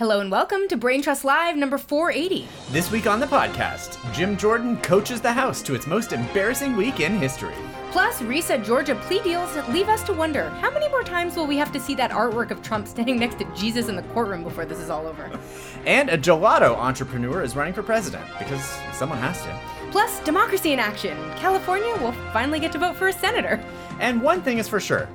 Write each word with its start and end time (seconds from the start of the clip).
Hello 0.00 0.20
and 0.20 0.30
welcome 0.30 0.66
to 0.68 0.78
Brain 0.78 1.02
Trust 1.02 1.26
Live 1.26 1.58
number 1.58 1.76
480. 1.76 2.48
This 2.70 2.90
week 2.90 3.06
on 3.06 3.20
the 3.20 3.26
podcast, 3.26 3.98
Jim 4.14 4.34
Jordan 4.34 4.78
coaches 4.78 5.20
the 5.20 5.30
House 5.30 5.60
to 5.60 5.74
its 5.74 5.86
most 5.86 6.14
embarrassing 6.14 6.74
week 6.74 7.00
in 7.00 7.18
history. 7.18 7.52
Plus, 7.90 8.22
reset 8.22 8.64
Georgia 8.64 8.94
plea 8.94 9.20
deals 9.22 9.54
leave 9.68 9.90
us 9.90 10.02
to 10.04 10.14
wonder 10.14 10.48
how 10.62 10.70
many 10.70 10.88
more 10.88 11.02
times 11.02 11.36
will 11.36 11.46
we 11.46 11.58
have 11.58 11.70
to 11.72 11.78
see 11.78 11.94
that 11.96 12.12
artwork 12.12 12.50
of 12.50 12.62
Trump 12.62 12.88
standing 12.88 13.18
next 13.18 13.38
to 13.40 13.54
Jesus 13.54 13.90
in 13.90 13.96
the 13.96 14.02
courtroom 14.14 14.42
before 14.42 14.64
this 14.64 14.78
is 14.78 14.88
all 14.88 15.06
over? 15.06 15.38
And 15.84 16.08
a 16.08 16.16
gelato 16.16 16.74
entrepreneur 16.78 17.42
is 17.42 17.54
running 17.54 17.74
for 17.74 17.82
president 17.82 18.24
because 18.38 18.64
someone 18.94 19.18
has 19.18 19.42
to. 19.42 19.60
Plus, 19.90 20.18
democracy 20.20 20.72
in 20.72 20.78
action. 20.78 21.18
California 21.36 21.94
will 21.96 22.12
finally 22.32 22.58
get 22.58 22.72
to 22.72 22.78
vote 22.78 22.96
for 22.96 23.08
a 23.08 23.12
senator. 23.12 23.62
And 23.98 24.22
one 24.22 24.40
thing 24.40 24.56
is 24.56 24.66
for 24.66 24.80
sure 24.80 25.10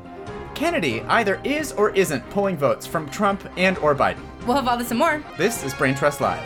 Kennedy 0.54 1.02
either 1.02 1.42
is 1.44 1.72
or 1.72 1.90
isn't 1.90 2.30
pulling 2.30 2.56
votes 2.56 2.86
from 2.86 3.10
Trump 3.10 3.50
and 3.58 3.80
or 3.80 3.96
Biden. 3.96 4.22
We'll 4.46 4.56
have 4.56 4.68
all 4.68 4.78
this 4.78 4.92
and 4.92 5.00
more. 5.00 5.24
This 5.38 5.64
is 5.64 5.74
Brain 5.74 5.96
Trust 5.96 6.22
Live. 6.22 6.44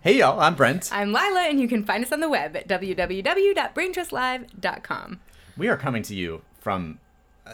Hey 0.00 0.18
y'all, 0.18 0.38
I'm 0.40 0.54
Brent. 0.54 0.88
I'm 0.92 1.12
Lila, 1.12 1.48
and 1.48 1.60
you 1.60 1.66
can 1.68 1.84
find 1.84 2.04
us 2.04 2.12
on 2.12 2.20
the 2.20 2.30
web 2.30 2.56
at 2.56 2.68
www.braintrustlive.com. 2.68 5.20
We 5.56 5.68
are 5.68 5.76
coming 5.76 6.02
to 6.04 6.14
you 6.14 6.42
from 6.60 7.00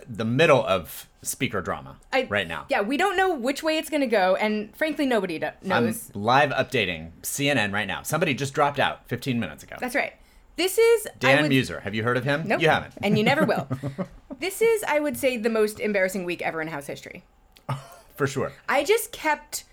the 0.09 0.25
middle 0.25 0.65
of 0.65 1.09
speaker 1.23 1.61
drama 1.61 1.97
I- 2.13 2.27
right 2.29 2.47
now. 2.47 2.67
Yeah, 2.69 2.83
we 2.83 2.97
don't 2.97 3.17
know 3.17 3.35
which 3.35 3.63
way 3.63 3.79
it's 3.79 3.89
going 3.91 4.03
to 4.03 4.07
go, 4.07 4.35
and 4.37 4.75
frankly, 4.77 5.07
nobody 5.07 5.39
do- 5.39 5.47
I'm 5.71 5.87
knows. 5.87 6.11
live 6.15 6.51
updating 6.51 7.11
CNN 7.23 7.73
right 7.73 7.87
now. 7.87 8.03
Somebody 8.03 8.35
just 8.35 8.53
dropped 8.55 8.79
out 8.79 9.09
15 9.09 9.41
minutes 9.41 9.63
ago. 9.63 9.77
That's 9.81 9.95
right. 9.95 10.13
This 10.57 10.79
is 10.79 11.09
Dan 11.19 11.43
would- 11.43 11.51
Meuser. 11.51 11.83
Have 11.83 11.95
you 11.97 12.03
heard 12.05 12.17
of 12.17 12.25
him? 12.25 12.45
Nope. 12.47 12.61
You 12.61 12.69
haven't. 12.69 12.93
And 13.03 13.19
you 13.19 13.25
never 13.25 13.45
will. 13.45 13.67
this 14.39 14.63
is, 14.63 14.85
I 14.87 15.01
would 15.01 15.17
say, 15.17 15.37
the 15.37 15.51
most 15.51 15.81
embarrassing 15.81 16.25
week 16.25 16.43
ever 16.43 16.61
in 16.63 16.69
House 16.69 16.87
history. 16.87 17.25
For 18.17 18.27
sure. 18.29 18.53
I 18.69 18.85
just 18.85 19.11
kept 19.11 19.65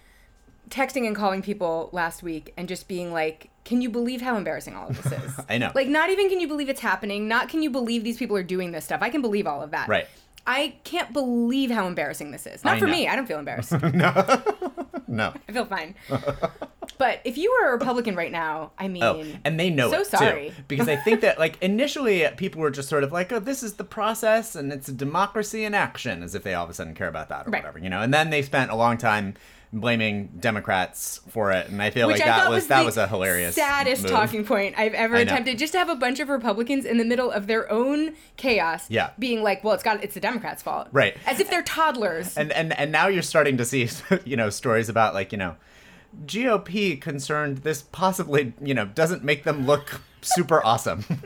texting 0.72 1.06
and 1.06 1.16
calling 1.16 1.44
people 1.44 1.90
last 1.92 2.24
week 2.24 2.54
and 2.58 2.68
just 2.68 2.88
being 2.88 3.14
like, 3.14 3.51
can 3.64 3.82
you 3.82 3.90
believe 3.90 4.22
how 4.22 4.36
embarrassing 4.38 4.76
all 4.76 4.88
of 4.90 5.02
this 5.04 5.12
is? 5.12 5.40
I 5.50 5.58
know. 5.58 5.72
Like, 5.76 5.88
not 5.88 6.10
even 6.10 6.30
can 6.30 6.40
you 6.40 6.48
believe 6.48 6.70
it's 6.70 6.82
happening, 6.82 7.28
not 7.28 7.50
can 7.50 7.62
you 7.62 7.70
believe 7.70 8.04
these 8.04 8.18
people 8.18 8.36
are 8.36 8.44
doing 8.44 8.72
this 8.72 8.86
stuff. 8.86 9.02
I 9.02 9.10
can 9.10 9.22
believe 9.22 9.46
all 9.48 9.62
of 9.62 9.72
that. 9.72 9.88
Right. 9.88 10.08
I 10.48 10.76
can't 10.84 11.14
believe 11.14 11.70
how 11.70 11.86
embarrassing 11.86 12.32
this 12.32 12.48
is. 12.48 12.64
Not 12.64 12.78
I 12.78 12.80
for 12.80 12.88
know. 12.88 12.94
me. 12.94 13.08
I 13.08 13.16
don't 13.16 13.28
feel 13.28 13.40
embarrassed. 13.40 13.72
No. 13.94 14.12
No. 15.08 15.34
I 15.50 15.52
feel 15.52 15.66
fine. 15.66 15.94
but 16.98 17.20
if 17.26 17.38
you 17.38 17.52
were 17.52 17.70
a 17.70 17.74
Republican 17.74 18.16
right 18.16 18.32
now, 18.32 18.72
I 18.80 18.86
oh, 18.86 18.88
mean, 18.88 19.04
Oh, 19.04 19.26
and 19.44 19.60
they 19.60 19.70
know 19.70 19.92
so 19.92 20.00
it 20.00 20.08
sorry. 20.08 20.54
too. 20.56 20.64
Because 20.70 20.88
I 20.88 20.96
think 20.96 21.20
that 21.20 21.38
like 21.38 21.62
initially 21.62 22.26
uh, 22.26 22.32
people 22.38 22.62
were 22.62 22.72
just 22.72 22.88
sort 22.88 23.04
of 23.04 23.12
like, 23.12 23.30
oh, 23.34 23.40
this 23.40 23.62
is 23.62 23.74
the 23.74 23.84
process 23.84 24.56
and 24.56 24.72
it's 24.72 24.88
a 24.88 24.94
democracy 24.94 25.66
in 25.66 25.74
action, 25.74 26.24
as 26.24 26.34
if 26.34 26.44
they 26.44 26.54
all 26.54 26.64
of 26.64 26.70
a 26.70 26.74
sudden 26.74 26.94
care 26.96 27.10
about 27.10 27.28
that 27.28 27.46
or 27.46 27.50
Right. 27.50 27.62
whatever, 27.62 27.80
you 27.80 27.90
know. 27.90 28.02
And 28.02 28.14
then 28.14 28.30
they 28.30 28.42
spent 28.42 28.72
a 28.72 28.76
long 28.76 28.98
time 28.98 29.34
blaming 29.74 30.28
Democrats 30.40 31.22
for 31.30 31.52
it, 31.52 31.70
and 31.70 31.82
I 31.82 31.90
feel 31.92 32.08
Which 32.08 32.20
like 32.20 32.28
I 32.28 32.40
that 32.40 32.50
was, 32.50 32.64
was, 32.64 32.68
that 32.68 32.86
was 32.86 32.98
a 32.98 33.08
hilarious 33.08 33.56
saddest 33.56 34.04
move. 34.04 34.12
talking 34.12 34.44
point 34.46 34.76
I've 34.78 34.94
ever 34.94 35.16
attempted. 35.16 35.58
Just 35.58 35.72
to 35.74 35.80
have 35.80 35.90
a 35.90 35.96
bunch 35.96 36.20
of 36.20 36.28
Republicans 36.30 36.84
in 36.86 36.98
the 36.98 37.06
middle 37.06 37.32
of 37.32 37.48
their 37.48 37.72
own 37.72 38.16
chaos, 38.38 38.90
Yeah. 38.90 39.12
being 39.18 39.44
like, 39.44 39.64
"Well, 39.64 39.74
it's 39.74 39.84
got 39.84 40.04
it's 40.04 40.14
the 40.14 40.20
Democrats' 40.20 40.62
fault," 40.62 40.88
Right. 40.92 41.16
As 41.26 41.40
if 41.40 41.50
they're 41.50 41.64
toddlers. 41.64 42.38
And 42.38 42.52
and 42.52 42.78
and 42.78 42.92
now 42.92 43.08
you're 43.08 43.22
starting 43.22 43.58
to 43.58 43.66
see, 43.66 43.90
you 44.26 44.36
know, 44.36 44.50
stories 44.50 44.90
about 44.90 45.14
like 45.14 45.32
you 45.32 45.38
know, 45.38 45.56
GOP 46.26 47.00
concerned 47.00 47.60
this 47.60 47.82
possibly 47.82 48.54
you 48.62 48.74
know 48.74 48.86
doesn't 48.86 49.24
make 49.24 49.44
them 49.44 49.66
look 49.66 50.02
super 50.22 50.64
awesome, 50.66 51.06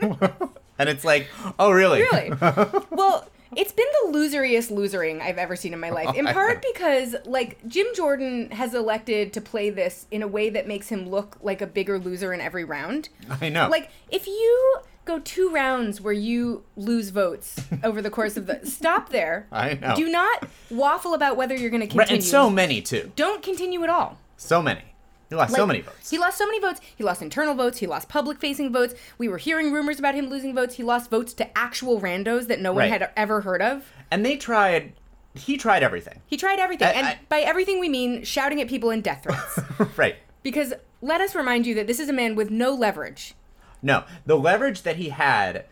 and 0.78 0.88
it's 0.88 1.04
like, 1.04 1.28
oh 1.58 1.70
really? 1.70 2.00
really? 2.02 2.30
well, 2.90 3.28
it's 3.56 3.72
been 3.72 3.86
the 4.04 4.12
loseriest 4.18 4.70
losering 4.70 5.20
I've 5.20 5.38
ever 5.38 5.56
seen 5.56 5.72
in 5.72 5.80
my 5.80 5.90
life. 5.90 6.08
Oh, 6.14 6.18
in 6.18 6.26
part 6.26 6.64
because 6.72 7.14
like 7.24 7.58
Jim 7.68 7.86
Jordan 7.94 8.50
has 8.50 8.74
elected 8.74 9.32
to 9.34 9.40
play 9.40 9.70
this 9.70 10.06
in 10.10 10.22
a 10.22 10.28
way 10.28 10.50
that 10.50 10.66
makes 10.66 10.88
him 10.88 11.08
look 11.08 11.36
like 11.42 11.60
a 11.60 11.66
bigger 11.66 11.98
loser 11.98 12.32
in 12.32 12.40
every 12.40 12.64
round. 12.64 13.08
I 13.40 13.48
know. 13.48 13.68
Like 13.68 13.90
if 14.10 14.26
you 14.26 14.80
go 15.04 15.18
two 15.20 15.50
rounds 15.50 16.00
where 16.00 16.12
you 16.12 16.64
lose 16.76 17.10
votes 17.10 17.60
over 17.84 18.02
the 18.02 18.10
course 18.10 18.36
of 18.36 18.46
the 18.46 18.60
stop 18.64 19.10
there. 19.10 19.46
I 19.52 19.74
know. 19.74 19.94
Do 19.94 20.08
not 20.08 20.44
waffle 20.70 21.14
about 21.14 21.36
whether 21.36 21.54
you're 21.54 21.70
going 21.70 21.80
to 21.82 21.86
continue. 21.86 22.14
and 22.14 22.24
so 22.24 22.50
many 22.50 22.82
too, 22.82 23.12
don't 23.14 23.40
continue 23.42 23.82
at 23.84 23.88
all. 23.90 24.18
so 24.36 24.60
many. 24.60 24.82
He 25.28 25.34
lost 25.34 25.54
so 25.54 25.66
many 25.66 25.80
votes. 25.80 26.08
He 26.10 26.18
lost 26.18 26.38
so 26.38 26.46
many 26.46 26.60
votes. 26.60 26.80
He 26.96 27.02
lost 27.04 27.20
internal 27.22 27.54
votes. 27.54 27.78
He 27.78 27.86
lost 27.86 28.08
public 28.08 28.38
facing 28.40 28.72
votes. 28.72 28.94
We 29.18 29.28
were 29.28 29.38
hearing 29.38 29.72
rumors 29.72 29.98
about 29.98 30.14
him 30.14 30.28
losing 30.28 30.54
votes. 30.54 30.76
He 30.76 30.82
lost 30.82 31.10
votes 31.10 31.32
to 31.34 31.58
actual 31.58 32.00
randos 32.00 32.46
that 32.46 32.60
no 32.60 32.72
one 32.72 32.82
Right. 32.82 32.90
had 32.92 33.10
ever 33.16 33.40
heard 33.40 33.60
of. 33.62 33.84
And 34.10 34.24
they 34.24 34.36
tried. 34.36 34.92
He 35.34 35.56
tried 35.56 35.82
everything. 35.82 36.22
He 36.26 36.36
tried 36.36 36.58
everything. 36.60 36.88
I- 36.88 36.92
and 36.92 37.06
I- 37.08 37.18
by 37.28 37.40
everything, 37.40 37.80
we 37.80 37.88
mean 37.88 38.22
shouting 38.24 38.60
at 38.60 38.68
people 38.68 38.90
in 38.90 39.00
death 39.02 39.22
threats. 39.24 39.58
right. 39.98 40.16
because 40.42 40.72
let 41.02 41.20
us 41.20 41.34
remind 41.34 41.66
you 41.66 41.74
that 41.74 41.86
this 41.86 41.98
is 42.00 42.08
a 42.08 42.12
man 42.12 42.36
with 42.36 42.50
no 42.50 42.72
leverage. 42.72 43.34
No, 43.82 44.04
the 44.24 44.36
leverage 44.38 44.82
that 44.82 44.96
he 44.96 45.10
had 45.10 45.64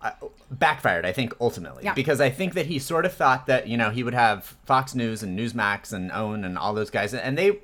uh, 0.00 0.12
backfired, 0.50 1.04
I 1.04 1.12
think, 1.12 1.34
ultimately. 1.40 1.84
Yeah. 1.84 1.92
Because 1.92 2.20
I 2.20 2.30
think 2.30 2.54
that 2.54 2.66
he 2.66 2.78
sort 2.78 3.04
of 3.04 3.12
thought 3.12 3.46
that, 3.46 3.68
you 3.68 3.76
know, 3.76 3.90
he 3.90 4.02
would 4.02 4.14
have 4.14 4.56
Fox 4.64 4.94
News 4.94 5.22
and 5.22 5.38
Newsmax 5.38 5.92
and 5.92 6.10
OAN 6.10 6.46
and 6.46 6.56
all 6.56 6.72
those 6.72 6.88
guys. 6.90 7.12
And 7.12 7.36
they 7.36 7.58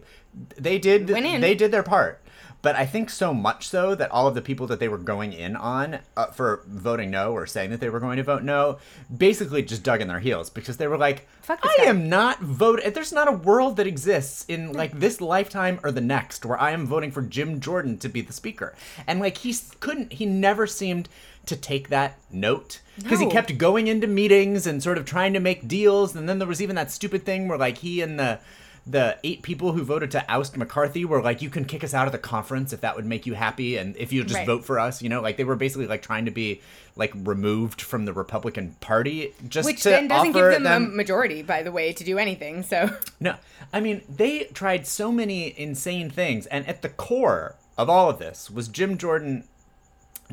they 0.57 0.79
did 0.79 1.07
they 1.43 1.55
did 1.55 1.71
their 1.71 1.83
part. 1.83 2.23
But 2.63 2.75
I 2.75 2.85
think 2.85 3.11
so 3.11 3.33
much 3.33 3.69
so 3.69 3.95
that 3.95 4.11
all 4.11 4.27
of 4.27 4.35
the 4.35 4.43
people 4.43 4.67
that 4.67 4.81
they 4.81 4.89
were 4.89 4.99
going 4.99 5.33
in 5.33 5.55
on 5.55 6.01
uh, 6.17 6.27
for 6.27 6.65
voting 6.67 7.13
no 7.13 7.33
or 7.33 7.47
saying 7.47 7.71
that 7.71 7.79
they 7.79 7.91
were 7.91 8.01
going 8.01 8.17
to 8.17 8.25
vote 8.25 8.43
no 8.43 8.79
basically 9.15 9.63
just 9.63 9.85
dug 9.85 10.01
in 10.01 10.09
their 10.09 10.19
heels 10.19 10.51
because 10.51 10.77
they 10.77 10.89
were 10.89 10.99
like, 10.99 11.29
I 11.49 11.57
guy." 11.77 11.85
am 11.85 12.09
not 12.09 12.41
voting. 12.41 12.91
There's 12.93 13.13
not 13.13 13.29
a 13.29 13.33
world 13.33 13.77
that 13.77 13.87
exists 13.87 14.45
in 14.49 14.73
like 14.73 14.99
this 14.99 15.21
lifetime 15.21 15.79
or 15.85 15.93
the 15.93 16.01
next 16.01 16.45
where 16.45 16.61
I 16.61 16.73
am 16.73 16.87
voting 16.87 17.13
for 17.13 17.23
Jim 17.23 17.61
Jordan 17.61 17.99
to 17.99 18.09
be 18.09 18.21
the 18.21 18.33
speaker. 18.33 18.75
And 19.07 19.21
like 19.21 19.39
he 19.39 19.55
couldn't, 19.79 20.15
he 20.15 20.27
never 20.27 20.67
seemed 20.67 21.09
to 21.45 21.55
take 21.55 21.89
that 21.91 22.19
note 22.33 22.81
because 22.97 23.21
he 23.21 23.27
kept 23.29 23.57
going 23.59 23.87
into 23.87 24.09
meetings 24.09 24.67
and 24.67 24.83
sort 24.83 24.99
of 24.99 25.05
trying 25.05 25.35
to 25.35 25.41
make 25.41 25.69
deals. 25.69 26.17
And 26.17 26.29
then 26.29 26.41
there 26.41 26.49
was 26.49 26.61
even 26.61 26.75
that 26.75 26.91
stupid 26.91 27.25
thing 27.25 27.47
where 27.47 27.59
like 27.59 27.79
he 27.79 28.01
and 28.01 28.19
the 28.19 28.41
the 28.89 29.19
eight 29.25 29.43
people 29.43 29.73
who 29.73 29.83
voted 29.83 30.13
to 30.13 30.25
oust 30.31 30.57
McCarthy 30.57 31.05
were 31.05 31.21
like, 31.21 31.43
you 31.43 31.51
can 31.51 31.65
kick 31.65 31.83
us 31.83 31.93
out 31.93 32.07
of 32.07 32.13
the 32.13 32.19
conference 32.19 32.73
if 32.73 32.83
that 32.83 32.95
would 32.95 33.05
make 33.05 33.27
you 33.27 33.35
happy, 33.35 33.77
and 33.77 33.97
if 33.97 34.13
you 34.13 34.23
just 34.23 34.37
Right. 34.37 34.47
vote 34.47 34.65
for 34.65 34.79
us, 34.79 35.03
you 35.03 35.09
know, 35.09 35.21
like 35.21 35.37
they 35.37 35.43
were 35.45 35.57
basically 35.57 35.89
like 35.89 36.03
trying 36.03 36.25
to 36.27 36.31
be 36.31 36.61
like 36.95 37.13
removed 37.15 37.83
from 37.83 38.05
the 38.05 38.13
Republican 38.13 38.77
Party 38.81 39.35
just 39.49 39.67
Which 39.67 39.83
to 39.83 39.89
then 39.91 40.07
doesn't 40.07 40.33
give 40.33 40.51
them, 40.53 40.63
them 40.63 40.85
a 40.85 40.89
majority, 40.89 41.43
by 41.43 41.65
the 41.65 41.73
way, 41.73 41.93
to 41.95 42.05
do 42.05 42.17
anything. 42.17 42.63
So 42.63 42.91
no, 43.21 43.35
I 43.73 43.81
mean 43.81 44.03
they 44.09 44.45
tried 44.55 44.87
so 44.87 45.11
many 45.11 45.59
insane 45.59 46.09
things, 46.09 46.47
and 46.47 46.65
at 46.69 46.83
the 46.83 46.89
core 46.89 47.57
of 47.77 47.91
all 47.91 48.09
of 48.09 48.21
this 48.21 48.49
was 48.51 48.69
Jim 48.69 48.97
Jordan 48.99 49.45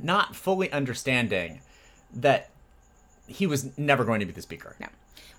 not 0.02 0.36
fully 0.36 0.72
understanding 0.72 1.62
that 2.14 2.50
he 3.28 3.48
was 3.48 3.76
never 3.78 4.04
going 4.04 4.20
to 4.20 4.26
be 4.28 4.32
the 4.32 4.42
speaker. 4.44 4.76
no. 4.80 4.88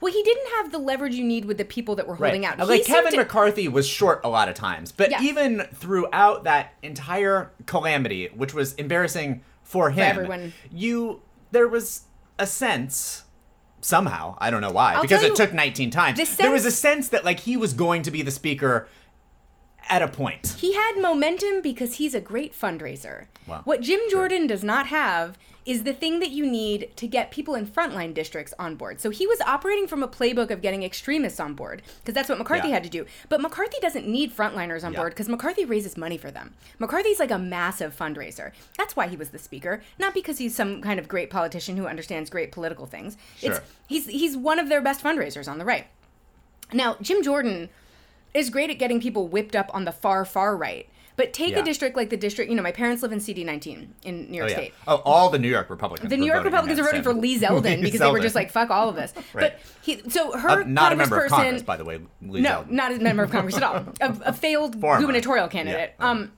Well, 0.05 0.13
he 0.13 0.23
didn't 0.23 0.49
have 0.57 0.71
the 0.71 0.77
leverage 0.77 1.15
you 1.15 1.25
need 1.25 1.47
with 1.47 1.57
the 1.57 1.65
people 1.65 1.95
that 1.97 2.07
were 2.07 2.17
holding 2.17 2.45
out. 2.45 2.61
Uh, 2.61 2.67
He 2.67 2.73
Like 2.73 2.85
Kevin 2.85 3.13
to- 3.13 3.17
McCarthy 3.17 3.69
was 3.69 3.89
short 3.89 4.21
a 4.23 4.29
lot 4.29 4.51
of 4.51 4.55
times, 4.55 4.93
but 4.93 5.11
Yeah. 5.11 5.23
even 5.23 5.67
throughout 5.75 6.45
that 6.45 6.75
entire 6.83 7.53
calamity, 7.65 8.29
which 8.37 8.53
was 8.53 8.75
embarrassing 8.75 9.41
for 9.63 9.89
him, 9.93 10.05
everyone. 10.05 10.53
you 10.71 11.23
there 11.53 11.67
was 11.67 12.03
a 12.39 12.47
sense 12.47 13.23
somehow 13.81 14.37
I 14.39 14.51
don't 14.51 14.61
know 14.61 14.73
why 14.73 14.93
I'll 14.93 15.01
because 15.03 15.23
it 15.23 15.37
took 15.37 15.55
19 15.55 15.91
times. 15.91 16.19
the 16.19 16.37
there 16.43 16.51
was 16.51 16.67
a 16.67 16.71
sense- 16.71 17.07
sense 17.07 17.09
that 17.09 17.25
like 17.25 17.41
he 17.41 17.57
was 17.57 17.73
going 17.73 18.03
to 18.03 18.11
be 18.11 18.21
the 18.21 18.31
speaker 18.31 18.87
at 19.89 20.03
a 20.03 20.09
point. 20.09 20.57
He 20.59 20.75
had 20.75 21.01
momentum 21.01 21.61
because 21.63 21.95
he's 21.97 22.15
a 22.15 22.21
great 22.21 22.53
fundraiser. 22.59 23.27
Wow. 23.47 23.61
What 23.65 23.81
Jim 23.81 24.01
Jordan 24.11 24.47
does 24.47 24.65
not 24.65 24.87
have 24.87 25.37
is 25.67 25.85
the 25.85 25.95
thing 25.95 26.21
that 26.21 26.31
you 26.31 26.45
need 26.45 26.91
to 26.97 27.07
get 27.07 27.31
people 27.31 27.55
in 27.55 27.67
frontline 27.67 28.13
districts 28.13 28.53
on 28.59 28.75
board. 28.77 29.01
So 29.01 29.09
he 29.09 29.27
was 29.27 29.41
operating 29.43 29.87
from 29.87 30.03
a 30.03 30.09
playbook 30.09 30.51
of 30.51 30.61
getting 30.61 30.83
extremists 30.83 31.41
on 31.41 31.55
board 31.55 31.81
because 32.01 32.15
that's 32.15 32.29
what 32.29 32.37
McCarthy 32.37 32.69
Yeah. 32.69 32.75
had 32.75 32.85
to 32.85 32.91
do. 32.91 33.07
But 33.31 33.41
McCarthy 33.41 33.79
doesn't 33.81 34.07
need 34.07 34.31
frontliners 34.37 34.85
on 34.85 34.93
Yeah. 34.93 34.99
board 34.99 35.13
because 35.13 35.29
McCarthy 35.29 35.65
raises 35.65 35.97
money 35.97 36.19
for 36.19 36.31
them. 36.31 36.55
McCarthy's 36.79 37.19
like 37.19 37.31
a 37.31 37.39
massive 37.39 37.97
fundraiser. 37.97 38.53
That's 38.77 38.95
why 38.95 39.09
he 39.09 39.17
was 39.17 39.31
the 39.31 39.39
speaker, 39.39 39.83
not 39.99 40.13
because 40.13 40.37
he's 40.37 40.55
some 40.55 40.83
kind 40.83 41.01
of 41.01 41.09
great 41.09 41.31
politician 41.31 41.79
who 41.79 41.87
understands 41.87 42.29
great 42.29 42.53
political 42.53 42.85
things. 42.85 43.17
It's 43.41 43.57
Sure. 43.57 43.63
he's 43.87 44.07
he's 44.07 44.37
one 44.37 44.59
of 44.59 44.69
their 44.69 44.83
best 44.83 45.03
fundraisers 45.03 45.49
on 45.49 45.57
the 45.59 45.65
right. 45.65 45.87
Now, 46.75 46.97
Jim 47.01 47.23
Jordan 47.23 47.71
is 48.35 48.51
great 48.51 48.69
at 48.71 48.79
getting 48.79 49.01
people 49.01 49.29
whipped 49.29 49.55
up 49.57 49.71
on 49.73 49.85
the 49.85 49.93
far, 49.93 50.25
far 50.25 50.57
right. 50.57 50.89
But 51.17 51.33
take 51.33 51.53
Yeah. 51.53 51.61
a 51.61 51.63
district 51.63 51.97
like 51.97 52.11
the 52.11 52.17
district, 52.17 52.51
you 52.51 52.57
know, 52.57 52.63
my 52.63 52.73
parents 52.73 53.01
live 53.01 53.13
in 53.13 53.21
CD19 53.21 53.87
in 54.03 54.29
New 54.33 54.37
York 54.39 54.49
Oh, 54.49 54.51
yeah. 54.51 54.57
State. 54.57 54.75
Oh, 54.89 54.97
all 55.05 55.31
the 55.31 55.39
New 55.39 55.49
York 55.49 55.71
Republicans. 55.71 56.11
The 56.11 56.17
New 56.17 56.27
York 56.27 56.43
Republicans 56.45 56.77
are 56.81 56.83
voting 56.83 57.05
for. 57.05 57.15
Lee 57.25 57.39
Zeldin 57.39 57.83
because 57.83 58.01
they 58.01 58.11
were 58.11 58.19
just 58.19 58.35
like, 58.35 58.51
fuck 58.51 58.71
all 58.71 58.89
of 58.89 58.97
this. 58.97 59.15
Right. 59.33 59.53
But 59.53 59.61
he, 59.81 60.03
so 60.11 60.37
her 60.37 60.49
Uh, 60.63 60.65
not 60.67 60.93
a 60.93 60.97
member 60.97 61.25
of 61.25 61.31
Congress, 61.31 61.63
by 61.63 61.77
the 61.77 61.85
way. 61.85 62.01
Lee 62.21 62.41
no, 62.41 62.65
Zeldin. 62.67 62.71
not 62.71 62.91
a 62.93 62.99
member 62.99 63.23
of 63.23 63.31
Congress 63.31 63.57
at 63.57 63.63
all. 63.63 63.77
A, 64.01 64.17
a 64.27 64.33
failed 64.33 64.81
Former. 64.81 65.01
gubernatorial 65.01 65.47
candidate. 65.47 65.95
Yeah. 66.01 66.11
Um, 66.11 66.33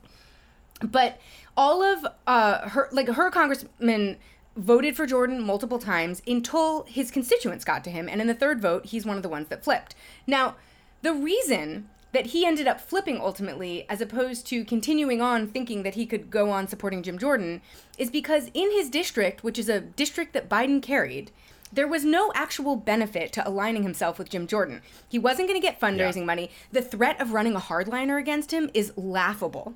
But 0.82 1.18
all 1.56 1.82
of 1.82 2.06
uh, 2.26 2.68
her, 2.68 2.90
like 2.92 3.08
her 3.08 3.30
congressman 3.30 4.18
voted 4.58 4.94
for 4.94 5.06
Jordan 5.06 5.42
multiple 5.42 5.78
times 5.78 6.20
until 6.26 6.82
his 6.84 7.10
constituents 7.10 7.64
got 7.64 7.82
to 7.84 7.90
him. 7.90 8.10
And 8.10 8.20
in 8.20 8.26
the 8.26 8.34
third 8.34 8.60
vote, 8.60 8.84
he's 8.86 9.06
one 9.06 9.16
of 9.16 9.22
the 9.22 9.28
ones 9.30 9.48
that 9.48 9.64
flipped. 9.64 9.94
Now, 10.26 10.56
the 11.02 11.12
reason 11.14 11.88
that 12.12 12.26
he 12.26 12.46
ended 12.46 12.66
up 12.66 12.80
flipping 12.80 13.20
ultimately, 13.20 13.84
as 13.88 14.00
opposed 14.00 14.46
to 14.46 14.64
continuing 14.64 15.20
on 15.20 15.46
thinking 15.46 15.82
that 15.82 15.94
he 15.96 16.06
could 16.06 16.30
go 16.30 16.50
on 16.50 16.66
supporting 16.66 17.02
Jim 17.02 17.18
Jordan, 17.18 17.60
is 17.98 18.10
because 18.10 18.50
in 18.54 18.70
his 18.72 18.88
district, 18.88 19.44
which 19.44 19.58
is 19.58 19.68
a 19.68 19.80
district 19.80 20.32
that 20.32 20.48
Biden 20.48 20.80
carried, 20.82 21.30
there 21.72 21.86
was 21.88 22.04
no 22.04 22.32
actual 22.34 22.76
benefit 22.76 23.32
to 23.34 23.46
aligning 23.46 23.82
himself 23.82 24.18
with 24.18 24.30
Jim 24.30 24.46
Jordan. 24.46 24.80
He 25.08 25.18
wasn't 25.18 25.48
going 25.48 25.60
to 25.60 25.66
get 25.66 25.80
fundraising 25.80 26.18
Yeah. 26.20 26.24
money. 26.24 26.50
The 26.72 26.80
threat 26.80 27.20
of 27.20 27.32
running 27.32 27.54
a 27.54 27.60
hardliner 27.60 28.18
against 28.18 28.52
him 28.52 28.70
is 28.72 28.92
laughable. 28.96 29.74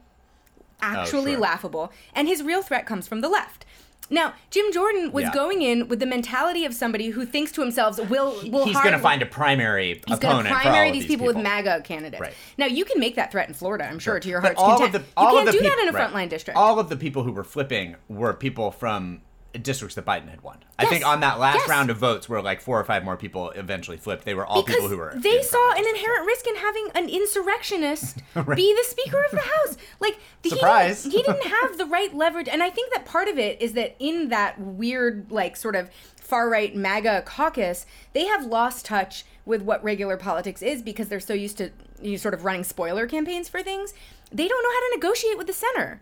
Oh, 0.83 0.87
Actually 0.87 1.33
sure. 1.33 1.41
laughable. 1.41 1.93
And 2.15 2.27
his 2.27 2.43
real 2.43 2.63
threat 2.63 2.87
comes 2.87 3.07
from 3.07 3.21
the 3.21 3.29
left. 3.29 3.67
Now, 4.11 4.35
Jim 4.51 4.73
Jordan 4.73 5.13
was 5.13 5.23
Yeah. 5.25 5.33
going 5.33 5.63
in 5.63 5.87
with 5.89 6.01
the 6.01 6.07
mentality 6.07 6.65
of 6.65 6.75
somebody 6.75 7.11
who 7.11 7.25
thinks 7.25 7.53
to 7.53 7.61
himself, 7.61 7.97
"Will 8.11 8.35
will 8.51 8.65
He's 8.67 8.77
going 8.81 8.93
to 8.93 8.99
find 8.99 9.23
a 9.23 9.27
primary 9.27 9.95
He's 10.07 10.17
opponent 10.19 10.21
going 10.23 10.45
to 10.45 10.51
for 10.51 10.55
all 10.57 10.61
primary 10.63 10.89
of 10.89 10.93
these, 10.95 11.03
these 11.05 11.11
people, 11.11 11.27
with 11.29 11.37
MAGA 11.37 11.83
candidates. 11.83 12.21
Right. 12.21 12.35
Now 12.59 12.67
you 12.67 12.85
can 12.85 12.99
make 13.01 13.15
that 13.17 13.31
threat 13.31 13.49
in 13.49 13.55
Florida, 13.55 13.87
I'm 13.89 13.99
sure, 14.01 14.19
to 14.19 14.29
your 14.29 14.41
But 14.41 14.49
heart's 14.57 14.61
all 14.61 14.79
content. 14.79 14.95
of 14.97 15.03
the 15.03 15.09
all 15.17 15.31
you 15.33 15.39
can't 15.39 15.47
the 15.47 15.53
do 15.53 15.61
that 15.63 15.79
in 15.79 15.89
a 15.89 15.93
right. 15.93 16.11
frontline 16.13 16.29
district. 16.29 16.59
All 16.59 16.79
of 16.81 16.89
the 16.89 16.97
people 16.97 17.23
who 17.23 17.33
were 17.33 17.45
flipping 17.45 17.95
were 18.09 18.33
people 18.35 18.71
from 18.73 19.21
districts 19.53 19.95
that 19.97 20.05
Biden 20.05 20.29
had 20.29 20.43
won. 20.43 20.59
I 20.79 20.87
think 20.87 21.07
on 21.07 21.21
that 21.21 21.39
last 21.39 21.57
Yes. 21.61 21.69
round 21.69 21.91
of 21.91 21.97
votes, 21.97 22.29
where 22.29 22.41
like 22.41 22.61
four 22.61 22.79
or 22.79 22.85
five 22.85 23.05
more 23.05 23.17
people 23.17 23.51
eventually 23.51 23.97
flipped, 23.97 24.25
they 24.25 24.35
were 24.35 24.47
all 24.47 24.63
because 24.63 24.77
people 24.77 24.89
who 24.89 24.97
were. 24.97 25.13
they 25.17 25.43
saw 25.43 25.73
an 25.73 25.87
inherent 25.87 26.27
risk 26.27 26.47
in 26.47 26.57
having 26.57 26.89
an 26.95 27.09
insurrectionist 27.09 28.17
be 28.55 28.75
the 28.75 28.85
Speaker 28.87 29.23
of 29.25 29.31
the 29.33 29.41
House. 29.41 29.77
Like 30.01 30.19
the, 30.43 30.51
Surprise. 30.51 31.05
He, 31.05 31.11
didn't, 31.11 31.27
he 31.27 31.33
didn't 31.33 31.51
have 31.51 31.79
the 31.79 31.87
right 31.87 32.15
leverage, 32.15 32.49
and 32.49 32.63
I 32.63 32.71
think 32.71 32.93
that 32.93 33.05
part 33.05 33.29
of 33.29 33.39
it 33.39 33.61
is 33.61 33.73
that 33.75 33.97
in 33.99 34.29
that 34.29 34.61
weird, 34.61 35.31
like 35.31 35.57
sort 35.57 35.77
of 35.77 35.91
far 36.17 36.49
right 36.49 36.75
MAGA 36.75 37.23
caucus, 37.27 37.87
they 38.13 38.27
have 38.27 38.47
lost 38.47 38.85
touch 38.87 39.25
with 39.45 39.63
what 39.63 39.83
regular 39.83 40.17
politics 40.17 40.63
is 40.63 40.81
because 40.83 41.09
they're 41.09 41.19
so 41.19 41.35
used 41.35 41.59
to 41.59 41.71
you 42.01 42.13
know, 42.13 42.17
sort 42.17 42.35
of 42.35 42.45
running 42.45 42.63
spoiler 42.63 43.07
campaigns 43.07 43.49
for 43.49 43.63
things. 43.63 43.93
They 44.31 44.47
don't 44.47 44.63
know 44.63 44.71
how 44.71 44.91
to 44.91 44.97
negotiate 44.97 45.37
with 45.39 45.49
the 45.49 45.53
center. 45.53 46.01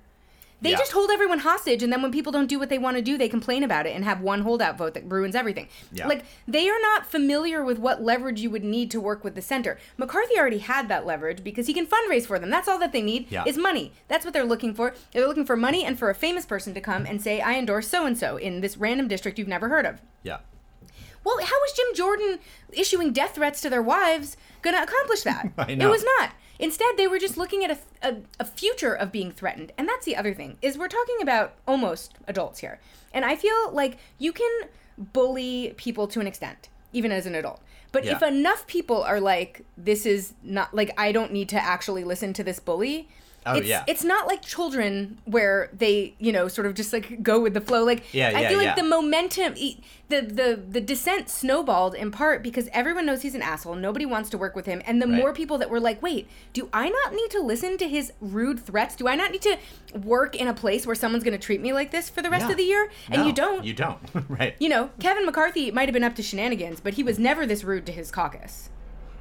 They 0.60 0.70
Yeah. 0.70 0.76
just 0.78 0.90
hold 0.93 1.10
everyone 1.10 1.38
hostage, 1.40 1.84
and 1.84 1.93
then 1.93 2.02
when 2.02 2.10
people 2.10 2.32
don't 2.32 2.49
do 2.49 2.58
what 2.58 2.69
they 2.69 2.78
want 2.78 2.96
to 2.96 3.02
do, 3.02 3.16
they 3.16 3.28
complain 3.28 3.62
about 3.62 3.87
it 3.87 3.94
and 3.94 4.05
have 4.05 4.20
one 4.20 4.40
holdout 4.43 4.76
vote 4.76 4.94
that 4.94 5.05
ruins 5.08 5.37
everything. 5.37 5.69
Yeah. 5.93 6.08
Like 6.08 6.25
they 6.49 6.69
are 6.69 6.81
not 6.81 7.06
familiar 7.06 7.62
with 7.64 7.78
what 7.78 8.02
leverage 8.02 8.40
you 8.40 8.50
would 8.50 8.64
need 8.64 8.90
to 8.90 9.00
work 9.00 9.22
with 9.22 9.37
the 9.37 9.43
center. 9.43 9.78
McCarthy 9.96 10.37
already 10.37 10.58
had 10.58 10.88
that 10.88 11.06
leverage 11.06 11.44
because 11.44 11.69
he 11.69 11.75
can 11.75 11.87
fundraise 11.87 12.26
for 12.26 12.38
them. 12.40 12.50
That's 12.50 12.66
all 12.66 12.78
that 12.81 12.90
they 12.93 13.02
need 13.02 13.28
Yeah. 13.31 13.44
is 13.46 13.56
money. 13.56 13.93
That's 14.08 14.25
what 14.25 14.34
they're 14.34 14.44
looking 14.44 14.75
for. 14.75 14.94
They're 15.12 15.28
looking 15.28 15.46
for 15.46 15.56
money 15.56 15.84
and 15.84 15.96
for 15.96 16.10
a 16.10 16.14
famous 16.14 16.44
person 16.44 16.75
to 16.75 16.81
come 16.81 17.06
and 17.06 17.22
say, 17.22 17.40
"I 17.40 17.55
endorse 17.55 17.87
so 17.87 18.05
and 18.05 18.19
so 18.19 18.37
in 18.37 18.60
this 18.60 18.76
random 18.76 19.06
district 19.06 19.38
you've 19.38 19.46
never 19.46 19.69
heard 19.69 19.87
of." 19.87 20.00
Yeah. 20.25 20.38
Well, 21.25 21.37
how 21.38 21.56
was 21.60 21.72
Jim 21.76 21.87
Jordan 21.94 22.38
issuing 22.72 23.12
death 23.12 23.34
threats 23.34 23.60
to 23.60 23.70
their 23.70 23.82
wives 23.82 24.37
going 24.62 24.75
to 24.75 24.82
accomplish 24.82 25.22
that? 25.22 25.50
I 25.58 25.72
It 25.72 25.87
was 25.88 26.05
not. 26.19 26.31
Instead, 26.58 26.96
they 26.96 27.06
were 27.06 27.19
just 27.19 27.37
looking 27.37 27.64
at 27.64 27.70
a, 27.70 27.78
a, 28.08 28.16
a 28.40 28.44
future 28.44 28.93
of 28.93 29.12
being 29.12 29.31
threatened. 29.31 29.72
And 29.78 29.88
that's 29.88 30.05
the 30.05 30.16
other 30.16 30.34
thing, 30.34 30.58
is 30.60 30.76
we're 30.76 30.88
talking 30.88 31.16
about 31.22 31.55
almost 31.66 32.14
adults 32.26 32.58
here. 32.58 32.81
And 33.14 33.25
I 33.25 33.37
feel 33.37 33.70
like 33.72 33.99
you 34.19 34.32
can 34.32 34.50
bully 34.99 35.75
people 35.76 36.08
to 36.08 36.20
an 36.20 36.26
extent, 36.26 36.69
even 36.93 37.12
as 37.12 37.26
an 37.26 37.34
adult. 37.34 37.60
But 37.93 38.05
Yeah. 38.05 38.16
if 38.16 38.22
enough 38.22 38.66
people 38.66 39.02
are 39.02 39.20
like, 39.20 39.62
this 39.76 40.05
is 40.05 40.34
not, 40.43 40.75
like, 40.75 40.93
I 40.99 41.12
don't 41.12 41.32
need 41.32 41.49
to 41.50 41.56
actually 41.62 42.05
listen 42.05 42.32
to 42.34 42.44
this 42.44 42.58
bully. 42.58 43.08
Oh, 43.54 43.58
it's, 43.58 43.66
yeah. 43.68 43.84
it's 43.86 44.04
not 44.04 44.26
like 44.26 44.42
children 44.42 45.18
where 45.24 45.70
they, 45.72 46.14
you 46.18 46.32
know, 46.32 46.48
sort 46.48 46.66
of 46.66 46.74
just 46.74 46.92
like 46.92 47.22
go 47.22 47.40
with 47.40 47.54
the 47.54 47.60
flow. 47.60 47.84
Like, 47.84 48.02
Yeah, 48.14 48.32
I 48.34 48.40
yeah, 48.42 48.48
feel 48.48 48.58
like 48.58 48.66
yeah. 48.66 48.74
the 48.74 48.82
momentum 48.84 49.54
the 50.08 50.20
the 50.22 50.62
the 50.70 50.80
descent 50.80 51.28
snowballed 51.28 51.94
in 51.94 52.10
part 52.10 52.42
because 52.42 52.68
everyone 52.72 53.04
knows 53.04 53.20
he's 53.20 53.34
an 53.34 53.42
asshole 53.42 53.74
nobody 53.74 54.06
wants 54.06 54.30
to 54.30 54.38
work 54.38 54.56
with 54.56 54.64
him 54.64 54.80
and 54.86 55.02
the 55.02 55.06
Right. 55.06 55.16
more 55.18 55.32
people 55.34 55.58
that 55.58 55.68
were 55.68 55.80
like 55.80 56.00
wait 56.02 56.26
do 56.54 56.68
i 56.72 56.88
not 56.88 57.12
need 57.12 57.30
to 57.32 57.40
listen 57.42 57.76
to 57.76 57.86
his 57.86 58.10
rude 58.20 58.58
threats 58.58 58.96
do 58.96 59.06
i 59.06 59.14
not 59.14 59.32
need 59.32 59.42
to 59.42 59.58
work 60.02 60.34
in 60.34 60.48
a 60.48 60.54
place 60.54 60.86
where 60.86 60.94
someone's 60.94 61.24
going 61.24 61.38
to 61.38 61.44
treat 61.44 61.60
me 61.60 61.74
like 61.74 61.90
this 61.90 62.08
for 62.08 62.22
the 62.22 62.30
rest 62.30 62.46
Yeah. 62.46 62.52
of 62.52 62.56
the 62.56 62.62
year 62.64 62.90
and 63.10 63.20
No, 63.20 63.26
you 63.26 63.32
don't 63.34 63.64
You 63.66 63.74
don't. 63.74 63.98
right. 64.30 64.54
you 64.58 64.70
know 64.70 64.88
kevin 64.98 65.26
mccarthy 65.26 65.70
might 65.70 65.88
have 65.88 65.92
been 65.92 66.04
up 66.04 66.14
to 66.16 66.22
shenanigans 66.22 66.80
but 66.80 66.94
he 66.94 67.02
was 67.02 67.18
never 67.18 67.44
this 67.44 67.62
rude 67.62 67.84
to 67.84 67.92
his 67.92 68.10
caucus 68.10 68.70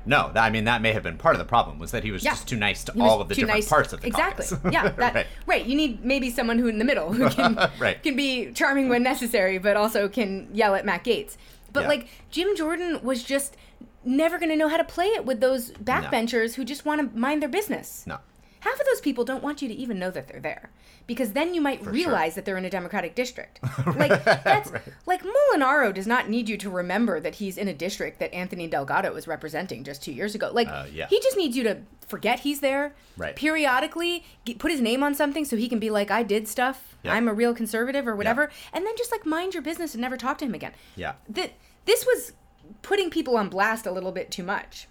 No, 0.08 0.32
that, 0.34 0.44
I 0.44 0.50
mean 0.50 0.64
that 0.64 0.82
may 0.82 0.94
have 0.94 1.04
been 1.04 1.18
part 1.18 1.36
of 1.36 1.40
the 1.40 1.46
problem 1.46 1.78
was 1.80 1.92
that 1.92 2.04
he 2.04 2.12
was 2.12 2.24
Yeah. 2.24 2.32
just 2.32 2.48
too 2.48 2.56
nice 2.56 2.84
to 2.86 3.00
all 3.02 3.22
of 3.22 3.28
the 3.30 3.36
different 3.36 3.56
nice- 3.56 3.70
parts 3.70 3.94
of 3.94 4.02
the 4.02 4.08
exactly. 4.08 4.46
caucus. 4.48 4.74
yeah, 4.74 4.90
that, 4.98 5.14
right. 5.14 5.28
right. 5.46 5.66
You 5.66 5.76
need 5.76 6.04
maybe 6.04 6.30
someone 6.32 6.58
who 6.58 6.68
in 6.68 6.80
the 6.80 6.86
middle 6.86 7.14
who 7.14 7.30
can 7.38 7.56
Right. 7.80 8.02
can 8.02 8.16
be 8.16 8.52
charming 8.54 8.90
when 8.90 9.04
necessary, 9.04 9.58
but 9.58 9.76
also 9.78 10.08
can 10.08 10.48
yell 10.54 10.74
at 10.76 10.86
Matt 10.86 11.04
Gaetz. 11.04 11.38
But 11.74 11.82
Yeah. 11.82 11.88
like 11.90 12.08
Jim 12.32 12.56
Jordan 12.56 13.00
was 13.04 13.24
just 13.24 13.58
never 14.06 14.38
going 14.40 14.50
to 14.50 14.56
know 14.56 14.70
how 14.70 14.78
to 14.78 14.84
play 14.86 15.08
it 15.08 15.26
with 15.26 15.42
those 15.42 15.72
backbenchers 15.72 16.56
who 16.56 16.64
just 16.64 16.86
want 16.86 17.02
to 17.12 17.18
mind 17.18 17.42
their 17.42 17.50
business. 17.50 18.06
No. 18.08 18.20
Half 18.62 18.80
of 18.80 18.86
those 18.86 19.02
people 19.02 19.24
don't 19.24 19.44
want 19.44 19.62
you 19.62 19.68
to 19.68 19.74
even 19.74 20.00
know 20.00 20.12
that 20.12 20.28
they're 20.28 20.40
there 20.40 20.70
because 21.06 21.34
then 21.34 21.54
you 21.54 21.62
might 21.62 21.84
sure. 21.84 21.92
realize 21.92 22.36
that 22.36 22.46
they're 22.46 22.58
in 22.58 22.66
a 22.66 22.70
Democratic 22.70 23.16
district. 23.16 23.60
Like 23.98 24.24
that's 24.24 24.72
like 25.06 25.24
Molinaro 25.24 25.94
does 25.94 26.08
not 26.08 26.30
need 26.30 26.50
you 26.50 26.58
to 26.58 26.70
remember 26.70 27.20
that 27.20 27.36
he's 27.36 27.58
in 27.58 27.68
a 27.68 27.74
district 27.74 28.20
that 28.20 28.34
Anthony 28.34 28.68
Delgado 28.68 29.14
was 29.14 29.28
representing 29.28 29.84
just 29.84 30.04
two 30.04 30.12
years 30.12 30.36
ago. 30.36 30.52
Like 30.54 30.68
Uh, 30.68 30.86
yeah. 30.92 31.08
he 31.08 31.20
just 31.20 31.38
needs 31.38 31.56
you 31.56 31.64
to 31.64 31.78
forget 32.06 32.42
he's 32.42 32.60
there. 32.60 32.94
Right. 33.16 33.36
Periodically 33.36 34.24
get, 34.46 34.60
put 34.60 34.72
his 34.72 34.82
name 34.82 35.04
on 35.04 35.16
something 35.16 35.46
so 35.46 35.56
he 35.56 35.68
can 35.70 35.80
be 35.80 35.90
like, 35.90 36.12
I 36.12 36.24
did 36.24 36.48
stuff. 36.48 36.96
Yeah. 37.04 37.14
I'm 37.14 37.28
a 37.28 37.34
real 37.34 37.54
conservative 37.54 38.08
or 38.08 38.16
whatever, 38.16 38.52
and 38.74 38.86
then 38.86 38.94
just 38.98 39.12
like 39.12 39.26
mind 39.26 39.54
your 39.54 39.64
business 39.64 39.94
and 39.94 40.02
never 40.02 40.18
talk 40.18 40.38
to 40.40 40.46
him 40.46 40.54
again. 40.54 40.74
Yeah. 40.96 41.14
That 41.30 41.54
this 41.86 42.06
was 42.06 42.34
putting 42.82 43.10
people 43.10 43.38
on 43.38 43.50
blast 43.50 43.86
a 43.86 43.92
little 43.92 44.12
bit 44.12 44.30
too 44.32 44.44
much. 44.44 44.88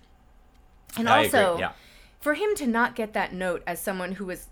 And 0.97 1.09
I 1.09 1.23
agree, 1.23 1.41
also, 1.41 1.59
yeah. 1.59 1.73
For 2.27 2.35
him 2.35 2.57
to 2.57 2.67
not 2.67 2.97
get 2.97 3.13
that 3.13 3.33
note 3.33 3.63
as 3.69 3.81
someone 3.81 4.11
who 4.11 4.25
was, 4.27 4.49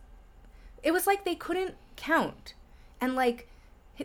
it 0.84 0.92
was 0.92 1.08
like 1.08 1.24
they 1.24 1.34
couldn't 1.34 1.74
count, 1.96 2.54
and 3.00 3.16
like 3.16 3.48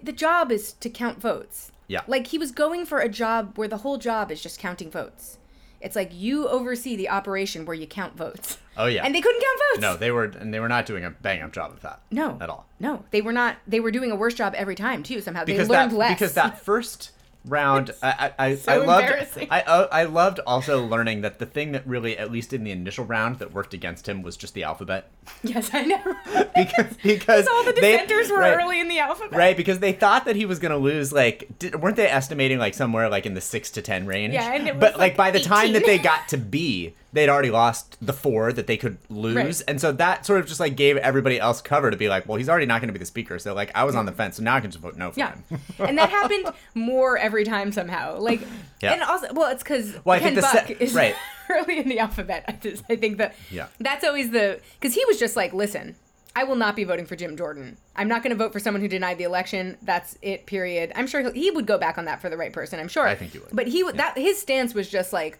the 0.01 0.11
job 0.11 0.51
is 0.51 0.73
to 0.73 0.89
count 0.89 1.21
votes. 1.21 1.71
Yeah. 1.85 2.01
Like 2.07 2.25
he 2.25 2.39
was 2.39 2.51
going 2.51 2.87
for 2.87 2.97
a 2.97 3.07
job 3.07 3.59
where 3.59 3.67
the 3.67 3.77
whole 3.77 3.99
job 3.99 4.31
is 4.31 4.41
just 4.41 4.57
counting 4.57 4.89
votes. 4.89 5.37
It's 5.81 5.95
like 5.95 6.09
you 6.11 6.47
oversee 6.47 6.95
the 6.95 7.09
operation 7.09 7.63
where 7.63 7.75
you 7.75 7.85
count 7.85 8.17
votes. 8.17 8.57
Oh 8.75 8.87
yeah. 8.87 9.05
And 9.05 9.13
they 9.13 9.21
couldn't 9.21 9.39
count 9.39 9.59
votes. 9.73 9.81
no, 9.81 9.95
they 9.95 10.09
were 10.09 10.23
and 10.23 10.51
they 10.51 10.59
were 10.59 10.67
not 10.67 10.87
doing 10.87 11.05
a 11.05 11.11
bang 11.11 11.43
up 11.43 11.53
job 11.53 11.71
of 11.71 11.81
that. 11.81 12.01
No. 12.09 12.39
At 12.41 12.49
all. 12.49 12.65
No, 12.79 13.05
they 13.11 13.21
were 13.21 13.33
not. 13.33 13.57
They 13.67 13.79
were 13.79 13.91
doing 13.91 14.09
a 14.09 14.15
worse 14.15 14.33
job 14.33 14.55
every 14.55 14.73
time 14.75 15.03
too. 15.03 15.21
Somehow 15.21 15.45
because 15.45 15.67
they 15.67 15.75
learned 15.75 15.91
that 15.91 15.97
less. 15.97 16.13
because 16.15 16.33
that 16.33 16.59
first 16.65 17.11
round 17.45 17.91
I 18.03 18.31
I, 18.37 18.45
I, 18.47 18.55
so 18.55 18.71
I 18.71 18.85
loved. 18.85 19.47
I 19.49 19.61
uh, 19.61 19.87
I 19.91 20.03
loved 20.03 20.39
also 20.45 20.83
learning 20.85 21.21
that 21.21 21.39
the 21.39 21.45
thing 21.45 21.71
that 21.71 21.87
really 21.87 22.17
at 22.17 22.31
least 22.31 22.51
in 22.51 22.63
the 22.65 22.71
initial 22.71 23.05
round 23.05 23.39
that 23.39 23.53
worked 23.53 23.73
against 23.73 24.09
him 24.09 24.21
was 24.21 24.35
just 24.35 24.53
the 24.53 24.63
alphabet 24.63 25.09
yes, 25.43 25.69
I 25.73 25.83
know. 25.83 26.03
because 26.55 26.97
because 27.01 27.47
all 27.47 27.63
the 27.63 27.71
they- 27.71 27.93
dissenters 27.97 28.29
were 28.29 28.39
right, 28.39 28.57
early 28.57 28.79
in 28.81 28.87
the 28.89 28.99
alphabet. 28.99 29.37
right 29.37 29.55
because 29.57 29.79
they 29.79 29.93
thought 29.93 30.25
that 30.25 30.35
he 30.35 30.45
was 30.45 30.59
going 30.59 30.71
to 30.71 30.77
lose 30.77 31.13
like 31.13 31.47
did, 31.59 31.81
weren't 31.81 31.95
they 31.95 32.07
estimating 32.09 32.59
like 32.59 32.73
somewhere 32.73 33.07
like 33.09 33.25
in 33.25 33.35
the 33.35 33.41
6 33.41 33.71
to 33.71 33.81
10 33.81 34.05
range 34.05 34.33
Yeah, 34.33 34.53
and 34.53 34.67
it 34.67 34.75
was, 34.75 34.81
but 34.81 34.91
like, 34.93 34.99
like 34.99 35.17
by 35.17 35.31
the 35.31 35.39
time 35.39 35.71
that 35.73 35.85
they 35.85 35.97
got 35.97 36.27
to 36.29 36.37
B 36.37 36.93
they'd 37.11 37.29
already 37.29 37.49
lost 37.51 37.97
the 38.05 38.13
4 38.13 38.53
that 38.53 38.67
they 38.67 38.77
could 38.77 38.97
lose 39.09 39.35
Right. 39.35 39.61
and 39.67 39.81
so 39.81 39.91
that 39.93 40.25
sort 40.25 40.39
of 40.39 40.45
just 40.47 40.59
like 40.59 40.75
gave 40.75 40.95
everybody 40.97 41.39
else 41.39 41.61
cover 41.61 41.89
to 41.89 41.97
be 41.97 42.07
like 42.09 42.27
well 42.27 42.37
he's 42.37 42.49
already 42.49 42.65
not 42.67 42.81
going 42.81 42.87
to 42.89 42.93
be 42.93 42.99
the 42.99 43.05
speaker 43.05 43.39
so 43.39 43.53
like 43.53 43.71
I 43.75 43.83
was 43.83 43.95
on 43.95 44.05
the 44.05 44.11
fence 44.11 44.37
so 44.37 44.43
now 44.43 44.55
I 44.55 44.61
can 44.61 44.69
just 44.71 44.81
vote 44.81 44.95
no 44.95 45.11
for 45.11 45.19
Yeah, 45.19 45.33
him 45.49 45.59
and 45.79 45.97
that 45.97 46.09
happened 46.09 46.45
more 46.75 47.17
every 47.17 47.43
time 47.45 47.71
somehow. 47.71 48.19
Like, 48.19 48.41
Yeah. 48.81 48.93
and 48.93 49.01
also, 49.03 49.33
well, 49.33 49.51
it's 49.51 49.63
because 49.63 49.95
Well, 50.05 50.15
I 50.15 50.19
Ken 50.19 50.33
think 50.33 50.35
the 50.35 50.41
Buck 50.41 50.67
se- 50.67 50.77
is 50.79 50.93
right. 50.93 51.15
early 51.49 51.79
in 51.79 51.89
the 51.89 51.99
alphabet. 51.99 52.45
I 52.47 52.51
just, 52.53 52.83
I 52.89 52.95
think 52.95 53.17
that 53.17 53.35
Yeah. 53.49 53.67
that's 53.79 54.03
always 54.05 54.29
the 54.31 54.59
because 54.79 54.93
he 54.93 55.03
was 55.05 55.17
just 55.19 55.35
like, 55.35 55.51
listen, 55.53 55.95
I 56.35 56.43
will 56.43 56.55
not 56.55 56.75
be 56.75 56.83
voting 56.83 57.05
for 57.07 57.15
Jim 57.15 57.35
Jordan. 57.35 57.75
I'm 57.95 58.07
not 58.07 58.21
going 58.23 58.29
to 58.31 58.41
vote 58.41 58.53
for 58.53 58.59
someone 58.59 58.81
who 58.81 58.87
denied 58.87 59.17
the 59.17 59.23
election. 59.23 59.77
That's 59.81 60.17
it. 60.21 60.45
Period. 60.45 60.91
I'm 60.95 61.07
sure 61.07 61.21
he'll, 61.21 61.31
he 61.33 61.49
would 61.51 61.65
go 61.65 61.77
back 61.79 61.97
on 61.97 62.05
that 62.05 62.21
for 62.21 62.29
the 62.29 62.37
right 62.37 62.53
person. 62.53 62.79
I'm 62.79 62.87
sure. 62.87 63.05
I 63.07 63.15
think 63.15 63.31
he 63.33 63.39
would. 63.39 63.49
But 63.51 63.67
he 63.67 63.83
would 63.83 63.97
that 63.97 64.15
his 64.17 64.39
stance 64.39 64.73
was 64.75 64.87
just 64.89 65.11
like, 65.11 65.39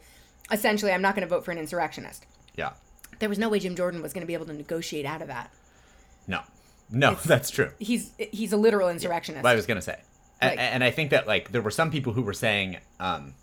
essentially, 0.51 0.91
I'm 0.91 1.01
not 1.01 1.15
going 1.15 1.27
to 1.27 1.33
vote 1.33 1.45
for 1.45 1.51
an 1.51 1.57
insurrectionist. 1.57 2.25
yeah 2.55 2.71
There 3.19 3.29
was 3.29 3.37
no 3.39 3.49
way 3.49 3.59
Jim 3.59 3.75
Jordan 3.75 4.01
was 4.01 4.13
going 4.13 4.21
to 4.21 4.27
be 4.27 4.33
able 4.33 4.45
to 4.47 4.53
negotiate 4.53 5.05
out 5.05 5.21
of 5.21 5.27
that. 5.27 5.51
no 6.27 6.41
no 6.91 7.13
that's 7.25 7.49
true 7.49 7.71
He's 7.79 8.11
he's 8.17 8.51
a 8.53 8.57
literal 8.57 8.89
insurrectionist. 8.89 9.43
what 9.43 9.51
I 9.51 9.55
was 9.55 9.65
gonna 9.65 9.81
say, 9.81 9.99
Like- 10.41 10.57
and 10.59 10.83
I 10.83 10.91
think 10.91 11.11
that 11.11 11.27
like 11.27 11.51
there 11.51 11.61
were 11.61 11.71
some 11.71 11.91
people 11.91 12.13
who 12.13 12.21
were 12.23 12.33
saying 12.33 12.77
um, 12.99 13.33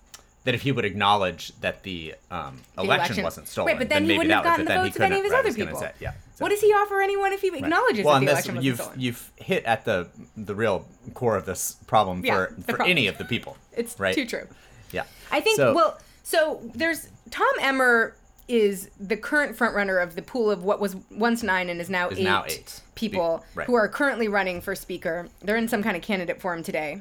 that 0.44 0.54
if 0.54 0.62
he 0.62 0.70
would 0.72 0.84
acknowledge 0.84 1.52
that 1.60 1.82
the, 1.82 2.14
um, 2.30 2.60
The 2.76 2.82
election, 2.82 3.22
wasn't 3.25 3.48
stolen, 3.48 3.66
Right, 3.72 3.78
but 3.78 3.88
then, 3.88 4.02
he 4.02 4.08
maybe 4.08 4.18
wouldn't 4.18 4.34
have 4.34 4.44
gotten 4.44 4.64
the 4.64 4.68
then 4.68 4.78
he 4.78 4.84
votes 4.90 4.96
of 4.96 5.02
any 5.02 5.16
of 5.18 5.25
his 5.25 5.32
right, 5.32 5.38
other 5.44 5.52
people. 5.54 5.78
say, 5.80 5.90
yeah. 6.00 6.12
What 6.38 6.50
does 6.50 6.60
he 6.60 6.68
offer 6.68 7.00
anyone 7.00 7.32
if 7.32 7.40
he 7.40 7.48
acknowledges 7.48 8.04
well, 8.04 8.14
that 8.14 8.20
the 8.20 8.26
this, 8.26 8.32
election 8.32 8.54
wasn't 8.54 8.64
you've 8.64 8.76
stolen? 8.80 9.00
you've 9.00 9.32
hit 9.36 9.64
at 9.64 9.84
the 9.84 10.06
the 10.36 10.54
real 10.54 10.86
core 11.14 11.36
of 11.36 11.46
this 11.46 11.76
problem 11.88 12.25
Yeah, 12.25 12.34
for 12.34 12.54
for 12.54 12.62
problem. 12.75 12.90
any 12.90 13.06
of 13.08 13.18
the 13.18 13.25
people. 13.25 13.56
It's 13.72 13.98
right? 13.98 14.14
too 14.14 14.25
true. 14.26 14.46
Yeah, 14.92 15.04
I 15.32 15.40
think 15.40 15.56
So- 15.56 15.75
well, 15.75 15.98
so 16.26 16.61
there's 16.75 17.09
Tom 17.30 17.47
Emmer 17.61 18.16
is 18.49 18.90
the 18.99 19.16
current 19.16 19.56
frontrunner 19.56 20.02
of 20.02 20.16
the 20.16 20.23
pool 20.23 20.50
of 20.50 20.64
what 20.64 20.80
was 20.80 20.97
once 21.12 21.45
nine 21.45 21.68
and 21.71 21.80
is 21.80 21.88
now, 21.88 22.09
Is 22.09 22.18
eight, 22.18 22.25
now 22.25 22.45
eight. 22.45 22.80
people 22.97 23.45
Be- 23.54 23.59
right. 23.61 23.66
who 23.68 23.75
are 23.75 23.87
currently 23.87 24.26
running 24.26 24.61
for 24.61 24.75
speaker. 24.75 25.28
They're 25.40 25.56
in 25.56 25.68
some 25.68 25.85
kind 25.85 25.97
of 25.97 26.02
candidate 26.02 26.40
forum 26.40 26.64
today. 26.64 27.00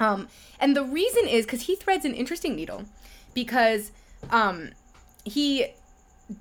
Um, 0.00 0.28
and 0.58 0.74
the 0.74 0.84
reason 0.84 1.26
is 1.26 1.44
because 1.44 1.62
he 1.62 1.76
threads 1.76 2.06
an 2.06 2.14
interesting 2.14 2.56
needle 2.56 2.84
because 3.34 3.92
um, 4.30 4.70
he 5.24 5.66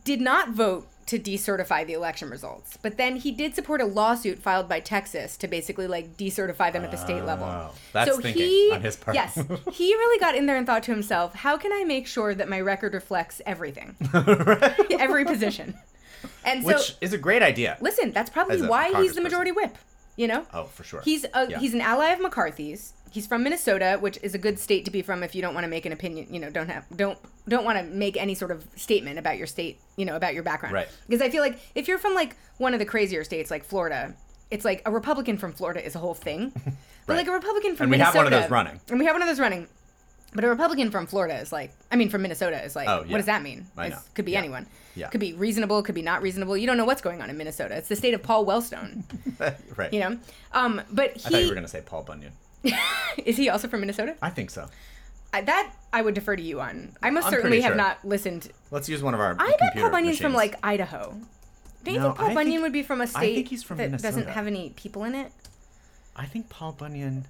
did 0.06 0.22
not 0.22 0.52
vote 0.52 0.88
to 1.08 1.18
decertify 1.18 1.88
the 1.88 1.94
election 1.94 2.30
results, 2.30 2.78
but 2.82 2.98
then 2.98 3.16
he 3.16 3.32
did 3.32 3.56
support 3.56 3.82
a 3.82 3.86
lawsuit 3.86 4.40
filed 4.40 4.70
by 4.70 4.80
Texas 4.80 5.38
to 5.38 5.48
basically 5.48 5.88
like 5.88 6.18
decertify 6.18 6.72
them 6.72 6.84
at 6.84 6.92
the 6.92 6.98
state 6.98 7.24
level. 7.24 7.46
Oh, 7.46 7.72
that's 7.94 8.12
so 8.12 8.22
thinking 8.22 8.44
he, 8.44 8.72
on 8.74 8.82
his 8.82 8.96
part. 8.98 9.16
yes, 9.16 9.36
he 9.72 9.94
really 9.96 10.20
got 10.20 10.36
in 10.36 10.46
there 10.46 10.58
and 10.58 10.68
thought 10.68 10.84
to 10.84 10.92
himself, 10.92 11.34
"How 11.34 11.58
can 11.58 11.72
I 11.74 11.84
make 11.86 12.08
sure 12.08 12.36
that 12.36 12.50
my 12.50 12.60
record 12.60 12.94
reflects 12.94 13.42
everything, 13.46 13.96
every 15.00 15.26
position?" 15.26 15.76
And 16.44 16.64
so, 16.64 16.70
Which 16.70 16.96
is 17.02 17.14
a 17.14 17.18
great 17.18 17.42
idea. 17.42 17.78
listen, 17.82 18.12
that's 18.12 18.30
probably 18.30 18.62
why 18.62 19.02
he's 19.02 19.16
the 19.16 19.22
majority 19.22 19.52
whip. 19.52 19.78
You 20.18 20.28
know, 20.28 20.46
Oh, 20.54 20.64
for 20.66 20.84
sure. 20.84 21.02
He's 21.02 21.26
a, 21.34 21.48
Yeah. 21.50 21.60
he's 21.60 21.74
an 21.74 21.80
ally 21.82 22.10
of 22.10 22.20
McCarthy's. 22.20 22.94
He's 23.12 23.26
from 23.26 23.44
Minnesota, 23.44 23.98
which 24.02 24.20
is 24.22 24.34
a 24.36 24.38
good 24.38 24.60
state 24.60 24.84
to 24.86 24.92
be 24.92 25.02
from 25.02 25.24
if 25.24 25.34
you 25.34 25.42
don't 25.42 25.54
want 25.54 25.64
to 25.64 25.70
make 25.70 25.86
an 25.86 25.94
opinion. 25.94 26.28
You 26.30 26.40
know, 26.42 26.50
don't 26.50 26.70
have 26.70 26.86
don't 26.96 27.18
don't 27.48 27.64
want 27.64 27.78
to 27.78 27.84
make 27.86 28.18
any 28.18 28.36
sort 28.36 28.52
of 28.52 28.66
statement 28.76 29.18
about 29.18 29.38
your 29.38 29.48
state. 29.48 29.80
You 29.96 30.06
know, 30.06 30.16
about 30.18 30.34
your 30.34 30.44
background. 30.44 30.74
Right. 30.74 30.88
Because 31.08 31.22
I 31.22 31.30
feel 31.30 31.42
like 31.42 31.58
if 31.76 31.88
you're 31.88 32.00
from 32.00 32.14
like 32.16 32.36
one 32.58 32.74
of 32.74 32.80
the 32.80 32.86
crazier 32.86 33.24
states 33.24 33.50
like 33.50 33.64
Florida, 33.64 34.14
it's 34.52 34.66
like 34.66 34.82
a 34.86 34.92
Republican 34.92 35.38
from 35.38 35.54
Florida 35.54 35.86
is 35.86 35.96
a 35.96 36.00
whole 36.00 36.14
thing. 36.16 36.52
But 37.08 37.16
like 37.16 37.28
a 37.28 37.32
Republican 37.32 37.78
from 37.78 37.84
And 37.86 37.92
we 37.92 37.98
have 38.00 38.14
Minnesota, 38.14 38.24
one 38.26 38.34
of 38.34 38.42
those 38.42 38.52
running. 38.52 38.82
and 38.90 39.00
we 39.00 39.06
have 39.06 39.16
one 39.16 39.22
of 39.22 39.30
those 39.30 39.40
running. 39.40 39.68
But 40.34 40.44
a 40.44 40.50
Republican 40.50 40.92
from 40.92 41.08
Florida 41.08 41.40
is 41.40 41.54
like, 41.54 41.72
I 41.90 41.96
mean, 41.96 42.10
from 42.10 42.22
Minnesota 42.24 42.62
is 42.62 42.76
like, 42.76 42.90
Oh, 42.90 43.06
what 43.08 43.16
does 43.16 43.28
that 43.28 43.42
mean? 43.44 43.66
It 43.78 43.94
Could 44.14 44.26
be 44.26 44.34
Yeah. 44.34 44.40
anyone. 44.40 44.68
Yeah. 44.98 45.10
Could 45.10 45.20
be 45.22 45.34
reasonable. 45.34 45.84
Could 45.84 45.96
be 45.96 46.02
not 46.02 46.22
reasonable. 46.22 46.58
You 46.58 46.66
don't 46.68 46.78
know 46.78 46.86
what's 46.86 47.02
going 47.02 47.22
on 47.22 47.30
in 47.30 47.38
Minnesota. 47.38 47.76
It's 47.76 47.88
the 47.88 47.96
state 47.96 48.14
of 48.14 48.24
Paul 48.24 48.46
Wellstone. 48.46 49.04
right. 49.78 49.94
you 49.94 50.00
know. 50.00 50.18
Um, 50.54 50.82
but 50.92 51.12
I 51.26 51.30
thought 51.30 51.42
you 51.42 51.48
were 51.48 51.54
going 51.54 51.66
to 51.66 51.70
say 51.70 51.82
Paul 51.86 52.04
Bunyan. 52.04 52.34
is 53.26 53.38
he 53.38 53.50
also 53.50 53.68
from 53.68 53.82
Minnesota? 53.82 54.16
I 54.22 54.30
think 54.32 54.50
so. 54.50 54.68
I, 55.34 55.42
that 55.42 55.72
I 55.94 56.02
would 56.02 56.16
defer 56.16 56.36
to 56.36 56.42
you 56.42 56.60
on. 56.62 56.96
I 57.04 57.10
most 57.12 57.26
I'm 57.26 57.32
certainly 57.32 57.62
have 57.62 57.72
sure. 57.72 57.76
not 57.76 58.04
listened. 58.04 58.50
Let's 58.72 58.90
use 58.90 59.04
one 59.04 59.14
of 59.14 59.20
our 59.20 59.36
I 59.38 59.54
bet 59.60 59.76
Paul 59.76 59.92
Bunyan's 59.92 60.20
from 60.20 60.34
like 60.34 60.56
Idaho. 60.64 61.16
Don't 61.84 61.94
you 61.94 62.00
No, 62.00 62.08
think 62.08 62.18
Paul 62.18 62.28
I 62.30 62.34
Bunyan 62.34 62.52
think- 62.54 62.64
would 62.64 62.74
be 62.74 62.84
from 62.84 63.02
a 63.02 63.08
state 63.08 63.48
from 63.64 63.78
that 63.78 64.02
doesn't 64.02 64.28
have 64.28 64.48
any 64.48 64.72
people 64.72 65.04
in 65.04 65.16
it? 65.16 65.32
I 66.16 66.26
think 66.26 66.50
Paul 66.50 66.72
Bunyan. 66.72 67.26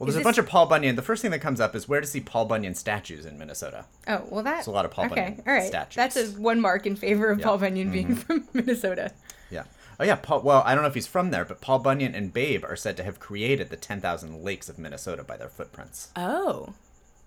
Well, 0.00 0.08
Is 0.08 0.14
there's 0.14 0.22
a 0.22 0.24
bunch 0.24 0.38
of 0.38 0.46
Paul 0.46 0.64
Bunyan. 0.64 0.96
The 0.96 1.02
first 1.02 1.20
thing 1.20 1.30
that 1.32 1.40
comes 1.40 1.60
up 1.60 1.76
is 1.76 1.86
where 1.86 2.00
to 2.00 2.06
see 2.06 2.20
Paul 2.20 2.46
Bunyan 2.46 2.74
statues 2.74 3.26
in 3.26 3.38
Minnesota. 3.38 3.84
Oh 4.08 4.22
well, 4.30 4.42
that's 4.42 4.66
a 4.66 4.70
lot 4.70 4.86
of 4.86 4.90
Paul 4.90 5.04
okay, 5.04 5.14
Bunyan 5.14 5.42
all 5.46 5.52
right. 5.52 5.66
statues. 5.66 5.94
That's 5.94 6.16
a 6.16 6.24
one 6.40 6.58
mark 6.58 6.86
in 6.86 6.96
favor 6.96 7.30
of 7.30 7.38
Yeah. 7.38 7.42
Mm-hmm. 7.42 7.48
Paul 7.50 7.58
Bunyan 7.58 7.90
being 7.92 8.14
from 8.14 8.48
Minnesota. 8.54 9.12
Yeah. 9.50 9.64
Oh 10.00 10.04
yeah, 10.04 10.14
Paul. 10.16 10.40
Well, 10.40 10.62
I 10.64 10.74
don't 10.74 10.82
know 10.82 10.88
if 10.88 10.94
he's 10.94 11.06
from 11.06 11.30
there, 11.32 11.44
but 11.44 11.60
Paul 11.60 11.80
Bunyan 11.80 12.14
and 12.14 12.32
Babe 12.32 12.64
are 12.64 12.76
said 12.76 12.96
to 12.96 13.04
have 13.04 13.20
created 13.20 13.68
the 13.68 13.76
10,000 13.76 14.42
lakes 14.42 14.70
of 14.70 14.78
Minnesota 14.78 15.22
by 15.22 15.36
their 15.36 15.50
footprints. 15.50 16.08
Oh, 16.16 16.72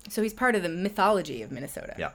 so 0.09 0.23
he's 0.23 0.33
part 0.33 0.55
of 0.55 0.63
the 0.63 0.69
mythology 0.69 1.43
of 1.43 1.51
Minnesota. 1.51 1.93
Yeah. 1.99 2.13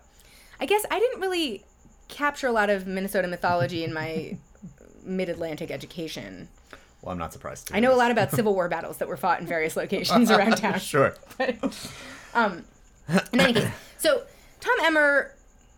I 0.60 0.66
guess 0.66 0.84
I 0.90 0.98
didn't 0.98 1.20
really 1.20 1.64
capture 2.08 2.48
a 2.48 2.52
lot 2.52 2.68
of 2.68 2.84
Minnesota 2.84 3.28
mythology 3.28 3.84
in 3.84 3.94
my 3.94 4.36
mid-Atlantic 5.04 5.70
education. 5.70 6.48
Well, 7.02 7.12
I'm 7.12 7.18
not 7.18 7.32
surprised. 7.32 7.70
I 7.72 7.80
know 7.80 7.94
a 7.94 7.96
lot 7.96 8.10
about 8.10 8.30
Civil 8.32 8.54
War 8.54 8.68
battles 8.76 8.98
that 8.98 9.08
were 9.08 9.16
fought 9.16 9.40
in 9.40 9.46
various 9.46 9.76
locations 9.76 10.30
around 10.30 10.56
town. 10.56 10.78
Sure. 10.80 11.14
um, 12.34 12.64
in 13.32 13.40
any 13.40 13.52
case, 13.54 13.68
so 13.98 14.22
Tom 14.60 14.76
Emmer, 14.82 15.34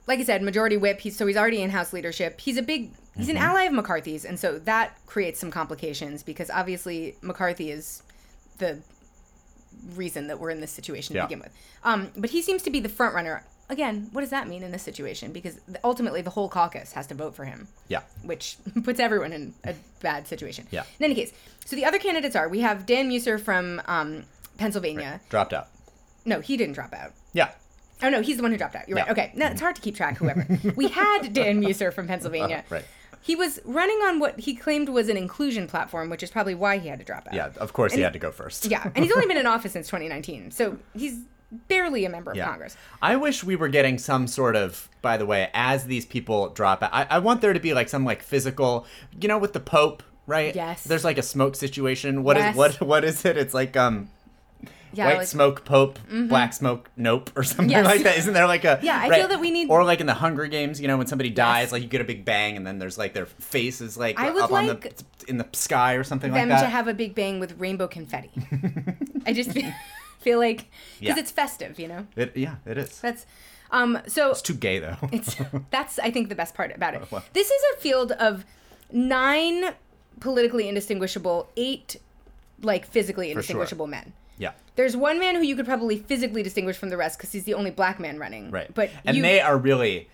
like 0.06 0.18
I 0.18 0.24
said, 0.24 0.42
majority 0.42 0.76
whip. 0.76 1.00
He's 1.00 1.16
so 1.16 1.26
he's 1.26 1.36
already 1.36 1.60
in 1.62 1.70
House 1.70 1.92
leadership. 1.92 2.40
He's 2.40 2.56
a 2.56 2.62
big. 2.62 2.90
He's 3.16 3.26
Mm-hmm. 3.26 3.36
an 3.36 3.42
ally 3.42 3.62
of 3.64 3.72
McCarthy's, 3.72 4.24
and 4.24 4.38
so 4.38 4.58
that 4.60 4.96
creates 5.06 5.38
some 5.40 5.50
complications 5.50 6.22
because 6.22 6.48
obviously 6.48 7.16
McCarthy 7.22 7.70
is 7.70 8.02
the 8.58 8.78
reason 9.94 10.28
that 10.28 10.38
we're 10.38 10.50
in 10.50 10.60
this 10.60 10.70
situation 10.70 11.14
to 11.14 11.18
Yeah. 11.18 11.26
begin 11.26 11.40
with. 11.40 11.52
Um, 11.84 12.12
but 12.16 12.30
he 12.30 12.40
seems 12.40 12.62
to 12.62 12.70
be 12.70 12.80
the 12.80 12.88
front 12.88 13.14
runner. 13.14 13.44
Again, 13.70 14.08
what 14.12 14.20
does 14.20 14.30
that 14.30 14.48
mean 14.48 14.62
in 14.62 14.72
this 14.72 14.82
situation? 14.82 15.32
Because 15.32 15.58
ultimately, 15.84 16.20
the 16.22 16.30
whole 16.30 16.48
caucus 16.48 16.92
has 16.92 17.06
to 17.06 17.14
vote 17.14 17.34
for 17.34 17.44
him 17.44 17.68
Yeah. 17.88 18.00
which 18.22 18.56
puts 18.84 18.98
everyone 19.00 19.32
in 19.32 19.54
a 19.64 19.74
bad 20.00 20.26
situation. 20.26 20.66
Yeah. 20.70 20.82
In 20.98 21.04
any 21.04 21.14
case, 21.14 21.32
so 21.64 21.76
the 21.76 21.84
other 21.84 21.98
candidates 21.98 22.34
are 22.36 22.48
we 22.48 22.60
have 22.60 22.84
Dan 22.84 23.08
Meuser 23.10 23.40
from 23.40 23.80
um, 23.86 24.24
Pennsylvania. 24.58 25.20
Dropped 25.28 25.52
out. 25.52 25.68
No, 26.24 26.40
he 26.40 26.56
didn't 26.56 26.74
drop 26.74 26.92
out. 26.92 27.12
Yeah. 27.32 27.50
Oh 28.02 28.10
no, 28.10 28.20
he's 28.22 28.36
the 28.38 28.42
one 28.42 28.50
who 28.50 28.58
dropped 28.58 28.74
out. 28.76 28.88
You're 28.88 28.96
right. 28.98 29.08
Okay, 29.10 29.32
no, 29.36 29.46
it's 29.46 29.60
hard 29.60 29.76
to 29.76 29.82
keep 29.82 29.94
track. 29.94 30.16
Whoever 30.18 30.46
we 30.74 30.88
had 30.88 31.28
Dan 31.32 31.62
Meuser 31.62 31.92
from 31.92 32.06
Pennsylvania. 32.08 32.64
Right. 32.70 32.84
He 33.22 33.36
was 33.36 33.60
running 33.66 33.98
on 33.98 34.18
what 34.18 34.40
he 34.40 34.54
claimed 34.54 34.88
was 34.88 35.10
an 35.10 35.18
inclusion 35.18 35.66
platform, 35.66 36.08
which 36.08 36.22
is 36.22 36.30
probably 36.30 36.54
why 36.54 36.78
he 36.78 36.88
had 36.88 36.98
to 37.00 37.04
drop 37.04 37.26
out. 37.28 37.34
Yeah. 37.34 37.50
Of 37.58 37.74
course, 37.74 37.92
he 37.92 38.00
had 38.00 38.14
to 38.14 38.18
go 38.18 38.30
first. 38.32 38.64
Yeah, 38.70 38.82
and 38.94 39.04
he's 39.04 39.12
only 39.12 39.26
been 39.26 39.36
in 39.36 39.46
office 39.46 39.72
since 39.72 39.88
2019, 39.88 40.50
so 40.50 40.78
he's 40.94 41.18
barely 41.68 42.04
a 42.04 42.08
member 42.10 42.30
of 42.30 42.36
Yeah. 42.36 42.46
Congress. 42.46 42.76
I 43.02 43.16
wish 43.16 43.42
we 43.44 43.56
were 43.56 43.68
getting 43.68 43.98
some 43.98 44.26
sort 44.26 44.56
of, 44.56 44.88
by 45.02 45.16
the 45.16 45.26
way, 45.26 45.50
as 45.54 45.84
these 45.84 46.06
people 46.06 46.50
drop 46.50 46.82
out, 46.82 46.90
I, 46.92 47.06
I 47.10 47.18
want 47.18 47.40
there 47.40 47.52
to 47.52 47.60
be 47.60 47.74
like 47.74 47.88
some 47.88 48.04
like 48.04 48.22
physical, 48.22 48.86
you 49.20 49.28
know, 49.28 49.38
with 49.38 49.52
the 49.52 49.60
Pope, 49.60 50.02
right? 50.26 50.54
Yes. 50.54 50.84
There's 50.84 51.04
like 51.04 51.18
a 51.18 51.22
smoke 51.22 51.56
situation. 51.56 52.22
What 52.22 52.36
is 52.36 52.42
Yes. 52.44 52.56
what 52.56 52.80
what 52.80 53.04
is 53.04 53.24
it? 53.24 53.36
It's 53.36 53.54
like 53.54 53.76
um 53.76 54.10
Yeah, 54.92 55.06
white 55.06 55.18
like- 55.18 55.26
Mm-hmm. 55.26 55.36
smoke 55.36 55.64
Pope, 55.64 55.98
black 56.28 56.52
smoke 56.52 56.88
Nope, 56.96 57.30
or 57.36 57.42
something 57.42 57.70
Yes. 57.70 57.84
like 57.84 58.02
that. 58.02 58.16
Isn't 58.18 58.34
there 58.34 58.46
like 58.46 58.64
a 58.64 58.78
Yeah, 58.82 58.98
I 59.00 59.08
right? 59.08 59.20
feel 59.20 59.28
that 59.28 59.40
we 59.40 59.50
need- 59.50 59.70
or 59.70 59.82
like 59.84 60.00
in 60.00 60.06
the 60.06 60.14
Hunger 60.14 60.46
Games, 60.46 60.80
you 60.80 60.86
know, 60.88 60.98
when 60.98 61.06
somebody 61.08 61.30
dies, 61.30 61.64
Yes. 61.66 61.72
like 61.72 61.82
you 61.82 61.88
get 61.88 62.00
a 62.00 62.04
big 62.04 62.24
bang, 62.24 62.56
and 62.56 62.66
then 62.66 62.78
there's 62.78 62.98
like 62.98 63.12
their 63.14 63.26
face 63.26 63.80
is 63.80 63.96
like 63.96 64.18
I 64.20 64.30
would 64.30 64.42
up 64.42 64.52
on 64.52 64.66
the 64.66 64.92
in 65.28 65.38
the 65.38 65.46
sky 65.52 65.94
or 65.94 66.04
something 66.04 66.30
like 66.32 66.42
that. 66.48 66.48
them 66.60 66.64
to 66.64 66.70
have 66.70 66.86
a 66.88 66.94
big 66.94 67.14
bang 67.14 67.40
with 67.40 67.58
rainbow 67.58 67.86
confetti. 67.88 68.30
I 69.26 69.32
just 69.32 69.50
feel, 70.20 70.32
feel 70.32 70.38
like 70.38 70.66
because 70.98 71.16
Yeah. 71.16 71.18
it's 71.18 71.30
festive, 71.30 71.78
you 71.80 71.88
know. 71.88 72.06
it, 72.16 72.36
yeah, 72.36 72.56
it 72.66 72.78
is. 72.78 73.00
That's 73.00 73.26
um 73.72 73.98
so 74.06 74.30
It's 74.30 74.42
too 74.42 74.54
gay 74.54 74.78
though. 74.78 74.96
it's 75.12 75.36
that's 75.70 75.98
I 75.98 76.10
think 76.10 76.28
the 76.28 76.34
best 76.34 76.54
part 76.54 76.74
about 76.74 76.94
it. 76.94 77.02
Well. 77.10 77.24
This 77.32 77.50
is 77.50 77.62
a 77.76 77.80
field 77.80 78.12
of 78.12 78.44
nine 78.92 79.72
politically 80.20 80.68
indistinguishable, 80.68 81.48
eight 81.56 81.96
like 82.62 82.86
physically 82.86 83.26
sure. 83.26 83.32
indistinguishable 83.32 83.86
men. 83.86 84.12
yeah. 84.38 84.52
There's 84.76 84.96
one 84.96 85.18
man 85.18 85.34
who 85.34 85.42
you 85.42 85.56
could 85.56 85.66
probably 85.66 85.96
physically 85.98 86.42
distinguish 86.42 86.76
from 86.76 86.88
the 86.90 86.96
rest 86.96 87.18
because 87.18 87.32
he's 87.32 87.44
the 87.44 87.54
only 87.54 87.70
black 87.70 87.98
man 88.00 88.18
running. 88.18 88.50
Right. 88.50 88.72
But 88.74 88.90
and 89.04 89.16
you, 89.16 89.22
they 89.22 89.40
are 89.40 89.56
really 89.56 90.08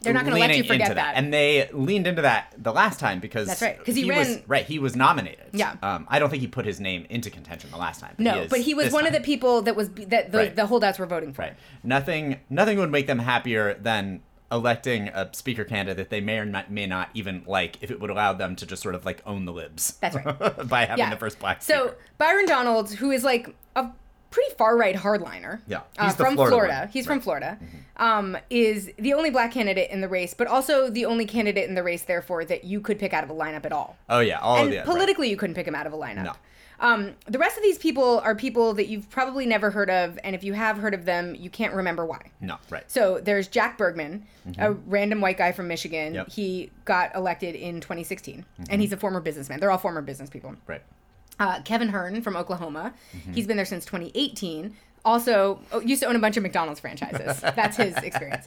they're 0.00 0.12
not 0.14 0.24
going 0.24 0.34
to 0.34 0.40
let 0.40 0.56
you 0.56 0.62
forget 0.64 0.82
into 0.82 0.94
that. 0.94 1.14
And 1.16 1.32
they 1.32 1.68
leaned 1.72 2.06
into 2.06 2.22
that 2.22 2.54
the 2.56 2.72
last 2.72 3.00
time 3.00 3.20
because 3.20 3.46
That's 3.48 3.62
right, 3.62 3.84
'cause 3.84 3.94
he 3.96 4.04
was 4.04 4.28
ran- 4.28 4.42
right. 4.46 4.64
He 4.66 4.78
was 4.78 4.94
nominated. 4.96 5.46
Yeah. 5.52 5.74
Um, 5.82 6.06
I 6.08 6.18
don't 6.18 6.30
think 6.30 6.40
he 6.40 6.46
put 6.48 6.64
his 6.66 6.78
name 6.80 7.06
into 7.10 7.30
contention 7.30 7.70
the 7.70 7.76
last 7.78 8.00
time. 8.00 8.14
no, 8.18 8.42
is 8.42 8.50
but 8.50 8.60
he 8.60 8.74
was 8.74 8.92
one 8.92 9.06
of 9.06 9.12
the 9.12 9.20
people 9.20 9.62
that 9.62 9.74
was 9.76 9.88
that 9.90 10.32
the, 10.32 10.38
Right. 10.38 10.56
the 10.56 10.66
holdouts 10.66 10.98
were 10.98 11.06
voting 11.06 11.32
for. 11.32 11.42
Right. 11.42 11.54
Nothing. 11.82 12.40
Nothing 12.50 12.78
would 12.78 12.90
make 12.90 13.06
them 13.06 13.18
happier 13.18 13.74
than 13.74 14.20
electing 14.50 15.08
a 15.08 15.28
speaker 15.34 15.62
candidate 15.64 15.98
that 15.98 16.08
they 16.08 16.22
may 16.22 16.38
or 16.38 16.44
not, 16.46 16.70
may 16.70 16.86
not 16.86 17.10
even 17.12 17.42
like 17.46 17.76
if 17.82 17.90
it 17.90 18.00
would 18.00 18.08
allow 18.08 18.32
them 18.32 18.56
to 18.56 18.64
just 18.64 18.82
sort 18.82 18.94
of 18.94 19.04
like 19.04 19.22
own 19.26 19.44
the 19.44 19.52
libs. 19.52 19.98
That's 20.00 20.16
right. 20.16 20.68
by 20.68 20.86
having 20.86 20.98
Yeah. 20.98 21.10
the 21.10 21.16
first 21.18 21.38
black 21.38 21.62
So. 21.62 21.94
Byron 22.16 22.46
Donalds, 22.46 22.94
who 22.94 23.10
is 23.10 23.24
like 23.24 23.54
a 23.76 23.88
pretty 24.30 24.54
far 24.54 24.76
right 24.76 24.94
hardliner, 24.94 25.60
Yeah, 25.66 25.80
uh, 25.98 26.06
he's 26.06 26.16
the 26.16 26.24
from 26.24 26.34
Florida 26.34 26.54
Florida. 26.56 26.90
He's 26.92 27.06
from 27.06 27.18
Right. 27.18 27.18
Mm-hmm. 27.18 27.24
Florida. 27.24 27.58
Um, 27.96 28.36
is 28.48 28.90
the 28.98 29.12
only 29.14 29.30
black 29.30 29.50
candidate 29.52 29.90
in 29.90 30.00
the 30.00 30.08
race, 30.08 30.32
but 30.34 30.46
also 30.46 30.88
the 30.88 31.04
only 31.06 31.24
candidate 31.24 31.68
in 31.68 31.74
the 31.74 31.82
race, 31.82 32.04
therefore, 32.04 32.44
that 32.44 32.64
you 32.64 32.80
could 32.80 32.98
pick 32.98 33.12
out 33.12 33.24
of 33.24 33.30
a 33.30 33.34
lineup 33.34 33.64
at 33.64 33.72
all. 33.72 33.96
Oh 34.08 34.20
yeah, 34.20 34.38
all 34.38 34.56
and 34.56 34.66
of 34.66 34.70
the 34.70 34.76
right. 34.78 34.86
politically, 34.86 35.28
you 35.30 35.36
couldn't 35.36 35.54
pick 35.54 35.66
him 35.66 35.74
out 35.74 35.86
of 35.86 35.92
a 35.92 35.96
lineup. 35.96 36.24
No. 36.24 36.32
Um, 36.80 37.14
the 37.26 37.40
rest 37.40 37.56
of 37.56 37.64
these 37.64 37.76
people 37.78 38.20
are 38.20 38.36
people 38.36 38.72
that 38.74 38.86
you've 38.86 39.10
probably 39.10 39.46
never 39.46 39.70
heard 39.70 39.90
of, 39.90 40.16
and 40.22 40.36
if 40.36 40.44
you 40.44 40.52
have 40.52 40.78
heard 40.78 40.94
of 40.94 41.04
them, 41.04 41.34
you 41.34 41.50
can't 41.50 41.74
remember 41.74 42.06
why. 42.06 42.30
No, 42.40 42.56
right. 42.70 42.88
So 42.88 43.18
there's 43.20 43.48
Jack 43.48 43.76
Bergman, 43.78 44.24
a 44.58 44.72
random 44.72 45.20
white 45.20 45.38
guy 45.38 45.50
from 45.50 45.66
Michigan. 45.66 46.08
Mm-hmm. 46.08 46.14
Yep. 46.14 46.26
Mm-hmm. 46.28 46.40
He 46.40 46.70
got 46.84 47.14
elected 47.16 47.56
in 47.56 47.80
2016, 47.80 48.44
and 48.70 48.80
he's 48.80 48.92
a 48.92 48.96
former 48.96 49.20
businessman. 49.20 49.58
They're 49.58 49.72
all 49.72 49.78
former 49.78 50.02
business 50.02 50.30
people. 50.30 50.54
Right. 50.68 50.82
Uh, 51.38 51.60
Kevin 51.62 51.88
Hern 51.90 52.20
from 52.22 52.36
Oklahoma. 52.36 52.92
Mm-hmm. 53.16 53.32
He's 53.32 53.46
been 53.46 53.56
there 53.56 53.66
since 53.66 53.84
2018. 53.84 54.74
Also, 55.04 55.60
oh, 55.72 55.80
used 55.80 56.02
to 56.02 56.08
own 56.08 56.16
a 56.16 56.18
bunch 56.18 56.36
of 56.36 56.42
McDonald's 56.42 56.80
franchises. 56.80 57.40
That's 57.56 57.76
his 57.76 57.96
experience. 57.98 58.46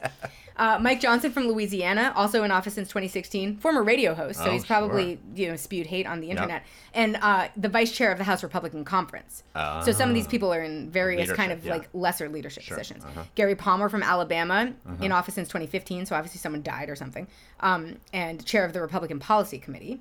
Uh, 0.56 0.78
Mike 0.80 1.00
Johnson 1.00 1.32
from 1.32 1.48
Louisiana, 1.48 2.12
also 2.14 2.44
in 2.44 2.50
office 2.50 2.74
since 2.74 2.88
2016, 2.88 3.56
former 3.56 3.82
radio 3.82 4.14
host, 4.14 4.38
so 4.38 4.44
Oh, 4.46 4.50
he's 4.52 4.64
probably 4.66 5.18
you 5.34 5.48
know 5.48 5.56
spewed 5.56 5.86
hate 5.86 6.06
on 6.06 6.20
the 6.20 6.28
internet, 6.30 6.62
and 6.92 7.16
uh, 7.22 7.48
the 7.56 7.70
vice 7.70 7.90
chair 7.90 8.12
of 8.12 8.18
the 8.18 8.24
House 8.24 8.42
Republican 8.42 8.84
Conference. 8.84 9.42
so 9.56 9.92
some 9.92 10.10
of 10.10 10.14
these 10.14 10.26
people 10.26 10.52
are 10.52 10.62
in 10.62 10.90
various 10.90 11.32
kind 11.32 11.52
of 11.52 11.64
yeah. 11.64 11.72
like 11.72 11.88
lesser 11.94 12.28
leadership 12.28 12.62
Sure, 12.64 12.76
positions. 12.76 13.02
uh-huh. 13.04 13.24
Gary 13.34 13.56
Palmer 13.56 13.88
from 13.88 14.02
Alabama, 14.02 14.74
in 15.00 15.10
office 15.10 15.34
since 15.34 15.48
2015, 15.48 16.04
so 16.06 16.14
obviously 16.14 16.38
someone 16.38 16.62
died 16.62 16.90
or 16.90 16.96
something, 16.96 17.26
um, 17.60 17.96
and 18.12 18.44
chair 18.44 18.64
of 18.66 18.74
the 18.74 18.80
Republican 18.80 19.18
Policy 19.18 19.58
Committee. 19.58 20.00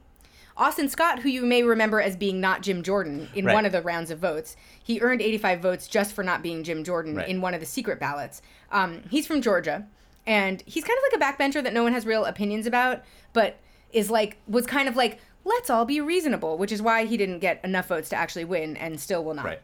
Austin 0.57 0.89
Scott, 0.89 1.19
who 1.19 1.29
you 1.29 1.43
may 1.43 1.63
remember 1.63 2.01
as 2.01 2.15
being 2.15 2.39
not 2.41 2.61
Jim 2.61 2.83
Jordan 2.83 3.29
in 3.33 3.45
Right. 3.45 3.53
one 3.53 3.65
of 3.65 3.71
the 3.71 3.81
rounds 3.81 4.11
of 4.11 4.19
votes, 4.19 4.55
he 4.83 4.99
earned 5.01 5.21
85 5.21 5.59
votes 5.61 5.87
just 5.87 6.13
for 6.13 6.23
not 6.23 6.43
being 6.43 6.63
Jim 6.63 6.83
Jordan 6.83 7.15
Right. 7.15 7.27
in 7.27 7.41
one 7.41 7.53
of 7.53 7.59
the 7.59 7.65
secret 7.65 7.99
ballots. 7.99 8.41
Um, 8.71 9.03
he's 9.09 9.25
from 9.27 9.41
Georgia. 9.41 9.85
and 10.27 10.61
he's 10.67 10.83
kind 10.83 10.97
of 10.99 11.19
like 11.19 11.19
a 11.19 11.33
backbencher 11.41 11.63
that 11.63 11.73
no 11.73 11.81
one 11.81 11.93
has 11.93 12.05
real 12.05 12.25
opinions 12.25 12.67
about, 12.67 13.01
but 13.33 13.57
is 13.91 14.11
like 14.11 14.37
was 14.47 14.67
kind 14.67 14.87
of 14.87 14.95
like 14.95 15.17
let's 15.45 15.67
all 15.71 15.83
be 15.83 15.99
reasonable, 15.99 16.59
which 16.59 16.71
is 16.71 16.79
why 16.79 17.05
he 17.05 17.17
didn't 17.17 17.39
get 17.39 17.59
enough 17.63 17.87
votes 17.87 18.07
to 18.09 18.15
actually 18.15 18.45
win 18.45 18.77
and 18.77 18.99
still 18.99 19.23
will 19.23 19.33
not. 19.33 19.45
Right. 19.45 19.61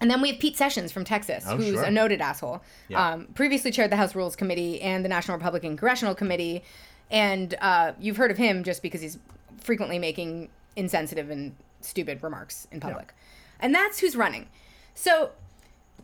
And 0.00 0.10
then 0.10 0.20
we 0.20 0.30
have 0.32 0.40
Pete 0.40 0.56
Sessions 0.56 0.90
from 0.90 1.04
Texas, 1.04 1.44
Oh, 1.46 1.56
who's 1.56 1.74
sure. 1.74 1.84
a 1.84 1.90
noted 1.92 2.20
asshole. 2.20 2.60
Yeah. 2.88 3.04
Um, 3.12 3.26
previously 3.36 3.70
chaired 3.70 3.90
the 3.92 3.96
House 3.96 4.16
Rules 4.16 4.34
Committee 4.34 4.80
and 4.82 5.04
the 5.04 5.08
National 5.08 5.36
Republican 5.36 5.70
Congressional 5.76 6.16
Committee. 6.16 6.64
And 7.10 7.54
uh, 7.60 7.92
you've 8.00 8.16
heard 8.16 8.32
of 8.32 8.36
him 8.36 8.64
just 8.64 8.82
because 8.82 9.00
he's 9.00 9.18
frequently 9.60 9.98
making 9.98 10.48
insensitive 10.76 11.30
and 11.30 11.54
stupid 11.80 12.22
remarks 12.22 12.66
in 12.70 12.80
public. 12.80 13.14
And 13.60 13.74
that's 13.74 14.00
who's 14.00 14.16
running. 14.16 14.48
So, 14.94 15.30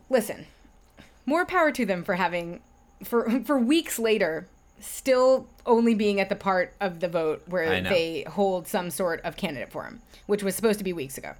listen, 0.09 0.45
more 1.25 1.45
power 1.45 1.71
to 1.71 1.85
them 1.85 2.03
for 2.03 2.15
having, 2.15 2.61
for, 3.03 3.29
for 3.45 3.57
weeks 3.57 3.99
later, 3.99 4.47
still 4.79 5.47
only 5.65 5.95
being 5.95 6.19
at 6.19 6.29
the 6.29 6.35
part 6.35 6.73
of 6.79 6.99
the 6.99 7.07
vote 7.07 7.41
where 7.47 7.81
they 7.81 8.23
hold 8.27 8.67
some 8.67 8.89
sort 8.89 9.21
of 9.21 9.37
candidate 9.37 9.71
for 9.71 9.83
him, 9.83 10.01
which 10.27 10.43
was 10.43 10.55
supposed 10.55 10.77
to 10.79 10.83
be 10.83 10.93
weeks 10.93 11.17
ago. 11.17 11.33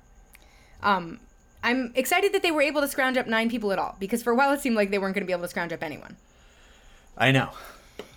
Um, 0.81 1.19
I'm 1.63 1.91
excited 1.95 2.31
that 2.33 2.43
they 2.43 2.51
were 2.51 2.61
able 2.61 2.81
to 2.81 2.87
scrounge 2.87 3.17
up 3.17 3.27
nine 3.27 3.49
people 3.49 3.71
at 3.71 3.79
all 3.79 3.95
because 3.99 4.21
for 4.21 4.31
a 4.31 4.35
while 4.35 4.51
it 4.53 4.61
seemed 4.61 4.75
like 4.75 4.91
they 4.91 4.99
weren't 4.99 5.15
going 5.15 5.23
to 5.23 5.27
be 5.27 5.33
able 5.33 5.43
to 5.43 5.49
scrounge 5.49 5.73
up 5.73 5.83
anyone. 5.83 6.15
I 7.17 7.31
know. 7.31 7.51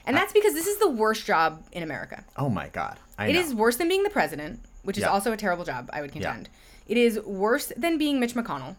And 0.09 0.17
that's 0.17 0.33
because 0.33 0.55
this 0.55 0.67
is 0.67 0.79
the 0.79 0.88
worst 0.91 1.27
job 1.27 1.62
in 1.71 1.83
America. 1.83 2.25
Oh 2.37 2.49
my 2.49 2.69
god. 2.69 2.99
I 3.19 3.29
It 3.29 3.35
know. 3.35 3.41
is 3.41 3.55
worse 3.55 3.77
than 3.77 3.88
being 3.88 4.03
the 4.05 4.11
president, 4.11 4.61
which 4.83 4.97
is 4.97 5.03
Yeah. 5.03 5.11
also 5.11 5.33
a 5.33 5.37
terrible 5.37 5.65
job, 5.65 5.91
I 5.93 6.00
would 6.00 6.12
contend. 6.12 6.49
It 6.87 6.97
is 6.97 7.21
worse 7.21 7.71
than 7.77 7.99
being 7.99 8.19
Mitch 8.19 8.35
McConnell. 8.35 8.77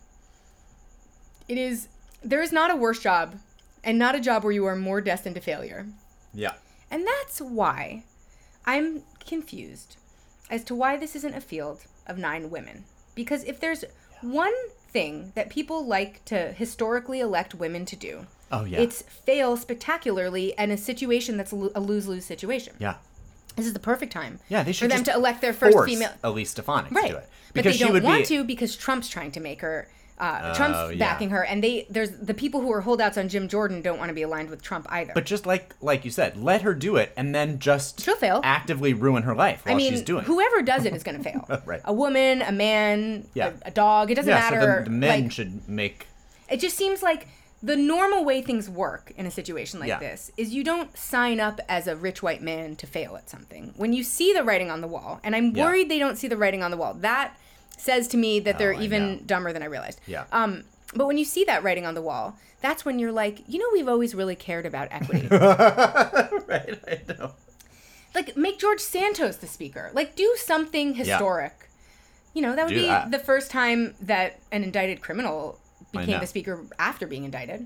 It 1.48 1.58
is 1.58 1.88
there 2.24 2.42
is 2.42 2.52
not 2.52 2.70
a 2.72 2.76
worse 2.76 3.00
job 3.00 3.36
and 3.84 3.98
not 3.98 4.16
a 4.16 4.20
job 4.20 4.44
where 4.44 4.52
you 4.52 4.66
are 4.66 4.76
more 4.76 5.00
destined 5.02 5.36
to 5.36 5.42
failure. 5.42 5.88
Yeah. 6.34 6.54
And 6.92 7.08
that's 7.08 7.40
why 7.40 8.04
I'm 8.66 9.04
confused 9.26 9.96
as 10.50 10.64
to 10.66 10.76
why 10.76 10.98
this 10.98 11.16
isn't 11.16 11.36
a 11.36 11.42
field 11.42 11.86
of 12.08 12.18
nine 12.18 12.50
women. 12.50 12.84
Because 13.16 13.44
if 13.46 13.60
there's 13.60 13.86
one 14.22 14.54
thing 14.92 15.32
that 15.36 15.50
people 15.50 15.86
like 15.86 16.26
to 16.26 16.52
historically 16.52 17.20
elect 17.20 17.54
women 17.56 17.86
to 17.86 17.96
do, 17.96 18.26
Oh 18.52 18.66
yeah. 18.66 18.80
it's 18.80 19.02
fail 19.02 19.56
spectacularly 19.58 20.58
and 20.58 20.72
a 20.72 20.78
situation 20.78 21.38
that's 21.38 21.52
a 21.52 21.56
lose 21.56 22.08
lose 22.08 22.26
situation. 22.26 22.74
yeah. 22.80 22.96
This 23.56 23.66
is 23.66 23.74
the 23.74 23.80
perfect 23.80 24.14
time 24.14 24.40
Yeah, 24.48 24.64
they 24.64 24.72
should 24.72 24.90
for 24.90 24.96
them 24.96 25.04
to 25.06 25.14
elect 25.14 25.42
their 25.42 25.54
first 25.54 25.78
female. 25.86 26.12
Elise 26.24 26.52
Stefanik 26.52 26.92
Right. 26.92 27.08
to 27.08 27.14
do 27.14 27.18
it 27.18 27.30
but 27.54 27.64
they 27.64 27.72
she 27.74 27.80
don't 27.84 28.04
want 28.04 28.20
be 28.22 28.26
to 28.36 28.44
because 28.44 28.76
Trump's 28.76 29.10
trying 29.10 29.32
to 29.32 29.40
make 29.40 29.62
her. 29.62 29.88
Uh, 30.20 30.52
Oh, 30.52 30.54
Trump's 30.54 30.92
yeah. 30.96 31.00
backing 31.00 31.30
her, 31.32 31.44
and 31.46 31.64
they 31.64 31.88
there's 31.90 32.12
the 32.12 32.34
people 32.34 32.60
who 32.62 32.72
are 32.74 32.82
holdouts 32.82 33.18
on 33.18 33.28
Jim 33.30 33.48
Jordan 33.48 33.82
don't 33.82 33.98
want 33.98 34.10
to 34.10 34.14
be 34.14 34.22
aligned 34.22 34.50
with 34.50 34.62
Trump 34.62 34.86
either. 34.90 35.14
But 35.14 35.26
just 35.26 35.46
like 35.46 35.74
like 35.82 36.04
you 36.06 36.12
said, 36.12 36.36
let 36.38 36.62
her 36.62 36.74
do 36.74 36.98
it 36.98 37.12
and 37.18 37.34
then 37.34 37.58
just 37.60 38.02
She'll 38.02 38.18
fail. 38.18 38.42
actively 38.44 38.94
ruin 38.94 39.24
her 39.24 39.34
life 39.34 39.66
while 39.66 39.76
I 39.76 39.78
mean, 39.78 39.92
she's 39.94 40.02
doing 40.02 40.24
it. 40.24 40.28
whoever 40.28 40.62
does 40.62 40.84
it 40.86 40.94
is 40.94 41.04
going 41.04 41.18
to 41.22 41.24
fail. 41.24 41.62
Right. 41.66 41.82
A 41.86 41.94
woman, 41.94 42.42
a 42.42 42.52
man, 42.52 43.28
Yeah. 43.34 43.54
a, 43.64 43.70
a 43.70 43.72
dog. 43.72 44.12
It 44.12 44.16
doesn't 44.16 44.30
Yeah, 44.30 44.40
matter. 44.40 44.60
so 44.62 44.78
the, 44.80 44.84
the 44.84 44.90
men 44.90 45.24
like, 45.24 45.32
should 45.32 45.68
make 45.70 46.08
it 46.50 46.60
just 46.60 46.76
seems 46.78 47.02
like 47.02 47.28
the 47.62 47.76
normal 47.76 48.24
way 48.24 48.42
things 48.42 48.70
work 48.70 49.12
in 49.18 49.26
a 49.26 49.32
situation 49.32 49.80
like 49.80 49.90
Yeah. 49.90 50.00
this 50.00 50.32
is 50.38 50.54
you 50.54 50.64
don't 50.64 50.98
sign 50.98 51.40
up 51.42 51.60
as 51.68 51.88
a 51.88 51.96
rich 51.96 52.24
white 52.24 52.42
man 52.42 52.76
to 52.78 52.88
fail 52.88 53.16
at 53.18 53.30
something. 53.30 53.74
When 53.76 53.92
you 53.94 54.04
see 54.04 54.32
the 54.34 54.44
writing 54.44 54.72
on 54.72 54.80
the 54.82 54.88
wall, 54.88 55.20
and 55.24 55.36
I'm 55.36 55.56
Yeah. 55.56 55.66
worried 55.66 55.90
they 55.90 56.00
don't 56.00 56.16
see 56.18 56.28
the 56.30 56.38
writing 56.38 56.64
on 56.64 56.72
the 56.72 56.78
wall. 56.78 56.94
That 56.94 57.38
says 57.78 58.08
to 58.10 58.18
me 58.18 58.40
that 58.42 58.58
they're 58.58 58.74
Oh, 58.74 58.80
I 58.80 58.84
even 58.84 59.12
know. 59.14 59.20
dumber 59.26 59.52
than 59.54 59.62
I 59.62 59.66
realized. 59.66 60.00
Yeah. 60.08 60.24
Um, 60.32 60.64
but 60.96 61.06
when 61.08 61.18
you 61.18 61.26
see 61.26 61.44
that 61.46 61.62
writing 61.64 61.86
on 61.86 61.96
the 61.96 62.02
wall, 62.02 62.38
that's 62.62 62.84
when 62.86 62.98
you're 63.00 63.12
like, 63.12 63.40
you 63.48 63.60
know, 63.60 63.68
we've 63.74 63.88
always 63.88 64.14
really 64.16 64.36
cared 64.36 64.66
about 64.66 64.88
equity. 64.92 65.28
right. 65.32 66.80
I 66.88 67.02
know. 67.08 67.32
like 68.16 68.36
make 68.36 68.58
George 68.58 68.80
Santos 68.80 69.36
the 69.38 69.48
speaker. 69.48 69.92
Like 69.94 70.16
do 70.16 70.34
something 70.38 70.96
historic. 70.96 71.54
Yeah. 71.60 71.66
You 72.34 72.42
know, 72.42 72.56
that 72.56 72.66
would 72.66 72.74
Do 72.74 72.82
be 72.82 72.88
that. 72.88 73.12
the 73.12 73.20
first 73.20 73.52
time 73.52 73.96
that 74.02 74.40
an 74.52 74.64
indicted 74.64 75.02
criminal 75.02 75.60
became 75.92 76.20
the 76.20 76.28
speaker 76.28 76.66
after 76.78 77.08
being 77.08 77.24
indicted. 77.24 77.66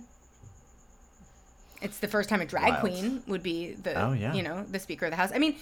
It's 1.82 2.00
the 2.00 2.08
first 2.08 2.30
time 2.30 2.40
a 2.42 2.46
drag 2.46 2.70
Wild. 2.70 2.80
queen 2.82 3.24
would 3.28 3.44
be 3.44 3.74
the 3.74 4.00
Oh, 4.02 4.14
yeah. 4.14 4.34
you 4.34 4.42
know, 4.42 4.64
the 4.72 4.80
speaker 4.80 5.06
of 5.06 5.12
the 5.12 5.18
house. 5.18 5.32
I 5.34 5.38
mean, 5.38 5.58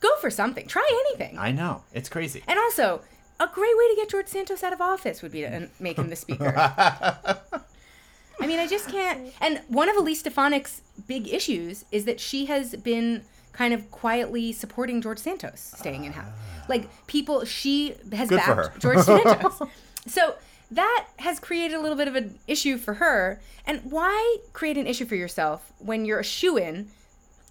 go 0.00 0.08
for 0.20 0.30
something. 0.30 0.66
Try 0.68 0.86
anything. 1.08 1.36
I 1.38 1.50
know. 1.50 1.82
It's 1.92 2.08
crazy. 2.08 2.42
and 2.46 2.58
also, 2.58 3.00
a 3.40 3.46
great 3.52 3.76
way 3.76 3.88
to 3.88 3.94
get 3.96 4.08
George 4.08 4.28
Santos 4.28 4.62
out 4.62 4.72
of 4.72 4.80
office 4.80 5.20
would 5.22 5.32
be 5.32 5.40
to 5.40 5.64
uh, 5.64 5.66
make 5.80 5.96
him 5.98 6.10
the 6.10 6.16
speaker. 6.16 6.52
I 8.40 8.46
mean, 8.46 8.60
I 8.60 8.66
just 8.68 8.88
can't. 8.88 9.32
And 9.40 9.60
one 9.68 9.88
of 9.88 9.96
Elise 9.96 10.22
Stefanik's 10.22 10.82
big 11.08 11.26
issues 11.28 11.84
is 11.90 12.04
that 12.04 12.20
she 12.20 12.46
has 12.46 12.76
been 12.76 13.24
kind 13.52 13.74
of 13.74 13.90
quietly 13.90 14.52
supporting 14.52 15.00
George 15.02 15.18
Santos 15.18 15.72
staying 15.76 16.04
in 16.04 16.12
house. 16.12 16.32
Like 16.68 16.88
people, 17.08 17.44
she 17.44 17.96
has 18.12 18.28
Good 18.28 18.36
backed. 18.36 18.78
George 18.80 19.00
Santos. 19.00 19.60
so 20.06 20.36
that 20.70 21.06
has 21.16 21.38
created 21.40 21.74
a 21.76 21.80
little 21.80 21.96
bit 21.96 22.08
of 22.08 22.14
an 22.14 22.38
issue 22.46 22.76
for 22.78 22.94
her. 22.94 23.40
And 23.66 23.80
why 23.90 24.36
create 24.52 24.76
an 24.76 24.86
issue 24.86 25.06
for 25.06 25.14
yourself 25.16 25.72
when 25.78 26.04
you're 26.04 26.18
a 26.20 26.24
shoe 26.24 26.56
in 26.56 26.88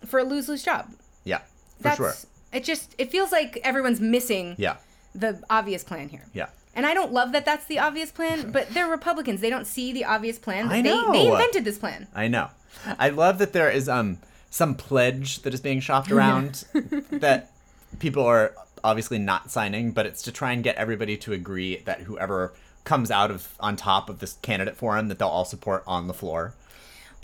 for 0.06 0.20
a 0.20 0.24
lose 0.24 0.48
lose 0.48 0.64
job? 0.64 0.92
Yeah. 1.24 1.40
For 1.78 1.84
That's 1.84 1.98
sure. 1.98 2.14
it. 2.54 2.64
Just 2.64 2.96
it 2.98 3.12
feels 3.12 3.32
like 3.32 3.60
everyone's 3.64 4.00
missing 4.02 4.56
Yeah. 4.58 4.78
the 5.16 5.42
obvious 5.50 5.84
plan 5.84 6.10
here. 6.10 6.26
Yeah. 6.34 6.48
And 6.76 6.86
I 6.86 6.94
don't 6.94 7.12
love 7.12 7.32
that 7.32 7.44
that's 7.44 7.66
the 7.66 7.80
obvious 7.80 8.12
plan, 8.12 8.52
but 8.52 8.70
they're 8.70 8.88
Republicans. 8.88 9.42
They 9.42 9.50
don't 9.50 9.66
see 9.66 9.92
the 9.92 10.06
obvious 10.06 10.38
plan. 10.38 10.68
I 10.70 10.84
they, 10.84 10.90
know. 10.90 11.12
they 11.12 11.28
invented 11.28 11.66
this 11.66 11.80
plan. 11.80 12.08
I 12.14 12.28
know. 12.28 12.50
I 13.00 13.10
love 13.10 13.40
that 13.40 13.52
there 13.54 13.72
is 13.72 13.90
um 13.90 14.20
some 14.52 14.76
pledge 14.76 15.42
that 15.42 15.54
is 15.54 15.60
being 15.62 15.80
shopped 15.80 16.12
around 16.12 16.66
that 17.12 17.52
people 18.00 18.24
are 18.24 18.54
obviously 18.84 19.18
not 19.18 19.50
signing, 19.50 19.92
but 19.92 20.06
it's 20.06 20.22
to 20.22 20.32
try 20.32 20.52
and 20.52 20.64
get 20.64 20.76
everybody 20.76 21.18
to 21.18 21.34
agree 21.34 21.78
that 21.86 22.02
whoever 22.02 22.54
comes 22.88 23.12
out 23.12 23.30
of 23.30 23.54
on 23.60 23.76
top 23.76 24.10
of 24.10 24.20
this 24.20 24.38
candidate 24.42 24.78
forum 24.78 25.10
that 25.10 25.20
they'll 25.20 25.28
all 25.28 25.44
support 25.46 25.84
on 25.86 26.08
the 26.08 26.14
floor. 26.14 26.54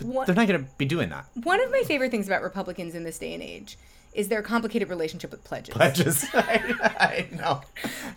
One, 0.02 0.26
They're 0.26 0.34
not 0.34 0.46
going 0.46 0.62
to 0.62 0.70
be 0.76 0.84
doing 0.84 1.08
that. 1.08 1.24
one 1.42 1.60
of 1.60 1.70
my 1.70 1.82
favorite 1.86 2.10
things 2.10 2.26
about 2.26 2.42
Republicans 2.42 2.94
in 2.94 3.04
this 3.04 3.18
day 3.18 3.32
and 3.32 3.42
age 3.42 3.78
is 4.14 4.28
their 4.28 4.42
complicated 4.42 4.88
relationship 4.88 5.30
with 5.32 5.42
pledges. 5.44 5.74
Pledges. 5.74 6.24
I, 6.32 6.62
I 7.32 7.36
know. 7.36 7.62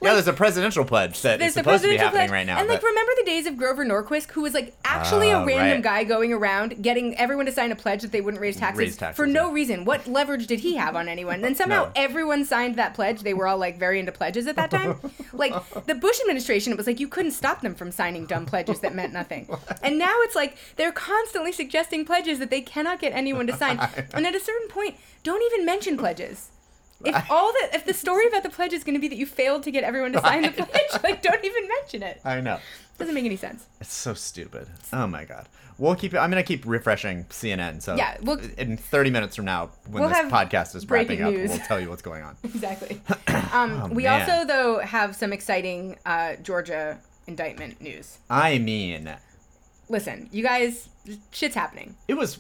yeah, 0.02 0.14
there's 0.14 0.28
a 0.28 0.34
presidential 0.34 0.86
pledge 0.86 1.20
that 1.24 1.42
is 1.42 1.54
supposed 1.56 1.84
to 1.84 1.90
be 1.90 1.98
happening 1.98 2.20
pledge. 2.28 2.32
right 2.32 2.46
now. 2.46 2.60
And 2.60 2.70
like, 2.70 2.84
remember 2.84 3.12
the 3.18 3.24
days 3.26 3.48
of 3.48 3.58
Grover 3.58 3.84
Norquist, 3.84 4.30
who 4.32 4.42
was 4.44 4.54
like 4.54 4.76
actually 4.86 5.32
a 5.32 5.40
Oh, 5.40 5.46
random 5.46 5.78
right. 5.78 5.84
guy 5.84 6.04
going 6.04 6.32
around 6.32 6.84
getting 6.84 7.18
everyone 7.18 7.48
to 7.48 7.52
sign 7.52 7.72
a 7.72 7.76
pledge 7.76 8.04
that 8.04 8.12
they 8.12 8.22
wouldn't 8.22 8.40
raise 8.42 8.58
taxes, 8.58 8.80
Raise 8.80 8.98
taxes, 8.98 9.16
for 9.18 9.26
no 9.26 9.52
reason. 9.52 9.86
What 9.86 10.06
leverage 10.08 10.46
did 10.48 10.60
he 10.60 10.76
have 10.76 10.96
on 10.96 11.10
anyone? 11.10 11.44
And 11.44 11.58
somehow 11.62 11.86
No. 11.86 11.92
everyone 11.96 12.46
signed 12.46 12.76
that 12.76 12.94
pledge. 12.94 13.22
They 13.22 13.34
were 13.34 13.48
all 13.48 13.58
like 13.58 13.80
very 13.80 14.00
into 14.00 14.12
pledges 14.12 14.46
at 14.46 14.56
that 14.56 14.70
time. 14.70 15.00
like 15.34 15.54
the 15.88 15.96
Bush 15.96 16.20
administration, 16.22 16.72
it 16.74 16.78
was 16.78 16.86
like 16.86 17.00
you 17.00 17.08
couldn't 17.08 17.32
stop 17.32 17.62
them 17.62 17.74
from 17.74 17.92
signing 17.92 18.26
dumb 18.28 18.46
pledges 18.46 18.82
that 18.82 18.94
meant 18.94 19.14
nothing. 19.14 19.48
And 19.82 19.98
now 19.98 20.14
it's 20.20 20.36
like 20.36 20.58
they're 20.76 20.92
constantly 20.92 21.52
suggesting 21.52 22.06
pledges 22.06 22.38
that 22.40 22.50
they 22.52 22.62
cannot 22.62 23.00
get 23.00 23.14
anyone 23.14 23.48
to 23.48 23.54
sign. 23.56 23.80
And 24.14 24.28
at 24.28 24.36
a 24.36 24.40
certain 24.40 24.68
point, 24.68 24.96
don't 25.24 25.42
even 25.52 25.66
mention 25.66 25.87
pledges. 25.96 26.50
If 27.06 27.30
all 27.30 27.54
the 27.54 27.70
if 27.76 27.86
the 27.86 27.94
story 27.94 28.26
about 28.28 28.42
the 28.42 28.50
pledge 28.50 28.74
is 28.74 28.84
going 28.84 28.96
to 28.96 29.00
be 29.00 29.08
that 29.08 29.18
you 29.18 29.28
failed 29.28 29.62
to 29.64 29.72
get 29.72 29.84
everyone 29.84 30.14
to 30.14 30.20
sign 30.22 30.42
the 30.42 30.50
pledge, 30.52 30.92
like 31.04 31.22
don't 31.22 31.46
even 31.46 31.68
mention 31.68 32.02
it. 32.02 32.20
I 32.26 32.42
know. 32.42 32.58
Doesn't 32.98 33.14
make 33.14 33.26
any 33.26 33.36
sense. 33.36 33.68
It's 33.80 33.94
so 33.94 34.16
stupid. 34.16 34.68
Oh 34.92 35.06
my 35.06 35.24
god. 35.24 35.48
We'll 35.78 35.94
keep. 35.94 36.16
I'm 36.16 36.32
gonna 36.32 36.42
keep 36.42 36.66
refreshing 36.66 37.26
CNN. 37.26 37.84
So 37.84 37.96
Yeah, 37.96 38.18
we'll- 38.24 38.40
in 38.58 38.78
30 38.78 39.12
minutes 39.12 39.36
from 39.36 39.46
now, 39.46 39.70
when 39.92 40.02
We'll 40.02 40.10
this 40.10 40.18
have 40.18 40.32
podcast 40.32 40.76
is 40.76 40.86
breaking 40.86 41.20
wrapping 41.20 41.36
up, 41.36 41.40
news. 41.40 41.50
we'll 41.52 41.60
tell 41.68 41.80
you 41.80 41.88
what's 41.90 42.02
going 42.02 42.24
on. 42.24 42.36
Exactly. 42.44 43.00
Um, 43.54 43.92
we 43.92 44.08
Oh, 44.08 44.10
man. 44.10 44.22
also 44.30 44.46
though 44.48 44.80
have 44.80 45.16
some 45.16 45.32
exciting 45.32 45.98
uh, 46.06 46.36
Georgia 46.38 46.98
indictment 47.28 47.80
news. 47.80 48.18
I 48.30 48.58
mean, 48.58 49.16
Listen, 49.90 50.28
you 50.32 50.44
guys, 50.44 50.90
shit's 51.32 51.56
happening. 51.56 51.96
it 52.08 52.16
was 52.16 52.40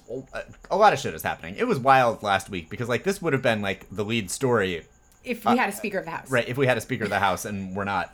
a 0.70 0.76
lot 0.78 0.92
of 0.94 1.00
shit 1.00 1.14
is 1.14 1.24
happening. 1.24 1.56
It 1.58 1.64
was 1.66 1.80
wild 1.80 2.22
last 2.24 2.50
week 2.50 2.70
because 2.70 2.90
like 2.90 3.04
this 3.04 3.22
would 3.22 3.34
have 3.34 3.42
been 3.42 3.62
like 3.62 3.88
the 3.90 4.04
lead 4.04 4.30
story, 4.30 4.86
If 5.24 5.46
we 5.46 5.58
had 5.58 5.70
a 5.70 5.72
Speaker 5.72 6.00
of 6.00 6.06
the 6.06 6.12
House, 6.12 6.26
Uh, 6.30 6.34
right? 6.36 6.48
If 6.48 6.58
we 6.58 6.68
had 6.68 6.78
a 6.78 6.82
Speaker 6.82 7.06
of 7.06 7.10
the 7.10 7.20
House 7.28 7.46
and 7.46 7.76
we're 7.76 7.84
not 7.86 8.14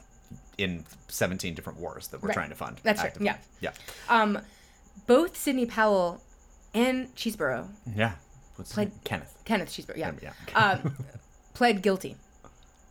in 0.60 0.86
17 1.08 1.56
different 1.56 1.80
wars 1.80 2.08
that 2.10 2.22
we're 2.22 2.28
Right. 2.30 2.34
trying 2.36 2.50
to 2.50 2.56
fund. 2.56 2.80
That's 2.84 3.02
right, 3.02 3.14
yeah. 3.20 3.38
Yeah. 3.60 3.72
Um, 4.08 4.40
both 5.08 5.36
Sidney 5.36 5.66
Powell 5.66 6.22
and 6.76 7.14
Cheeseborough, 7.16 7.70
Yeah. 7.96 8.14
What's 8.56 8.72
Played- 8.74 8.92
Kenneth. 9.04 9.36
Kenneth 9.46 9.70
Cheeseborough, 9.70 9.98
yeah, 9.98 10.12
Yeah. 10.22 10.34
um, 10.56 10.96
pled 11.56 11.82
guilty. 11.82 12.18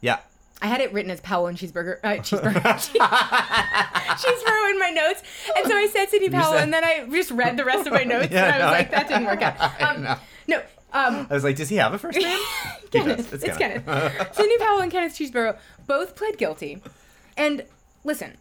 Yeah. 0.01 0.19
I 0.63 0.67
had 0.67 0.81
it 0.81 0.93
written 0.93 1.11
as 1.11 1.21
Powell 1.21 1.49
and 1.49 1.59
Cheeseburger, 1.59 1.99
uh, 2.05 2.09
Cheeseburger, 2.23 2.63
Cheeseborough 2.63 4.71
in 4.71 4.79
my 4.79 4.91
notes, 4.91 5.23
and 5.57 5.67
so 5.67 5.77
I 5.77 5.89
said 5.93 6.09
Sidney 6.09 6.31
Powell, 6.31 6.53
said- 6.53 6.63
and 6.63 6.73
then 6.73 6.85
I 6.85 7.07
just 7.11 7.33
read 7.33 7.57
the 7.57 7.65
rest 7.65 7.87
of 7.87 7.93
my 7.93 8.05
notes, 8.05 8.29
Yeah, 8.31 8.45
and 8.45 8.55
I 8.55 8.59
was 8.59 8.67
no, 8.67 8.71
like, 8.79 8.91
that 8.93 9.09
didn't 9.09 9.27
work 9.27 9.43
out. 9.43 9.83
Um, 9.83 10.17
no, 10.47 10.59
um, 10.93 11.27
I 11.29 11.35
was 11.35 11.43
like, 11.45 11.57
does 11.57 11.69
he 11.69 11.77
have 11.77 11.93
a 11.95 11.99
first 11.99 12.19
name? 12.19 12.39
Kenneth. 12.91 13.31
does. 13.31 13.43
It's, 13.43 13.59
Kenneth. 13.59 14.35
Sidney 14.37 14.59
Powell 14.59 14.81
and 14.81 14.93
Kenneth 14.93 15.15
Cheeseborough 15.19 15.59
both 15.87 16.15
pled 16.15 16.39
guilty. 16.39 16.81
And 17.37 17.65
listen, 18.05 18.37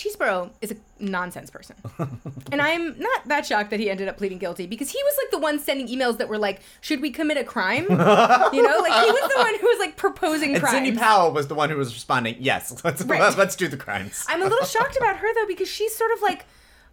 Cheeseborough 0.00 0.50
is 0.62 0.70
a 0.72 0.76
nonsense 0.98 1.50
person. 1.50 1.76
and 2.52 2.60
I'm 2.62 2.98
not 2.98 3.26
that 3.28 3.44
shocked 3.46 3.70
that 3.70 3.80
he 3.80 3.90
ended 3.90 4.08
up 4.08 4.16
pleading 4.16 4.38
guilty 4.38 4.66
because 4.66 4.90
he 4.90 4.98
was 5.02 5.14
like 5.22 5.30
the 5.30 5.38
one 5.38 5.58
sending 5.58 5.88
emails 5.88 6.18
that 6.18 6.28
were 6.28 6.38
like, 6.38 6.60
should 6.80 7.00
we 7.00 7.10
commit 7.10 7.36
a 7.36 7.44
crime? 7.44 7.82
you 7.90 7.96
know, 7.96 7.98
like 7.98 9.04
he 9.04 9.10
was 9.10 9.32
the 9.32 9.38
one 9.38 9.54
who 9.60 9.66
was 9.66 9.78
like 9.78 9.96
proposing 9.96 10.52
And 10.54 10.60
crimes. 10.62 10.74
Sidney 10.76 10.92
Powell 10.92 11.32
was 11.32 11.48
the 11.48 11.54
one 11.54 11.70
who 11.70 11.76
was 11.76 11.92
responding, 11.94 12.36
yes, 12.38 12.80
let's, 12.84 13.02
Right. 13.02 13.36
let's 13.36 13.56
do 13.56 13.68
the 13.68 13.76
crimes. 13.76 14.24
I'm 14.28 14.40
a 14.42 14.46
little 14.46 14.64
shocked 14.66 14.96
about 14.96 15.16
her 15.18 15.34
though 15.34 15.46
because 15.46 15.68
she's 15.68 15.94
sort 15.94 16.12
of 16.12 16.22
like 16.22 16.46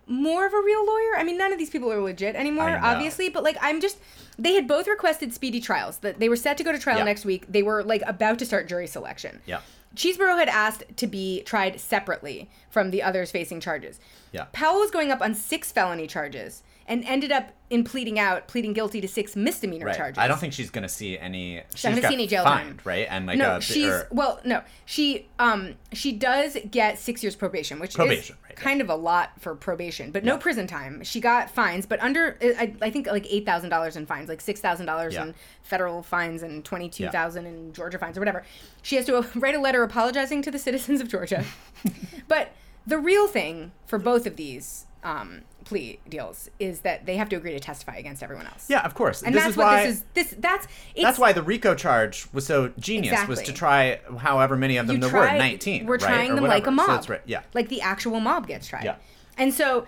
more 0.06 0.46
of 0.46 0.54
a 0.54 0.62
real 0.62 0.86
lawyer. 0.86 1.18
I 1.18 1.24
mean, 1.24 1.38
none 1.38 1.52
of 1.52 1.60
these 1.60 1.70
people 1.70 1.92
are 1.92 2.02
legit 2.02 2.36
anymore, 2.36 2.80
obviously, 2.82 3.30
but 3.30 3.44
like 3.44 3.58
I'm 3.62 3.82
just 3.82 3.98
they 4.40 4.54
had 4.54 4.68
both 4.68 4.88
requested 4.88 5.34
speedy 5.34 5.60
trials. 5.60 5.98
That 6.00 6.20
they 6.20 6.30
were 6.30 6.36
set 6.36 6.58
to 6.58 6.64
go 6.64 6.72
to 6.72 6.80
trial 6.80 7.00
Yeah. 7.00 7.04
next 7.06 7.26
week. 7.26 7.46
They 7.50 7.64
were 7.64 7.84
like 7.84 8.04
about 8.06 8.40
to 8.40 8.46
start 8.46 8.68
jury 8.70 8.88
selection. 8.88 9.42
Yeah. 9.46 9.60
Cheeseborough 9.98 10.38
had 10.38 10.48
asked 10.48 10.84
to 10.96 11.08
be 11.08 11.42
tried 11.42 11.80
separately 11.80 12.50
from 12.70 12.92
the 12.92 13.02
others 13.02 13.32
facing 13.32 13.60
charges. 13.60 14.00
Yeah. 14.32 14.46
Powell 14.54 14.80
was 14.80 14.92
going 14.92 15.12
up 15.12 15.22
on 15.22 15.34
six 15.34 15.72
felony 15.72 16.06
charges 16.06 16.62
and 16.90 17.04
ended 17.06 17.32
up 17.32 17.50
in 17.70 17.84
pleading 17.84 18.18
out, 18.18 18.48
pleading 18.48 18.72
guilty 18.72 19.02
to 19.02 19.08
six 19.10 19.36
misdemeanor 19.36 19.88
Right. 19.88 19.98
charges. 19.98 20.18
I 20.18 20.30
don't 20.30 20.40
think 20.40 20.54
she's 20.54 20.70
gonna 20.70 20.88
see 20.88 21.20
any. 21.20 21.62
She's 21.76 21.84
not 21.84 21.90
gonna 21.90 22.02
got 22.02 22.08
see 22.08 22.14
any 22.14 22.28
jail 22.28 22.46
fined, 22.46 22.78
time. 22.78 22.80
right? 22.86 23.08
And 23.10 23.26
like 23.26 23.38
no, 23.38 23.58
a, 23.58 23.62
she's 23.62 23.88
or- 23.88 24.08
well, 24.10 24.40
no, 24.46 24.62
she 24.86 25.28
um 25.38 25.76
she 25.92 26.14
does 26.14 26.56
get 26.72 26.98
six 26.98 27.22
years 27.24 27.36
probation, 27.36 27.80
which 27.80 27.94
Probation, 27.94 28.36
is 28.38 28.42
right, 28.46 28.56
kind 28.56 28.80
of 28.80 28.90
a 28.90 28.96
lot 28.96 29.32
for 29.42 29.54
probation, 29.54 30.12
but 30.12 30.24
no 30.24 30.38
prison 30.38 30.66
time. 30.66 31.04
She 31.04 31.20
got 31.20 31.50
fines, 31.52 31.86
but 31.86 32.00
under 32.02 32.38
I, 32.42 32.74
I 32.82 32.90
think 32.90 33.08
like 33.08 33.26
eight 33.30 33.46
thousand 33.46 33.70
dollars 33.70 33.98
in 33.98 34.06
fines, 34.06 34.30
like 34.30 34.40
six 34.40 34.62
thousand 34.62 34.86
dollars 34.86 35.14
Yeah. 35.16 35.24
in 35.26 35.36
federal 35.64 36.04
fines 36.04 36.44
and 36.44 36.64
twenty 36.64 36.88
two 36.88 37.10
thousand 37.10 37.48
in 37.48 37.74
Georgia 37.74 38.00
fines 38.00 38.18
or 38.18 38.22
whatever. 38.22 38.44
She 38.82 38.96
has 38.96 39.06
to 39.08 39.22
write 39.36 39.56
a 39.56 39.60
letter 39.60 39.84
apologizing 39.84 40.42
to 40.44 40.52
the 40.52 40.60
citizens 40.60 41.02
of 41.02 41.10
Georgia. 41.10 41.44
but 42.30 42.54
the 42.86 42.98
real 42.98 43.28
thing 43.28 43.74
for 43.86 44.00
both 44.00 44.26
of 44.26 44.38
these 44.38 44.86
um, 45.04 45.42
plea 45.68 46.00
deals 46.08 46.50
is 46.60 46.80
that 46.82 47.06
they 47.06 47.18
have 47.18 47.28
to 47.28 47.36
agree 47.36 47.52
to 47.52 47.60
testify 47.60 47.96
against 47.98 48.24
everyone 48.24 48.48
else. 48.48 48.70
yeah, 48.70 48.86
of 48.86 48.96
course. 48.96 49.22
and 49.22 49.36
this 49.36 49.44
that's 49.44 49.52
is 49.52 49.58
what 49.58 49.66
why. 49.66 49.86
this 49.86 49.96
is. 49.98 50.04
This 50.14 50.36
that's 50.40 50.68
it's, 50.96 51.04
that's 51.04 51.20
why 51.20 51.34
the 51.34 51.44
RICO 51.44 51.76
charge 51.76 52.26
was 52.32 52.46
so 52.46 52.72
genius. 52.80 53.28
Was 53.28 53.42
to 53.44 53.54
try 53.54 54.00
however 54.18 54.56
many 54.56 54.78
of 54.78 54.88
them 54.88 54.96
you 54.96 55.02
there 55.02 55.10
try- 55.10 55.34
were, 55.34 55.40
nineteen. 55.40 55.86
We're 55.86 55.96
right? 55.96 56.02
trying 56.02 56.36
them 56.36 56.46
like 56.46 56.68
a 56.68 56.72
mob. 56.72 57.04
So 57.04 57.12
right. 57.14 57.22
Yeah. 57.26 57.42
Like 57.54 57.68
the 57.68 57.82
actual 57.82 58.22
mob 58.22 58.48
gets 58.48 58.68
tried. 58.68 58.86
Yeah. 58.86 58.96
And 59.38 59.54
so 59.54 59.86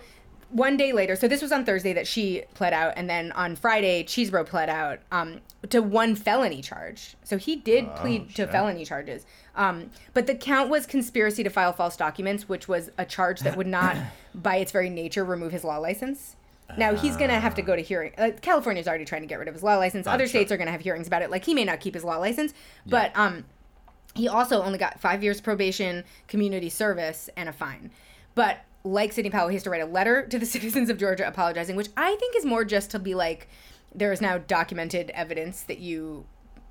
one 0.50 0.76
day 0.76 0.92
later, 0.92 1.16
so 1.16 1.28
this 1.28 1.40
was 1.40 1.52
on 1.52 1.64
Thursday 1.64 1.92
that 1.94 2.06
she 2.06 2.42
pled 2.54 2.72
out, 2.72 2.94
and 2.96 3.08
then 3.08 3.32
on 3.32 3.56
Friday, 3.56 4.02
Chesebro 4.04 4.44
pled 4.44 4.68
out 4.68 4.98
um, 5.10 5.40
to 5.70 5.80
one 5.80 6.14
felony 6.14 6.60
charge. 6.60 7.16
So 7.24 7.38
he 7.38 7.56
did 7.56 7.94
plead 7.96 8.34
to 8.34 8.46
felony 8.46 8.84
charges. 8.84 9.24
Um, 9.54 9.90
but 10.14 10.26
the 10.26 10.34
count 10.34 10.70
was 10.70 10.86
conspiracy 10.86 11.42
to 11.42 11.50
file 11.50 11.72
false 11.72 11.96
documents, 11.96 12.48
which 12.48 12.68
was 12.68 12.90
a 12.96 13.04
charge 13.04 13.40
that 13.40 13.56
would 13.56 13.66
not, 13.66 13.96
by 14.34 14.56
its 14.56 14.72
very 14.72 14.90
nature, 14.90 15.24
remove 15.24 15.52
his 15.52 15.64
law 15.64 15.78
license. 15.78 16.36
Now 16.78 16.94
he's 16.94 17.16
gonna 17.16 17.40
have 17.40 17.54
to 17.56 17.62
go 17.62 17.74
to 17.74 17.82
hearing. 17.82 18.12
Uh, 18.16 18.30
California's 18.40 18.86
already 18.86 19.04
trying 19.04 19.22
to 19.22 19.26
get 19.26 19.38
rid 19.38 19.48
of 19.48 19.54
his 19.54 19.62
law 19.62 19.76
license. 19.76 20.06
Other 20.06 20.24
sure. 20.24 20.40
states 20.40 20.52
are 20.52 20.56
gonna 20.56 20.70
have 20.70 20.80
hearings 20.80 21.06
about 21.06 21.22
it. 21.22 21.30
Like 21.30 21.44
he 21.44 21.54
may 21.54 21.64
not 21.64 21.80
keep 21.80 21.94
his 21.94 22.04
law 22.04 22.18
license, 22.18 22.54
but 22.86 23.10
um, 23.16 23.44
he 24.14 24.28
also 24.28 24.62
only 24.62 24.78
got 24.78 25.00
five 25.00 25.22
years 25.22 25.40
probation, 25.40 26.04
community 26.28 26.68
service, 26.68 27.28
and 27.36 27.48
a 27.48 27.52
fine. 27.52 27.90
But 28.34 28.58
like 28.84 29.12
Sidney 29.12 29.30
Powell, 29.30 29.48
he 29.48 29.54
has 29.54 29.62
to 29.64 29.70
write 29.70 29.82
a 29.82 29.86
letter 29.86 30.26
to 30.26 30.38
the 30.38 30.46
citizens 30.54 30.90
of 30.90 30.98
Georgia 30.98 31.26
apologizing, 31.26 31.76
which 31.76 31.88
I 31.96 32.16
think 32.16 32.36
is 32.36 32.44
more 32.44 32.64
just 32.64 32.90
to 32.92 32.98
be 32.98 33.14
like, 33.14 33.48
there 33.94 34.12
is 34.12 34.20
now 34.20 34.38
documented 34.38 35.10
evidence 35.10 35.62
that 35.62 35.78
you 35.78 36.24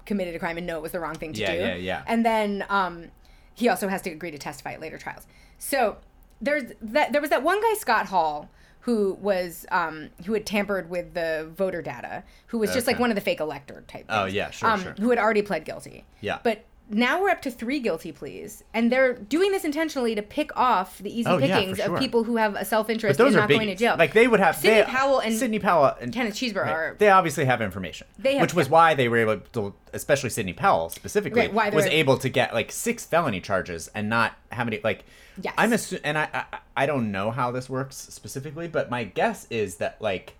committed 0.05 0.35
a 0.35 0.39
crime 0.39 0.57
and 0.57 0.65
know 0.67 0.77
it 0.77 0.81
was 0.81 0.91
the 0.91 0.99
wrong 0.99 1.15
thing 1.15 1.33
to 1.33 1.41
Yeah, 1.41 1.51
do. 1.53 1.59
yeah, 1.59 1.75
yeah. 1.75 2.03
And 2.07 2.25
then 2.25 2.65
um, 2.69 3.05
he 3.53 3.69
also 3.69 3.87
has 3.87 4.01
to 4.03 4.09
agree 4.09 4.31
to 4.31 4.37
testify 4.37 4.73
at 4.73 4.81
later 4.81 4.97
trials. 4.97 5.27
So 5.57 5.97
there's 6.41 6.71
that. 6.81 7.11
There 7.11 7.21
was 7.21 7.29
that 7.31 7.43
one 7.43 7.61
guy, 7.61 7.73
Scott 7.75 8.07
Hall, 8.07 8.49
who 8.81 9.17
was 9.21 9.65
um, 9.71 10.09
who 10.25 10.33
had 10.33 10.45
tampered 10.45 10.89
with 10.89 11.13
the 11.13 11.49
voter 11.55 11.81
data, 11.81 12.23
who 12.47 12.57
was 12.59 12.73
just 12.73 12.87
like 12.87 12.97
one 12.97 13.11
of 13.11 13.15
the 13.15 13.21
fake 13.21 13.39
elector 13.41 13.83
type. 13.87 14.05
Oh, 14.09 14.25
yeah, 14.25 14.49
sure, 14.51 14.69
um, 14.69 14.81
sure. 14.81 14.95
Who 14.99 15.09
had 15.09 15.19
already 15.19 15.41
pled 15.41 15.65
guilty. 15.65 16.05
Yeah. 16.21 16.39
But 16.43 16.63
now 16.89 17.21
we're 17.21 17.29
up 17.29 17.41
to 17.43 17.51
three 17.51 17.79
guilty 17.79 18.11
pleas, 18.11 18.63
and 18.73 18.91
they're 18.91 19.13
doing 19.13 19.51
this 19.51 19.63
intentionally 19.63 20.15
to 20.15 20.21
pick 20.21 20.55
off 20.57 20.97
the 20.97 21.09
easy 21.15 21.29
Oh, 21.29 21.37
yeah, 21.37 21.59
pickings 21.59 21.77
sure. 21.77 21.93
of 21.95 21.99
people 22.01 22.23
who 22.23 22.37
have 22.37 22.55
a 22.55 22.65
self 22.65 22.89
interest 22.89 23.19
in 23.19 23.33
not 23.33 23.47
big. 23.47 23.57
going 23.57 23.67
to 23.69 23.75
jail. 23.75 23.95
Like 23.97 24.13
they 24.13 24.27
would 24.27 24.39
have. 24.39 24.55
Sidney 24.55 24.83
Powell 24.91 25.19
and 25.19 25.35
Sidney 25.35 25.59
Powell 25.59 25.95
and 26.01 26.11
Kenneth 26.13 26.33
Cheeseborough 26.35 26.67
are 26.67 26.95
They 26.97 27.09
obviously 27.09 27.45
have 27.45 27.61
information, 27.61 28.07
They 28.17 28.33
have- 28.33 28.41
which 28.41 28.53
was 28.53 28.67
yeah. 28.67 28.71
why 28.73 28.93
they 28.95 29.07
were 29.07 29.17
able 29.17 29.37
to, 29.53 29.73
especially 29.93 30.29
Sidney 30.31 30.53
Powell 30.53 30.89
specifically, 30.89 31.41
Right, 31.41 31.53
why 31.53 31.69
was 31.69 31.85
able 31.85 32.17
to 32.17 32.29
get 32.29 32.53
like 32.53 32.71
six 32.71 33.05
felony 33.05 33.39
charges 33.41 33.89
and 33.93 34.09
not 34.09 34.33
how 34.51 34.63
many 34.63 34.79
like. 34.83 35.05
Yes. 35.41 35.53
I'm 35.57 35.71
assuming, 35.71 36.03
and 36.03 36.17
I, 36.17 36.27
I 36.33 36.45
I 36.75 36.85
don't 36.85 37.11
know 37.11 37.31
how 37.31 37.51
this 37.51 37.69
works 37.69 37.95
specifically, 37.95 38.67
but 38.67 38.89
my 38.89 39.05
guess 39.05 39.47
is 39.49 39.75
that 39.75 40.01
like, 40.01 40.33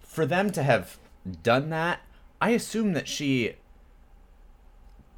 for 0.00 0.24
them 0.24 0.50
to 0.52 0.62
have 0.62 0.98
done 1.42 1.68
that, 1.70 2.00
I 2.40 2.50
assume 2.50 2.94
that 2.94 3.06
she 3.06 3.56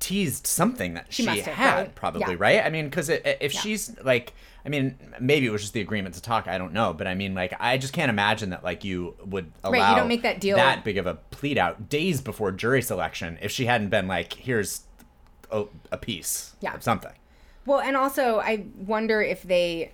teased 0.03 0.47
something 0.49 0.95
that 0.95 1.07
she, 1.11 1.25
have, 1.25 1.39
had 1.47 1.75
right? 1.77 1.95
probably 1.95 2.33
Yeah. 2.33 2.37
right 2.39 2.65
i 2.65 2.71
mean 2.71 2.87
because 2.87 3.09
if 3.09 3.55
Yeah. 3.55 3.61
she's 3.61 3.97
like 4.03 4.33
i 4.67 4.69
mean 4.69 4.97
maybe 5.21 5.47
it 5.47 5.51
was 5.51 5.61
just 5.61 5.75
the 5.75 5.81
agreement 5.81 6.17
to 6.17 6.23
talk 6.23 6.49
i 6.49 6.59
don't 6.59 6.73
know 6.73 6.93
but 6.93 7.07
i 7.07 7.15
mean 7.15 7.35
like 7.35 7.55
i 7.61 7.79
just 7.79 7.93
can't 7.93 8.11
imagine 8.11 8.51
that 8.51 8.65
like 8.65 8.83
you 8.83 9.15
would 9.25 9.53
allow 9.63 9.79
Right, 9.79 9.91
you 9.91 9.97
don't 9.97 10.09
make 10.09 10.23
that 10.23 10.41
deal- 10.41 10.57
that 10.57 10.83
big 10.83 10.99
of 10.99 11.07
a 11.07 11.15
plead 11.31 11.57
out 11.57 11.89
days 11.89 12.21
before 12.21 12.51
jury 12.51 12.83
selection 12.83 13.39
if 13.41 13.53
she 13.53 13.67
hadn't 13.67 13.91
been 13.91 14.09
like 14.09 14.33
here's 14.33 14.83
a, 15.53 15.67
a 15.93 15.97
piece 15.99 16.57
Yeah. 16.61 16.75
of 16.75 16.83
something 16.83 17.13
Well, 17.65 17.79
and 17.81 17.97
also 17.97 18.41
I 18.41 18.65
wonder 18.77 19.23
if 19.23 19.43
they 19.45 19.93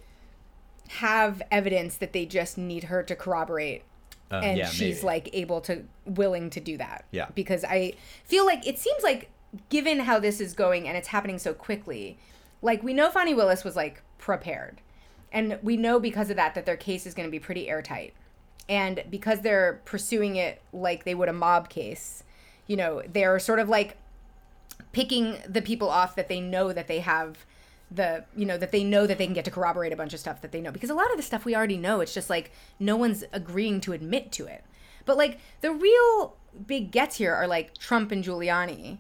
have 0.89 1.43
evidence 1.51 1.97
that 1.97 2.13
they 2.15 2.25
just 2.25 2.57
need 2.57 2.85
her 2.85 3.03
to 3.03 3.15
corroborate. 3.15 3.83
Uh, 4.31 4.41
and 4.43 4.59
yeah, 4.59 4.69
she's 4.69 4.97
maybe. 4.97 5.07
like 5.07 5.31
able 5.35 5.61
to 5.63 5.85
willing 6.07 6.49
to 6.51 6.61
do 6.61 6.77
that. 6.79 7.05
Yeah. 7.11 7.27
Because 7.35 7.65
I 7.65 7.93
feel 8.25 8.47
like 8.47 8.67
it 8.67 8.79
seems 8.79 9.03
like 9.03 9.31
given 9.69 10.01
how 10.01 10.19
this 10.19 10.41
is 10.41 10.53
going 10.53 10.87
and 10.87 10.97
it's 10.97 11.09
happening 11.09 11.39
so 11.39 11.55
quickly, 11.55 12.19
like 12.63 12.83
we 12.83 12.93
know 12.93 13.11
Fani 13.11 13.35
Willis 13.35 13.65
was 13.65 13.77
like 13.77 14.03
prepared. 14.19 14.81
And 15.31 15.59
we 15.63 15.77
know 15.77 16.01
because 16.01 16.31
of 16.31 16.37
that 16.37 16.55
that 16.55 16.65
their 16.67 16.77
case 16.77 17.07
is 17.07 17.15
going 17.15 17.27
to 17.27 17.31
be 17.31 17.39
pretty 17.39 17.69
airtight. 17.69 18.15
And 18.69 19.05
because 19.11 19.41
they're 19.41 19.81
pursuing 19.85 20.37
it 20.37 20.63
like 20.73 21.05
they 21.05 21.15
would 21.15 21.29
a 21.29 21.33
mob 21.33 21.69
case, 21.69 22.23
you 22.67 22.77
know, 22.77 23.03
they're 23.11 23.39
sort 23.39 23.59
of 23.59 23.69
like 23.69 23.97
picking 24.93 25.39
the 25.47 25.63
people 25.63 25.89
off 25.89 26.15
that 26.17 26.29
they 26.29 26.41
know 26.41 26.73
that 26.73 26.87
they 26.87 27.01
have 27.01 27.45
the 27.91 28.25
you 28.37 28.45
know 28.45 28.59
that 28.59 28.71
they 28.71 28.85
know 28.85 29.07
that 29.07 29.17
they 29.17 29.25
can 29.25 29.33
get 29.33 29.47
to 29.47 29.51
corroborate 29.51 29.93
a 29.93 29.97
bunch 29.97 30.13
of 30.13 30.21
stuff 30.21 30.43
that 30.43 30.53
they 30.53 30.61
know 30.61 30.71
because 30.71 30.91
a 30.91 30.95
lot 30.95 31.11
of 31.11 31.17
the 31.17 31.23
stuff 31.23 31.47
we 31.47 31.57
already 31.57 31.79
know 31.79 32.01
it's 32.01 32.13
just 32.13 32.29
like 32.29 32.53
no 32.79 32.97
one's 32.97 33.25
agreeing 33.33 33.81
to 33.81 33.95
admit 33.95 34.31
to 34.31 34.45
it 34.45 34.63
but 35.07 35.17
like 35.17 35.39
the 35.63 35.73
real 35.73 36.37
big 36.67 36.91
gets 36.91 37.17
here 37.17 37.35
are 37.35 37.47
like 37.47 37.77
Trump 37.79 38.13
and 38.13 38.23
Giuliani 38.23 38.99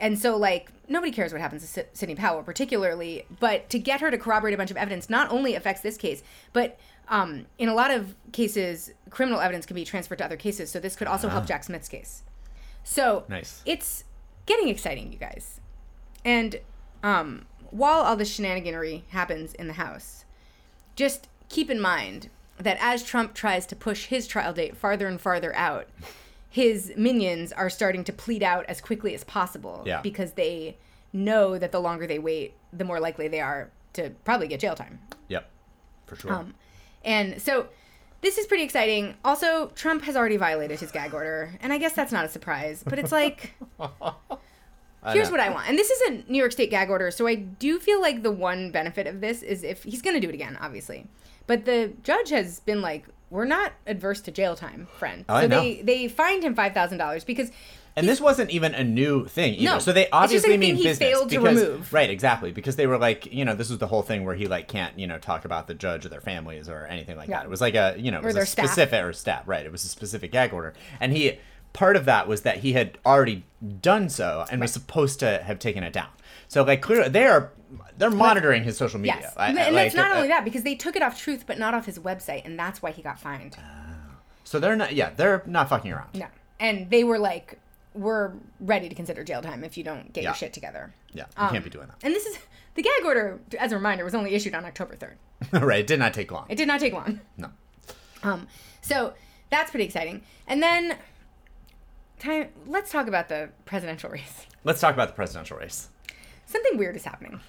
and 0.00 0.18
so 0.18 0.36
like 0.36 0.70
nobody 0.88 1.12
cares 1.12 1.32
what 1.32 1.40
happens 1.40 1.62
to 1.62 1.68
Sid- 1.68 1.88
Sidney 1.92 2.14
Powell 2.14 2.42
particularly 2.42 3.24
but 3.40 3.68
to 3.70 3.78
get 3.78 4.00
her 4.00 4.10
to 4.10 4.18
corroborate 4.18 4.54
a 4.54 4.56
bunch 4.56 4.70
of 4.70 4.76
evidence 4.76 5.08
not 5.10 5.30
only 5.30 5.54
affects 5.54 5.80
this 5.82 5.96
case 5.96 6.22
but 6.52 6.78
um, 7.08 7.46
in 7.58 7.68
a 7.68 7.74
lot 7.74 7.90
of 7.90 8.14
cases 8.32 8.90
criminal 9.10 9.40
evidence 9.40 9.64
can 9.66 9.74
be 9.74 9.84
transferred 9.84 10.18
to 10.18 10.24
other 10.24 10.36
cases 10.36 10.70
so 10.70 10.78
this 10.78 10.94
could 10.96 11.08
also 11.08 11.28
help 11.28 11.46
Jack 11.46 11.64
Smith's 11.64 11.88
case 11.88 12.22
so 12.84 13.24
Nice. 13.28 13.62
it's 13.66 14.04
getting 14.46 14.68
exciting, 14.68 15.12
you 15.12 15.18
guys. 15.18 15.60
And 16.24 16.58
um, 17.02 17.44
while 17.70 18.00
all 18.00 18.16
this 18.16 18.38
shenaniganery 18.38 19.02
happens 19.10 19.52
in 19.52 19.66
the 19.66 19.74
House, 19.74 20.24
just 20.96 21.28
keep 21.50 21.68
in 21.70 21.80
mind 21.80 22.30
that 22.58 22.78
as 22.80 23.02
Trump 23.02 23.34
tries 23.34 23.66
to 23.66 23.76
push 23.76 24.06
his 24.06 24.26
trial 24.26 24.54
date 24.54 24.74
farther 24.74 25.06
and 25.06 25.20
farther 25.20 25.54
out, 25.54 25.86
his 26.50 26.92
minions 26.96 27.52
are 27.52 27.68
starting 27.70 28.04
to 28.04 28.12
plead 28.12 28.42
out 28.42 28.64
as 28.66 28.80
quickly 28.80 29.14
as 29.14 29.24
possible 29.24 29.82
Yeah. 29.86 30.00
because 30.00 30.32
they 30.32 30.76
know 31.12 31.58
that 31.58 31.72
the 31.72 31.80
longer 31.80 32.06
they 32.06 32.18
wait, 32.18 32.54
the 32.72 32.84
more 32.84 33.00
likely 33.00 33.28
they 33.28 33.40
are 33.40 33.70
to 33.94 34.10
probably 34.24 34.48
get 34.48 34.60
jail 34.60 34.74
time. 34.74 34.98
yep 35.28 35.50
for 36.06 36.16
sure 36.16 36.32
Um, 36.32 36.54
and 37.04 37.40
so 37.40 37.68
this 38.20 38.36
is 38.38 38.46
pretty 38.46 38.64
exciting. 38.64 39.14
Also, 39.24 39.68
Trump 39.76 40.02
has 40.02 40.16
already 40.16 40.36
violated 40.36 40.80
his 40.80 40.90
gag 40.90 41.14
order, 41.14 41.52
and 41.60 41.72
I 41.72 41.78
guess 41.78 41.92
that's 41.92 42.10
not 42.12 42.24
a 42.24 42.28
surprise, 42.28 42.82
but 42.84 42.98
it's 42.98 43.12
like 43.12 43.54
here's 45.12 45.30
what 45.30 45.40
I 45.40 45.50
want. 45.50 45.68
And 45.68 45.78
this 45.78 45.90
is 45.90 46.00
a 46.10 46.30
New 46.32 46.38
York 46.38 46.52
State 46.52 46.70
gag 46.70 46.90
order, 46.90 47.10
so 47.10 47.26
I 47.26 47.36
do 47.36 47.78
feel 47.78 48.00
like 48.00 48.22
the 48.22 48.32
one 48.32 48.70
benefit 48.70 49.06
of 49.06 49.20
this 49.20 49.42
is 49.42 49.62
if 49.62 49.84
he's 49.84 50.02
going 50.02 50.14
to 50.14 50.20
do 50.20 50.28
it 50.28 50.34
again, 50.34 50.58
obviously. 50.60 51.06
But 51.46 51.64
the 51.64 51.92
judge 52.02 52.30
has 52.30 52.60
been 52.60 52.82
like, 52.82 53.06
"We're 53.30 53.44
not 53.44 53.72
adverse 53.86 54.20
to 54.22 54.30
jail 54.30 54.56
time, 54.56 54.88
friend." 54.98 55.24
I 55.28 55.42
so 55.42 55.46
know. 55.48 55.60
they 55.60 55.82
they 55.82 56.08
fined 56.08 56.44
him 56.44 56.54
five 56.54 56.72
thousand 56.74 56.98
dollars 56.98 57.24
because 57.24 57.50
And 57.96 58.08
this 58.08 58.20
wasn't 58.20 58.50
even 58.50 58.74
a 58.74 58.84
new 58.84 59.26
thing 59.26 59.54
either. 59.54 59.64
No, 59.74 59.78
so 59.80 59.92
they 59.92 60.08
obviously 60.10 60.56
mean 60.56 60.76
he 60.76 60.84
business 60.84 60.98
failed 61.10 61.30
to 61.30 61.38
because 61.40 61.60
remove. 61.60 61.92
right, 61.92 62.08
exactly, 62.10 62.52
because 62.52 62.76
they 62.76 62.86
were 62.86 62.96
like, 62.98 63.26
you 63.32 63.44
know, 63.44 63.54
this 63.56 63.70
was 63.70 63.78
the 63.78 63.88
whole 63.88 64.02
thing 64.02 64.24
where 64.24 64.36
he 64.36 64.46
like 64.46 64.68
can't, 64.68 64.96
you 64.98 65.06
know, 65.08 65.18
talk 65.18 65.44
about 65.44 65.66
the 65.66 65.74
judge 65.74 66.06
or 66.06 66.08
their 66.08 66.20
families 66.20 66.68
or 66.68 66.86
anything 66.86 67.16
like 67.16 67.28
Yeah. 67.28 67.38
that. 67.38 67.46
It 67.46 67.50
was 67.50 67.60
like 67.60 67.74
a, 67.74 67.96
you 67.98 68.10
know, 68.12 68.18
it 68.18 68.24
was 68.24 68.36
a 68.36 68.46
staff. 68.46 68.66
specific 68.66 69.02
or 69.02 69.12
staff, 69.12 69.42
right? 69.46 69.66
It 69.66 69.72
was 69.72 69.84
a 69.84 69.88
specific 69.88 70.30
gag 70.30 70.52
order, 70.52 70.74
and 71.00 71.12
he 71.12 71.38
part 71.72 71.96
of 71.96 72.04
that 72.06 72.26
was 72.28 72.42
that 72.42 72.58
he 72.58 72.72
had 72.72 72.98
already 73.04 73.44
done 73.82 74.08
so 74.08 74.44
and 74.50 74.60
was 74.60 74.72
supposed 74.72 75.18
to 75.20 75.38
have 75.42 75.58
taken 75.58 75.82
it 75.82 75.92
down. 75.92 76.08
So 76.48 76.62
like 76.64 76.80
clearly 76.82 77.08
they 77.10 77.26
are 77.26 77.52
they're 77.98 78.10
monitoring 78.10 78.64
his 78.64 78.76
social 78.76 78.98
media. 78.98 79.18
Yes, 79.20 79.34
I- 79.36 79.48
and 79.50 79.58
I- 79.58 79.62
it's 79.82 79.94
like, 79.94 80.02
not 80.04 80.12
uh, 80.12 80.16
only 80.16 80.28
that 80.28 80.44
because 80.44 80.62
they 80.62 80.74
took 80.74 80.96
it 80.96 81.02
off 81.02 81.18
Truth, 81.18 81.44
but 81.46 81.58
not 81.58 81.74
off 81.74 81.86
his 81.86 81.98
website, 81.98 82.44
and 82.44 82.58
that's 82.58 82.80
why 82.82 82.90
he 82.90 83.02
got 83.02 83.18
fined. 83.20 83.56
So 84.44 84.58
they're 84.58 84.76
not. 84.76 84.94
Yeah, 84.94 85.10
they're 85.14 85.42
not 85.46 85.68
fucking 85.68 85.92
around. 85.92 86.14
No, 86.14 86.26
and 86.58 86.88
they 86.88 87.04
were 87.04 87.18
like, 87.18 87.58
"We're 87.92 88.32
ready 88.60 88.88
to 88.88 88.94
consider 88.94 89.22
jail 89.24 89.42
time 89.42 89.62
if 89.62 89.76
you 89.76 89.84
don't 89.84 90.10
get 90.12 90.22
Yeah. 90.22 90.30
your 90.30 90.34
shit 90.36 90.52
together." 90.54 90.94
Yeah, 91.12 91.24
you 91.36 91.44
Um, 91.44 91.50
can't 91.50 91.64
be 91.64 91.68
doing 91.70 91.86
that. 91.88 91.96
And 92.02 92.14
this 92.14 92.24
is 92.24 92.38
the 92.74 92.82
gag 92.82 93.04
order, 93.04 93.40
as 93.58 93.72
a 93.72 93.76
reminder, 93.76 94.04
was 94.04 94.14
only 94.14 94.34
issued 94.34 94.54
on 94.54 94.64
October 94.64 94.96
third. 94.96 95.18
right. 95.52 95.80
It 95.80 95.86
did 95.86 95.98
not 95.98 96.14
take 96.14 96.32
long. 96.32 96.46
It 96.48 96.54
did 96.56 96.66
not 96.68 96.80
take 96.80 96.94
long. 96.94 97.20
No. 97.36 97.50
Um, 98.22 98.48
so 98.80 99.12
that's 99.50 99.70
pretty 99.70 99.84
exciting. 99.84 100.22
And 100.46 100.62
then, 100.62 100.96
time. 102.18 102.48
Let's 102.66 102.90
talk 102.90 103.06
about 103.06 103.28
the 103.28 103.50
presidential 103.66 104.08
race. 104.10 104.46
Let's 104.64 104.80
talk 104.80 104.94
about 104.94 105.08
the 105.08 105.14
presidential 105.14 105.58
race. 105.58 105.88
Something 106.48 106.78
weird 106.78 106.96
is 106.96 107.04
happening. 107.04 107.40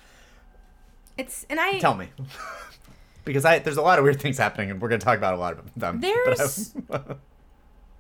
It's 1.17 1.45
and 1.49 1.59
I 1.59 1.79
Tell 1.79 1.95
me. 1.95 2.09
because 3.25 3.45
I 3.45 3.59
there's 3.59 3.77
a 3.77 3.81
lot 3.81 3.97
of 3.97 4.03
weird 4.03 4.21
things 4.21 4.38
happening, 4.38 4.69
and 4.71 4.81
we're 4.81 4.89
going 4.89 4.99
to 4.99 5.05
talk 5.05 5.17
about 5.17 5.33
a 5.33 5.38
lot 5.38 5.53
of 5.57 5.73
them. 5.75 6.01
I- 6.03 6.23
There's- 6.25 6.73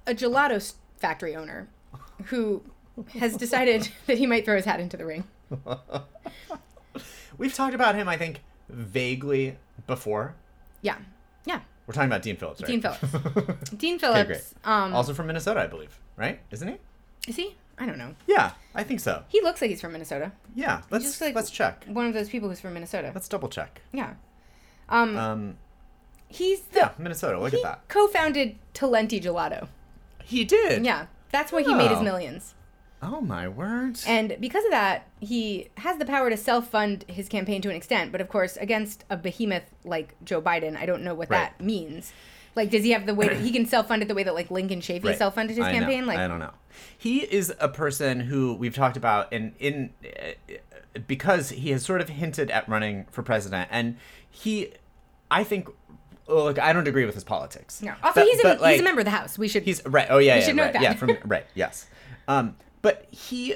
a 0.07 0.13
gelato 0.13 0.73
factory 0.97 1.35
owner 1.35 1.67
who 2.25 2.63
has 3.17 3.37
decided 3.37 3.89
that 4.07 4.17
he 4.17 4.25
might 4.27 4.43
throw 4.43 4.57
his 4.57 4.65
hat 4.65 4.79
into 4.81 4.97
the 4.97 5.05
ring. 5.05 5.23
We've 7.37 7.53
talked 7.53 7.73
about 7.75 7.95
him, 7.95 8.09
I 8.09 8.17
think, 8.17 8.41
vaguely 8.67 9.57
before. 9.87 10.35
Yeah, 10.81 10.97
yeah. 11.45 11.61
We're 11.87 11.93
talking 11.93 12.09
about 12.09 12.21
Dean 12.21 12.35
Phillips, 12.35 12.61
right? 12.61 12.67
Dean 12.67 12.81
Phillips. 12.81 13.01
Dean 13.77 13.95
Okay, 13.95 13.99
Phillips. 13.99 14.27
great. 14.27 14.43
Um, 14.65 14.93
also 14.93 15.13
from 15.13 15.27
Minnesota, 15.27 15.61
I 15.61 15.67
believe, 15.67 15.97
right? 16.17 16.39
Isn't 16.51 16.67
he? 16.67 16.77
is 17.27 17.35
he? 17.37 17.55
I 17.79 17.85
don't 17.85 17.97
know. 17.97 18.13
Yeah, 18.27 18.51
I 18.75 18.83
think 18.83 18.99
so. 18.99 19.23
He 19.29 19.41
looks 19.41 19.61
like 19.61 19.69
he's 19.69 19.81
from 19.81 19.93
Minnesota. 19.93 20.31
Yeah, 20.53 20.81
let's 20.91 21.05
just 21.05 21.21
like- 21.21 21.33
let's 21.35 21.49
check. 21.49 21.85
One 21.85 22.05
of 22.07 22.13
those 22.13 22.29
people 22.29 22.49
who's 22.49 22.59
from 22.59 22.73
Minnesota. 22.73 23.11
Let's 23.13 23.27
double 23.29 23.47
check. 23.49 23.81
Yeah. 23.93 24.15
Um, 24.89 25.17
Um, 25.17 25.57
he's 26.27 26.61
the 26.61 26.79
yeah, 26.79 26.91
Minnesota. 26.97 27.39
Look 27.39 27.53
at 27.53 27.63
that. 27.63 27.87
co-founded 27.87 28.57
Talenti 28.73 29.21
Gelato. 29.21 29.67
He 30.23 30.43
did. 30.45 30.85
Yeah, 30.85 31.07
that's 31.31 31.51
why 31.51 31.61
he 31.63 31.73
made 31.73 31.89
his 31.89 31.99
Oh. 31.99 32.03
millions. 32.03 32.53
Oh 33.01 33.21
my 33.21 33.47
word. 33.47 33.97
And 34.05 34.35
because 34.41 34.65
of 34.65 34.71
that, 34.71 35.07
he 35.21 35.69
has 35.77 35.97
the 35.97 36.05
power 36.05 36.29
to 36.29 36.35
self-fund 36.35 37.05
his 37.07 37.29
campaign 37.29 37.61
to 37.61 37.69
an 37.69 37.75
extent. 37.77 38.11
But 38.11 38.19
of 38.19 38.27
course, 38.27 38.57
against 38.57 39.05
a 39.09 39.15
behemoth 39.15 39.63
like 39.85 40.15
Joe 40.25 40.41
Biden, 40.41 40.75
I 40.75 40.85
don't 40.85 41.03
know 41.03 41.13
what 41.13 41.29
Right. 41.29 41.53
that 41.57 41.63
means. 41.63 42.11
Like, 42.55 42.69
does 42.69 42.83
he 42.83 42.91
have 42.91 43.05
the 43.05 43.13
way 43.15 43.27
that 43.27 43.37
he 43.41 43.51
can 43.51 43.65
self-fund 43.65 44.01
it 44.01 44.07
the 44.07 44.15
way 44.15 44.23
that 44.23 44.33
like 44.33 44.49
Lincoln 44.51 44.81
Chafee 44.81 45.03
Right. 45.05 45.17
self-funded 45.17 45.55
his 45.57 45.65
I 45.65 45.71
know. 45.73 45.79
campaign? 45.79 46.05
Like, 46.05 46.17
I 46.19 46.27
don't 46.27 46.39
know. 46.39 46.51
He 46.97 47.19
is 47.19 47.53
a 47.59 47.69
person 47.69 48.21
who 48.21 48.53
we've 48.55 48.73
talked 48.75 48.97
about, 48.97 49.31
and 49.33 49.53
in, 49.59 49.91
uh, 50.05 50.55
because 51.07 51.49
he 51.49 51.71
has 51.71 51.83
sort 51.85 52.01
of 52.01 52.09
hinted 52.09 52.49
at 52.51 52.67
running 52.67 53.05
for 53.11 53.21
president, 53.23 53.69
and 53.71 53.97
he, 54.29 54.71
I 55.31 55.43
think, 55.43 55.69
look, 56.27 56.59
I 56.59 56.73
don't 56.73 56.87
agree 56.87 57.05
with 57.05 57.15
his 57.15 57.23
politics. 57.23 57.81
no. 57.81 57.93
Also, 58.03 58.21
But- 58.21 58.25
he's, 58.27 58.39
a, 58.39 58.43
but, 58.59 58.71
he's 58.71 58.79
a 58.81 58.83
member 58.83 59.01
of 59.01 59.05
the 59.05 59.11
House. 59.11 59.37
We 59.37 59.47
should. 59.47 59.63
He's 59.63 59.85
right. 59.85 60.07
Oh 60.09 60.17
yeah, 60.17 60.35
yeah, 60.37 60.41
should 60.45 60.55
note 60.55 60.73
that. 60.73 60.81
Yeah, 60.81 60.93
from 60.93 61.17
right. 61.25 61.45
Yes. 61.55 61.87
Um, 62.27 62.55
but 62.81 63.07
he, 63.11 63.55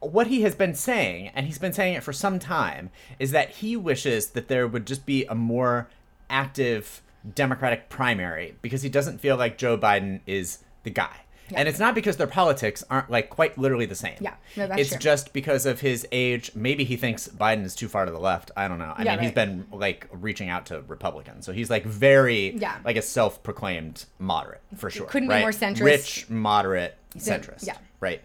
what 0.00 0.26
he 0.28 0.42
has 0.42 0.54
been 0.54 0.74
saying, 0.74 1.30
and 1.34 1.46
he's 1.46 1.58
been 1.58 1.72
saying 1.72 1.94
it 1.94 2.02
for 2.02 2.12
some 2.12 2.38
time, 2.38 2.90
is 3.18 3.30
that 3.32 3.50
he 3.50 3.76
wishes 3.76 4.28
that 4.28 4.48
there 4.48 4.66
would 4.68 4.86
just 4.86 5.06
be 5.06 5.24
a 5.26 5.34
more 5.34 5.88
active 6.30 7.00
Democratic 7.34 7.88
primary 7.88 8.54
because 8.62 8.82
he 8.82 8.88
doesn't 8.88 9.18
feel 9.18 9.36
like 9.36 9.56
Joe 9.58 9.78
Biden 9.78 10.20
is 10.26 10.58
the 10.82 10.90
guy. 10.90 11.16
And 11.54 11.68
it's 11.68 11.78
not 11.78 11.94
because 11.94 12.16
their 12.16 12.26
politics 12.26 12.82
aren't 12.88 13.10
like 13.10 13.28
quite 13.28 13.56
literally 13.58 13.84
the 13.84 13.94
same. 13.94 14.16
Yeah. 14.18 14.34
No, 14.56 14.66
that's 14.66 14.80
it's 14.80 14.90
true. 14.90 14.98
just 14.98 15.32
because 15.34 15.66
of 15.66 15.78
his 15.80 16.06
age. 16.10 16.50
Maybe 16.54 16.84
he 16.84 16.96
thinks 16.96 17.28
Biden 17.28 17.64
is 17.64 17.74
too 17.74 17.86
far 17.86 18.06
to 18.06 18.10
the 18.10 18.18
left. 18.18 18.50
I 18.56 18.66
don't 18.66 18.78
know. 18.78 18.94
I 18.96 19.02
Yeah, 19.02 19.14
mean, 19.16 19.24
he's 19.24 19.32
been 19.32 19.66
like 19.70 20.08
reaching 20.10 20.48
out 20.48 20.66
to 20.66 20.80
Republicans, 20.88 21.44
so 21.44 21.52
he's 21.52 21.68
like 21.68 21.84
very 21.84 22.56
Yeah. 22.56 22.78
like 22.82 22.96
a 22.96 23.02
self-proclaimed 23.02 24.06
moderate 24.18 24.62
for 24.76 24.88
sure. 24.90 25.06
Couldn't 25.06 25.28
be 25.28 25.38
more 25.38 25.50
centrist. 25.50 25.80
Rich, 25.84 26.30
moderate, 26.30 26.96
centrist. 27.16 27.66
yeah. 27.66 27.76
Right. 28.00 28.22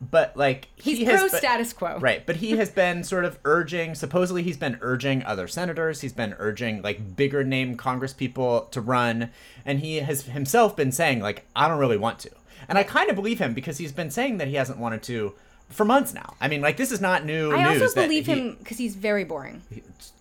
But 0.00 0.34
like 0.36 0.68
he's 0.76 0.98
he 0.98 1.04
has 1.04 1.20
pro 1.20 1.28
been- 1.28 1.38
status 1.38 1.72
quo. 1.74 1.98
Right, 1.98 2.24
but 2.24 2.36
he 2.36 2.52
has 2.56 2.70
been 2.70 3.04
sort 3.04 3.24
of 3.24 3.38
urging. 3.44 3.94
Supposedly, 3.94 4.42
he's 4.42 4.56
been 4.56 4.78
urging 4.80 5.22
other 5.24 5.46
senators. 5.46 6.00
He's 6.00 6.12
been 6.14 6.34
urging 6.38 6.80
like 6.80 7.16
bigger 7.16 7.44
name 7.44 7.76
Congress 7.76 8.12
people 8.14 8.62
to 8.70 8.80
run, 8.80 9.30
and 9.64 9.80
he 9.80 9.96
has 9.96 10.22
himself 10.22 10.74
been 10.74 10.90
saying 10.90 11.20
like, 11.20 11.44
"I 11.54 11.68
don't 11.68 11.78
really 11.78 11.98
want 11.98 12.18
to." 12.20 12.30
And 12.68 12.78
I 12.78 12.82
kind 12.82 13.10
of 13.10 13.16
believe 13.16 13.38
him 13.40 13.52
because 13.52 13.78
he's 13.78 13.92
been 13.92 14.10
saying 14.10 14.38
that 14.38 14.48
he 14.48 14.54
hasn't 14.54 14.78
wanted 14.78 15.02
to 15.04 15.34
for 15.70 15.84
months 15.84 16.12
now. 16.12 16.34
I 16.40 16.48
mean, 16.48 16.60
like 16.60 16.76
this 16.76 16.90
is 16.92 17.00
not 17.00 17.24
new 17.24 17.52
I 17.52 17.72
news. 17.72 17.82
also 17.82 17.94
that 17.94 18.02
believe 18.08 18.26
he- 18.26 18.32
him 18.32 18.56
because 18.58 18.76
he's 18.78 18.94
very 18.96 19.24
boring. 19.24 19.62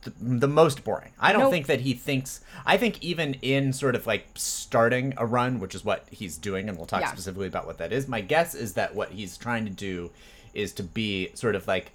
the, 0.04 0.14
the 0.22 0.48
most 0.48 0.84
boring. 0.84 1.12
I 1.20 1.32
don't 1.34 1.42
Nope. 1.42 1.52
think 1.52 1.68
that 1.68 1.82
he 1.82 1.94
thinks. 1.94 2.42
I 2.66 2.78
think 2.78 3.04
even 3.04 3.34
in 3.42 3.74
sort 3.74 3.96
of 3.96 4.08
like 4.08 4.28
starting 4.36 5.14
a 5.18 5.26
run, 5.26 5.60
which 5.60 5.76
is 5.76 5.84
what 5.84 6.06
he's 6.12 6.38
doing, 6.38 6.70
and 6.70 6.78
we'll 6.78 6.88
talk 6.88 7.02
Yeah. 7.02 7.12
specifically 7.12 7.48
about 7.48 7.66
what 7.66 7.78
that 7.80 7.92
is. 7.92 8.08
My 8.08 8.22
guess 8.22 8.54
is 8.56 8.74
that 8.74 8.96
what 8.96 9.12
he's 9.12 9.38
trying 9.38 9.66
to 9.66 9.72
do 9.72 10.12
is 10.54 10.72
to 10.74 10.84
be 10.84 11.32
sort 11.34 11.56
of 11.56 11.68
like 11.68 11.92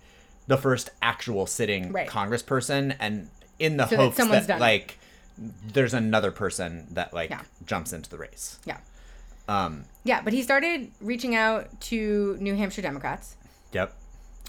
the 0.46 0.56
first 0.58 0.90
actual 1.00 1.46
sitting 1.46 1.92
Right. 1.92 2.08
congressperson, 2.08 2.94
and 3.00 3.30
in 3.58 3.76
the 3.78 3.86
So 3.86 3.96
hopes 3.96 4.16
that, 4.18 4.50
it. 4.50 4.60
like 4.60 4.98
there's 5.38 5.94
another 5.94 6.30
person 6.30 6.86
that 6.90 7.14
like 7.14 7.30
Yeah. 7.30 7.40
jumps 7.66 7.92
into 7.92 8.10
the 8.10 8.18
race. 8.18 8.58
Yeah. 8.64 8.78
Um. 9.48 9.84
Yeah, 10.04 10.20
but 10.22 10.32
he 10.32 10.42
started 10.42 10.90
reaching 11.00 11.34
out 11.34 11.80
to 11.82 12.36
New 12.40 12.54
Hampshire 12.56 12.82
Democrats. 12.82 13.36
Yep. 13.74 13.94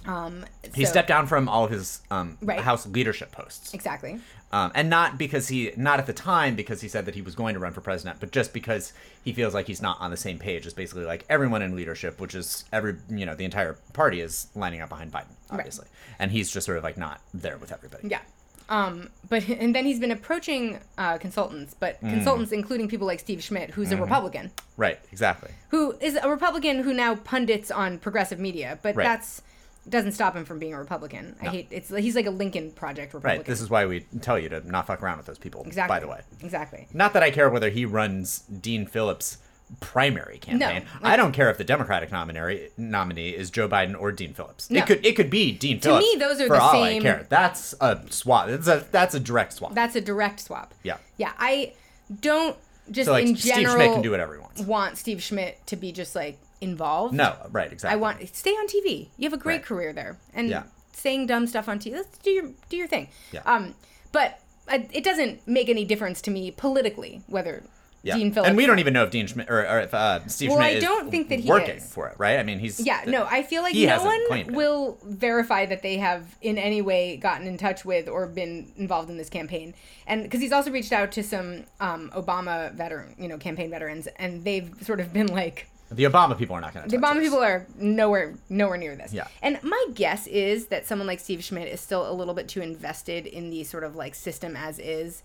Um, 0.05 0.45
He 0.75 0.85
so- 0.85 0.91
stepped 0.91 1.07
down 1.07 1.25
from 1.27 1.49
all 1.49 1.65
of 1.65 1.71
his 1.71 2.01
um, 2.11 2.38
Right. 2.41 2.59
House 2.59 2.85
leadership 2.85 3.31
posts. 3.31 3.73
Exactly. 3.73 4.19
Um, 4.51 4.71
and 4.75 4.89
not 4.89 5.17
because 5.17 5.47
he, 5.47 5.71
not 5.75 5.99
at 5.99 6.05
the 6.05 6.13
time 6.13 6.55
because 6.55 6.79
he 6.79 6.88
said 6.88 7.05
that 7.07 7.15
he 7.15 7.21
was 7.21 7.33
going 7.35 7.55
to 7.55 7.59
run 7.59 7.73
for 7.73 7.81
president, 7.81 8.19
but 8.19 8.31
just 8.31 8.53
because 8.53 8.93
he 9.23 9.33
feels 9.33 9.53
like 9.53 9.65
he's 9.67 9.81
not 9.81 9.99
on 9.99 10.11
the 10.11 10.17
same 10.17 10.38
page 10.38 10.65
as 10.67 10.73
basically 10.73 11.03
like 11.05 11.25
everyone 11.27 11.61
in 11.63 11.75
leadership, 11.75 12.21
which 12.21 12.35
is 12.35 12.63
every, 12.71 12.95
you 13.09 13.25
know, 13.25 13.35
the 13.35 13.43
entire 13.43 13.73
party 13.93 14.21
is 14.21 14.47
lining 14.55 14.79
up 14.81 14.89
behind 14.89 15.11
Biden, 15.11 15.33
obviously. 15.49 15.88
And 16.19 16.31
he's 16.31 16.51
just 16.51 16.65
sort 16.67 16.77
of 16.77 16.83
like 16.83 16.97
not 16.97 17.19
there 17.33 17.57
with 17.57 17.71
everybody. 17.71 18.07
Yeah. 18.07 18.19
Um, 18.67 19.10
but 19.30 19.47
and 19.47 19.75
then 19.75 19.86
he's 19.86 19.99
been 19.99 20.12
approaching 20.12 20.80
uh, 20.97 21.17
consultants, 21.19 21.75
but 21.80 22.01
Mm. 22.01 22.10
consultants 22.10 22.51
including 22.51 22.88
people 22.88 23.06
like 23.08 23.19
Steve 23.19 23.43
Schmidt, 23.43 23.71
who's 23.71 23.89
Mm-hmm. 23.89 23.99
a 23.99 24.01
Republican, 24.04 24.51
Right, 24.78 24.99
exactly. 25.12 25.51
who 25.69 25.95
is 26.01 26.15
a 26.21 26.28
Republican 26.30 26.82
who 26.84 26.93
now 26.93 27.15
pundits 27.15 27.69
on 27.71 27.99
progressive 27.99 28.39
media, 28.39 28.80
but 28.82 28.95
Right. 28.95 29.04
that's 29.04 29.41
doesn't 29.88 30.13
stop 30.13 30.36
him 30.36 30.45
from 30.45 30.58
being 30.58 30.73
a 30.73 30.80
Republican. 30.80 31.36
I 31.43 31.45
hate 31.49 31.67
it's 31.69 31.89
he's 31.95 32.15
like 32.15 32.25
a 32.25 32.32
Lincoln 32.32 32.71
Project 32.71 33.13
Republican. 33.13 33.41
Right. 33.41 33.45
This 33.45 33.62
is 33.62 33.69
why 33.69 33.86
we 33.86 33.99
tell 34.19 34.39
you 34.39 34.49
to 34.49 34.67
not 34.67 34.88
fuck 34.88 35.04
around 35.04 35.17
with 35.17 35.28
those 35.28 35.38
people, 35.38 35.62
exactly 35.63 35.95
by 35.95 35.99
the 35.99 36.08
way. 36.08 36.21
exactly. 36.41 36.88
Not 36.91 37.13
that 37.13 37.21
I 37.21 37.30
care 37.30 37.51
whether 37.51 37.69
he 37.69 37.86
runs 37.86 38.39
Dean 38.39 38.88
Phillips' 38.88 39.38
primary 39.80 40.38
campaign. 40.38 40.86
I 41.01 41.10
like- 41.10 41.17
don't 41.17 41.32
care 41.32 41.49
if 41.49 41.58
the 41.58 41.63
Democratic 41.63 42.12
nominee 42.12 42.69
nominee 42.78 43.30
is 43.30 43.49
Joe 43.49 43.67
Biden 43.67 43.99
or 43.99 44.12
Dean 44.12 44.34
Phillips. 44.34 44.69
No. 44.69 44.80
It 44.80 44.86
could 44.88 45.06
it 45.06 45.15
could 45.15 45.30
be 45.30 45.51
Dean 45.51 45.80
To 45.82 45.89
Phillips. 45.89 46.06
To 46.12 46.17
me, 46.17 46.19
those 46.19 46.39
are 46.41 46.47
for 46.47 46.56
the 46.56 46.62
all 46.62 46.71
same- 46.71 47.01
I 47.01 47.04
care. 47.04 47.25
That's 47.30 47.73
a 47.82 48.01
swap. 48.10 48.47
That's 48.47 48.67
a 48.67 48.86
that's 48.91 49.15
a 49.15 49.19
direct 49.19 49.54
swap. 49.54 49.73
That's 49.73 49.95
a 49.95 50.01
direct 50.01 50.39
swap. 50.39 50.73
yeah. 50.84 50.97
Yeah, 51.17 51.32
I 51.39 51.73
don't 52.21 52.56
just 52.91 53.08
So 53.08 53.13
like 53.13 53.25
in 53.25 53.36
Steve 53.36 53.56
general 53.56 53.75
Schmidt 53.75 53.93
can 53.93 54.01
do 54.01 54.12
whatever 54.12 54.36
he 54.36 54.39
wants. 54.39 54.62
want 54.62 54.97
Steve 54.97 55.21
Schmidt 55.23 55.65
to 55.67 55.75
be 55.75 55.91
just 55.91 56.15
like 56.15 56.38
involved. 56.62 57.13
No, 57.15 57.36
right, 57.51 57.71
exactly. 57.71 57.93
I 57.93 57.99
want 57.99 58.36
stay 58.36 58.51
on 58.51 58.67
TV. 58.67 59.10
You 59.17 59.23
have 59.30 59.34
a 59.34 59.38
great 59.41 59.56
Right. 59.58 59.65
career 59.65 59.93
there, 59.93 60.17
and 60.34 60.49
Yeah. 60.49 60.63
saying 60.93 61.25
dumb 61.28 61.47
stuff 61.47 61.67
on 61.67 61.80
TV. 61.80 61.95
Let's 61.95 62.17
do 62.19 62.30
your 62.30 62.49
do 62.69 62.78
your 62.78 62.88
thing. 62.88 63.10
Yeah. 63.32 63.41
Um, 63.45 63.75
but 64.12 64.39
uh, 64.67 64.80
it 64.91 65.04
doesn't 65.04 65.47
make 65.47 65.69
any 65.69 65.86
difference 65.86 66.21
to 66.21 66.32
me 66.32 66.51
politically 66.51 67.21
whether 67.28 67.63
yeah. 68.06 68.15
Dean 68.15 68.32
Phillips. 68.32 68.50
and 68.50 68.56
we 68.58 68.65
don't 68.68 68.80
even 68.80 68.94
know 68.94 69.04
if 69.04 69.10
Dean 69.10 69.26
Schmidt 69.26 69.50
or, 69.50 69.68
or 69.68 69.80
if 69.80 69.94
uh, 69.94 70.26
Steve 70.28 70.50
Well, 70.50 70.60
Schmidt 70.60 70.74
I 70.74 70.78
is 70.78 70.84
don't 70.84 71.10
think 71.10 71.30
that 71.30 71.39
he 71.39 71.50
working 71.50 71.78
is. 71.78 71.91
for 71.91 72.08
it, 72.08 72.15
right? 72.20 72.39
I 72.39 72.44
mean, 72.44 72.60
he's 72.60 72.80
Yeah, 72.80 73.04
no, 73.08 73.26
I 73.26 73.41
feel 73.41 73.63
like 73.63 73.76
no 73.76 74.04
one 74.04 74.54
will 74.54 75.00
verify 75.04 75.65
that 75.65 75.82
they 75.82 75.98
have 75.98 76.38
in 76.41 76.60
any 76.60 76.82
way 76.82 77.18
gotten 77.18 77.48
in 77.48 77.58
touch 77.58 77.84
with 77.84 78.08
or 78.08 78.28
been 78.28 78.72
involved 78.78 79.10
in 79.10 79.18
this 79.18 79.30
campaign. 79.30 79.74
And 80.06 80.22
because 80.22 80.39
he's 80.39 80.52
also 80.52 80.70
reached 80.70 80.91
out 80.91 81.12
to 81.13 81.24
some 81.24 81.65
um, 81.80 82.12
Obama 82.15 82.74
veteran, 82.76 83.15
you 83.18 83.28
know, 83.28 83.38
campaign 83.38 83.72
veterans, 83.72 84.08
and 84.18 84.44
they've 84.44 84.72
sort 84.82 85.00
of 85.00 85.12
been 85.12 85.28
like, 85.28 85.68
the 85.91 86.04
Obama 86.04 86.38
people 86.38 86.56
are 86.56 86.62
not 86.62 86.74
going 86.74 86.88
to. 86.88 86.96
The 86.96 87.02
Obama 87.02 87.22
people 87.22 87.39
are 87.39 87.65
nowhere 87.78 88.36
nowhere 88.50 88.78
near 88.78 88.96
this. 88.96 89.13
Yeah. 89.13 89.28
And 89.41 89.60
my 89.63 89.86
guess 89.94 90.28
is 90.28 90.68
that 90.68 90.88
someone 90.88 91.08
like 91.08 91.20
Steve 91.20 91.44
Schmidt 91.44 91.68
is 91.68 91.80
still 91.80 92.10
a 92.10 92.13
little 92.13 92.34
bit 92.34 92.48
too 92.48 92.62
invested 92.62 93.28
in 93.28 93.50
the 93.50 93.63
sort 93.63 93.84
of 93.84 93.96
like 93.96 94.15
system 94.15 94.56
as 94.56 94.80
is 94.80 95.22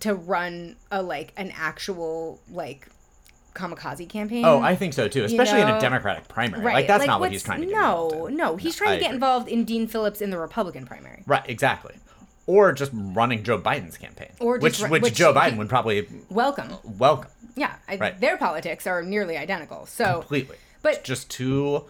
to 0.00 0.14
run 0.14 0.76
a 0.90 1.02
like 1.02 1.32
an 1.36 1.52
actual 1.56 2.40
like 2.50 2.88
kamikaze 3.54 4.08
campaign. 4.08 4.44
Oh, 4.44 4.60
I 4.60 4.74
think 4.74 4.94
so 4.94 5.08
too, 5.08 5.24
especially 5.24 5.60
in 5.60 5.68
know? 5.68 5.76
a 5.76 5.80
Democratic 5.80 6.26
primary. 6.28 6.64
right. 6.64 6.74
Like 6.74 6.86
that's 6.86 7.06
not 7.06 7.20
what 7.20 7.30
he's 7.32 7.42
trying 7.42 7.60
to 7.60 7.66
get 7.66 7.74
No, 7.74 8.26
in. 8.26 8.36
no, 8.36 8.56
he's 8.56 8.74
I 8.76 8.78
trying 8.78 8.94
to 8.94 9.00
get 9.00 9.06
agree. 9.08 9.14
involved 9.16 9.48
in 9.48 9.64
Dean 9.64 9.86
Phillips 9.86 10.20
in 10.22 10.30
the 10.30 10.38
Republican 10.38 10.86
primary. 10.86 11.22
Right, 11.26 11.42
exactly. 11.48 11.94
Or 12.46 12.72
just 12.72 12.90
running 12.94 13.42
Joe 13.44 13.58
Biden's 13.58 13.98
campaign, 13.98 14.30
Or 14.40 14.56
just 14.58 14.62
which 14.62 14.80
run- 14.82 14.90
which, 14.90 15.02
which 15.02 15.14
Joe 15.14 15.32
Biden 15.34 15.58
would 15.58 15.68
probably 15.68 16.08
Welcome. 16.30 16.72
welcome 16.82 17.30
Yeah, 17.54 17.74
I, 17.86 17.96
Right. 17.96 18.18
their 18.20 18.36
politics 18.38 18.86
are 18.86 19.02
nearly 19.02 19.36
identical. 19.36 19.86
So 19.86 20.20
completely. 20.20 20.56
But- 20.80 20.94
It's 20.94 21.02
just 21.08 21.30
two 21.30 21.84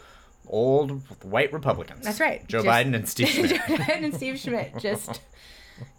old 0.49 1.01
white 1.25 1.53
Republicans. 1.53 2.05
That's 2.05 2.21
right. 2.21 2.47
Joe 2.49 2.63
Just- 2.63 2.67
Biden 2.69 2.95
and 2.95 3.09
Steve 3.09 3.29
Schmidt. 3.31 3.51
Joe 3.51 3.57
Biden 3.77 4.05
and 4.05 4.15
Steve 4.15 4.39
Schmidt 4.39 4.77
just 4.79 5.21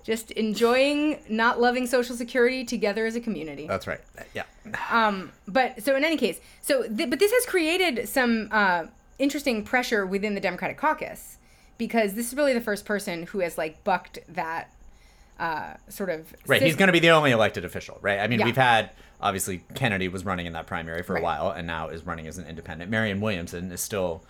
just 0.04 0.32
enjoying 0.32 1.20
not 1.30 1.60
loving 1.62 1.88
Social 1.88 2.16
Security 2.16 2.66
together 2.66 3.06
as 3.06 3.16
a 3.16 3.22
community. 3.22 3.68
That's 3.68 3.88
right. 3.88 4.02
Yeah. 4.34 4.44
Um, 4.92 5.32
but 5.48 5.82
so 5.84 5.96
in 5.96 6.04
any 6.04 6.18
case, 6.18 6.40
so 6.62 6.84
th- 6.88 7.10
but 7.10 7.20
this 7.20 7.32
has 7.32 7.46
created 7.46 8.08
some 8.10 8.50
uh, 8.52 8.86
interesting 9.20 9.64
pressure 9.64 10.06
within 10.06 10.36
the 10.36 10.42
Democratic 10.42 10.78
caucus 10.78 11.38
because 11.78 12.14
this 12.14 12.28
is 12.28 12.36
really 12.36 12.54
the 12.54 12.62
first 12.62 12.86
person 12.86 13.24
who 13.24 13.40
has 13.40 13.58
like 13.58 13.84
bucked 13.84 14.20
that 14.30 14.70
uh, 15.40 15.74
sort 15.90 16.10
of 16.10 16.34
Right. 16.48 16.62
He's 16.62 16.76
going 16.76 16.88
to 16.88 16.94
be 16.94 17.00
the 17.00 17.10
only 17.10 17.32
elected 17.32 17.66
official, 17.66 17.98
right? 18.02 18.20
I 18.20 18.28
mean, 18.28 18.40
Yeah. 18.40 18.46
we've 18.46 18.56
had 18.56 18.92
obviously 19.20 19.64
Kennedy 19.74 20.08
was 20.08 20.26
running 20.26 20.46
in 20.46 20.54
that 20.54 20.68
primary 20.68 21.02
for 21.02 21.14
Right. 21.14 21.22
a 21.22 21.24
while, 21.24 21.50
and 21.52 21.66
now 21.66 21.88
is 21.88 22.06
running 22.06 22.28
as 22.28 22.38
an 22.38 22.46
independent. 22.46 22.92
Marianne 22.92 23.22
Williamson 23.22 23.72
is 23.72 23.82
still 23.82 24.22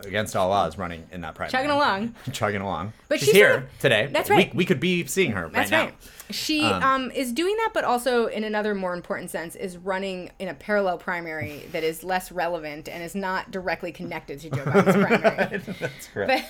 against 0.00 0.34
all 0.36 0.50
odds 0.52 0.78
running 0.78 1.06
in 1.12 1.20
that 1.22 1.34
primary. 1.34 1.52
chugging 1.52 1.70
along. 1.70 2.14
chugging 2.32 2.60
along. 2.60 2.92
But 3.08 3.18
she's, 3.18 3.28
she's 3.28 3.34
here 3.36 3.50
sort 3.52 3.62
of- 3.64 3.78
today. 3.80 4.08
That's 4.12 4.30
right. 4.30 4.54
We, 4.54 4.64
could 4.64 4.80
be 4.80 5.04
seeing 5.06 5.32
her 5.32 5.48
That's 5.48 5.70
right, 5.70 5.86
right. 5.86 5.94
She 6.30 6.64
Um, 6.64 6.82
um, 6.82 7.10
is 7.10 7.32
doing 7.32 7.56
that, 7.56 7.70
but 7.74 7.84
also 7.84 8.26
in 8.26 8.44
another 8.44 8.74
more 8.74 8.94
important 8.94 9.30
sense, 9.30 9.56
is 9.56 9.76
running 9.76 10.30
in 10.38 10.48
a 10.48 10.54
parallel 10.54 10.96
primary 10.98 11.66
that 11.72 11.82
is 11.84 12.02
less 12.04 12.30
relevant 12.32 12.88
and 12.88 13.02
is 13.02 13.14
not 13.14 13.50
directly 13.50 13.92
connected 13.92 14.40
to 14.40 14.50
Joe 14.50 14.64
Biden's 14.64 15.06
primary. 15.06 15.58
That's 15.80 16.06
correct. 16.08 16.30
But 16.30 16.44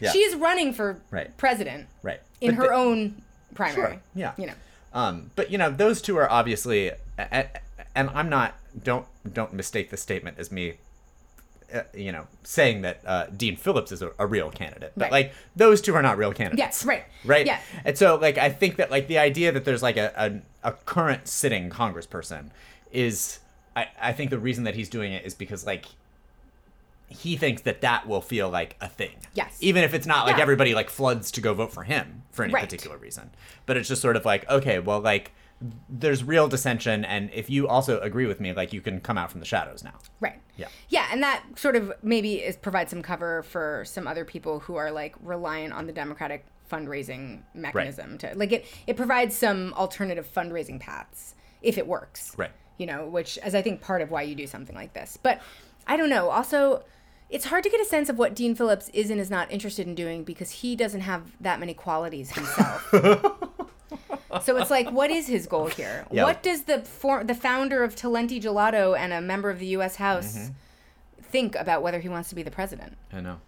Yeah. 0.00 0.10
she 0.12 0.18
is 0.20 0.36
running 0.36 0.72
for 0.72 1.00
Right. 1.10 1.36
president 1.36 1.88
right. 2.02 2.20
in 2.40 2.54
But 2.54 2.62
her 2.62 2.68
the- 2.68 2.74
own 2.74 3.22
primary. 3.54 3.92
Sure. 3.94 4.00
Yeah. 4.14 4.32
You 4.36 4.46
know. 4.48 4.54
Um, 4.94 5.30
but 5.36 5.50
you 5.50 5.56
know, 5.58 5.70
those 5.70 6.02
two 6.02 6.16
are 6.18 6.30
obviously, 6.30 6.90
and 7.16 8.10
I'm 8.10 8.28
not. 8.28 8.54
Don't 8.84 9.06
don't 9.30 9.52
mistake 9.54 9.90
the 9.90 9.96
statement 9.96 10.38
as 10.38 10.50
me. 10.52 10.74
Uh, 11.72 11.82
you 11.94 12.12
know, 12.12 12.26
saying 12.42 12.82
that 12.82 13.00
uh, 13.06 13.26
Dean 13.36 13.56
Phillips 13.56 13.92
is 13.92 14.02
a, 14.02 14.10
a 14.18 14.26
real 14.26 14.50
candidate, 14.50 14.92
but 14.96 15.04
Right. 15.04 15.12
like 15.12 15.34
those 15.56 15.80
two 15.80 15.94
are 15.94 16.02
not 16.02 16.18
real 16.18 16.32
candidates. 16.32 16.58
Yes, 16.58 16.84
right. 16.84 17.04
Right. 17.24 17.46
Yeah. 17.46 17.60
And 17.84 17.96
so, 17.96 18.16
like, 18.16 18.36
I 18.38 18.50
think 18.50 18.76
that 18.76 18.90
like 18.90 19.06
the 19.08 19.18
idea 19.18 19.52
that 19.52 19.64
there's 19.64 19.82
like 19.82 19.96
a 19.96 20.12
a, 20.62 20.68
a 20.70 20.72
current 20.72 21.28
sitting 21.28 21.70
Congressperson 21.70 22.50
is, 22.92 23.38
I 23.74 23.86
I 24.00 24.12
think 24.12 24.30
the 24.30 24.38
reason 24.38 24.64
that 24.64 24.74
he's 24.74 24.88
doing 24.88 25.12
it 25.12 25.24
is 25.24 25.34
because 25.34 25.64
like. 25.66 25.86
He 27.08 27.36
thinks 27.36 27.60
that 27.62 27.82
that 27.82 28.08
will 28.08 28.22
feel 28.22 28.48
like 28.48 28.74
a 28.80 28.88
thing. 28.88 29.16
Yes. 29.34 29.58
Even 29.60 29.84
if 29.84 29.92
it's 29.92 30.06
not 30.06 30.24
like 30.26 30.36
Yeah. 30.36 30.42
everybody 30.42 30.74
like 30.74 30.88
floods 30.88 31.30
to 31.32 31.42
go 31.42 31.52
vote 31.52 31.70
for 31.70 31.82
him 31.84 32.22
for 32.30 32.42
any 32.42 32.54
Right. 32.54 32.64
particular 32.64 32.96
reason. 32.96 33.30
But 33.66 33.76
it's 33.76 33.86
just 33.86 34.00
sort 34.00 34.16
of 34.16 34.24
like, 34.24 34.48
okay, 34.48 34.78
well, 34.78 34.98
like, 34.98 35.32
there's 35.88 36.24
real 36.24 36.48
dissension, 36.48 37.04
and 37.04 37.30
if 37.32 37.50
you 37.50 37.68
also 37.68 38.00
agree 38.00 38.26
with 38.26 38.40
me, 38.40 38.52
like, 38.52 38.72
you 38.72 38.80
can 38.80 39.00
come 39.00 39.18
out 39.18 39.30
from 39.30 39.40
the 39.40 39.46
shadows 39.46 39.84
now. 39.84 39.94
Right. 40.20 40.40
Yeah. 40.56 40.68
Yeah, 40.88 41.08
and 41.10 41.22
that 41.22 41.42
sort 41.56 41.76
of 41.76 41.92
maybe 42.02 42.34
is 42.36 42.56
provides 42.56 42.90
some 42.90 43.02
cover 43.02 43.42
for 43.42 43.84
some 43.86 44.06
other 44.06 44.24
people 44.24 44.60
who 44.60 44.76
are 44.76 44.90
like 44.90 45.14
reliant 45.22 45.72
on 45.72 45.86
the 45.86 45.92
Democratic 45.92 46.44
fundraising 46.70 47.42
mechanism 47.54 48.16
to 48.16 48.32
like 48.34 48.50
it 48.50 48.66
it 48.86 48.96
provides 48.96 49.36
some 49.36 49.74
alternative 49.74 50.26
fundraising 50.34 50.80
paths 50.80 51.34
if 51.62 51.78
it 51.78 51.86
works. 51.86 52.32
Right. 52.36 52.50
You 52.78 52.86
know, 52.86 53.06
which 53.06 53.38
is 53.44 53.54
I 53.54 53.62
think 53.62 53.80
part 53.80 54.02
of 54.02 54.10
why 54.10 54.22
you 54.22 54.34
do 54.34 54.46
something 54.46 54.74
like 54.74 54.92
this. 54.92 55.18
But 55.22 55.40
I 55.86 55.96
don't 55.96 56.10
know. 56.10 56.30
Also, 56.30 56.84
it's 57.28 57.46
hard 57.46 57.64
to 57.64 57.70
get 57.70 57.80
a 57.80 57.84
sense 57.84 58.08
of 58.08 58.18
what 58.18 58.34
Dean 58.34 58.54
Phillips 58.54 58.90
is 58.90 59.10
and 59.10 59.18
is 59.20 59.30
not 59.30 59.50
interested 59.50 59.86
in 59.86 59.94
doing 59.94 60.22
because 60.22 60.50
he 60.50 60.76
doesn't 60.76 61.00
have 61.00 61.32
that 61.40 61.58
many 61.58 61.74
qualities 61.74 62.30
himself. 62.32 62.92
so 64.40 64.56
it's 64.56 64.70
like, 64.70 64.90
what 64.90 65.10
is 65.10 65.26
his 65.26 65.46
goal 65.46 65.66
here? 65.66 66.06
Yeah. 66.12 66.24
What 66.24 66.42
does 66.42 66.62
the 66.62 66.80
for, 66.80 67.24
the 67.24 67.34
founder 67.34 67.84
of 67.84 67.94
Talenti 67.94 68.40
Gelato 68.40 68.96
and 68.96 69.12
a 69.12 69.20
member 69.20 69.50
of 69.50 69.58
the 69.58 69.66
U.S. 69.78 69.96
House 69.96 70.36
Mm-hmm. 70.36 70.52
think 71.22 71.54
about 71.56 71.82
whether 71.82 72.00
he 72.00 72.08
wants 72.08 72.28
to 72.30 72.34
be 72.34 72.42
the 72.42 72.50
president? 72.50 72.96
I 73.12 73.20
know. 73.20 73.38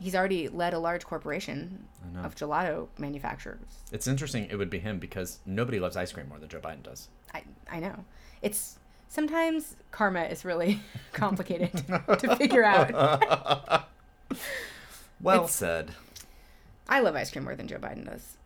He's 0.00 0.14
already 0.14 0.48
led 0.48 0.74
a 0.74 0.78
large 0.78 1.04
corporation 1.04 1.84
of 2.22 2.36
gelato 2.36 2.86
manufacturers. 2.98 3.58
It's 3.90 4.06
interesting 4.06 4.46
it 4.50 4.54
would 4.56 4.70
be 4.70 4.78
him 4.78 4.98
because 5.00 5.40
nobody 5.44 5.80
loves 5.80 5.96
ice 5.96 6.12
cream 6.12 6.28
more 6.28 6.38
than 6.38 6.48
Joe 6.48 6.60
Biden 6.60 6.82
does. 6.84 7.08
I 7.34 7.42
I 7.70 7.80
know. 7.80 8.04
It's 8.40 8.78
sometimes 9.08 9.74
karma 9.90 10.22
is 10.24 10.44
really 10.44 10.80
complicated 11.12 11.72
to 12.18 12.36
figure 12.36 12.62
out. 12.64 12.92
Well 15.20 15.36
It's- 15.44 15.54
said. 15.54 15.90
I 16.88 17.00
love 17.00 17.16
ice 17.16 17.30
cream 17.30 17.44
more 17.44 17.56
than 17.56 17.66
Joe 17.68 17.78
Biden 17.78 18.06
does. 18.06 18.36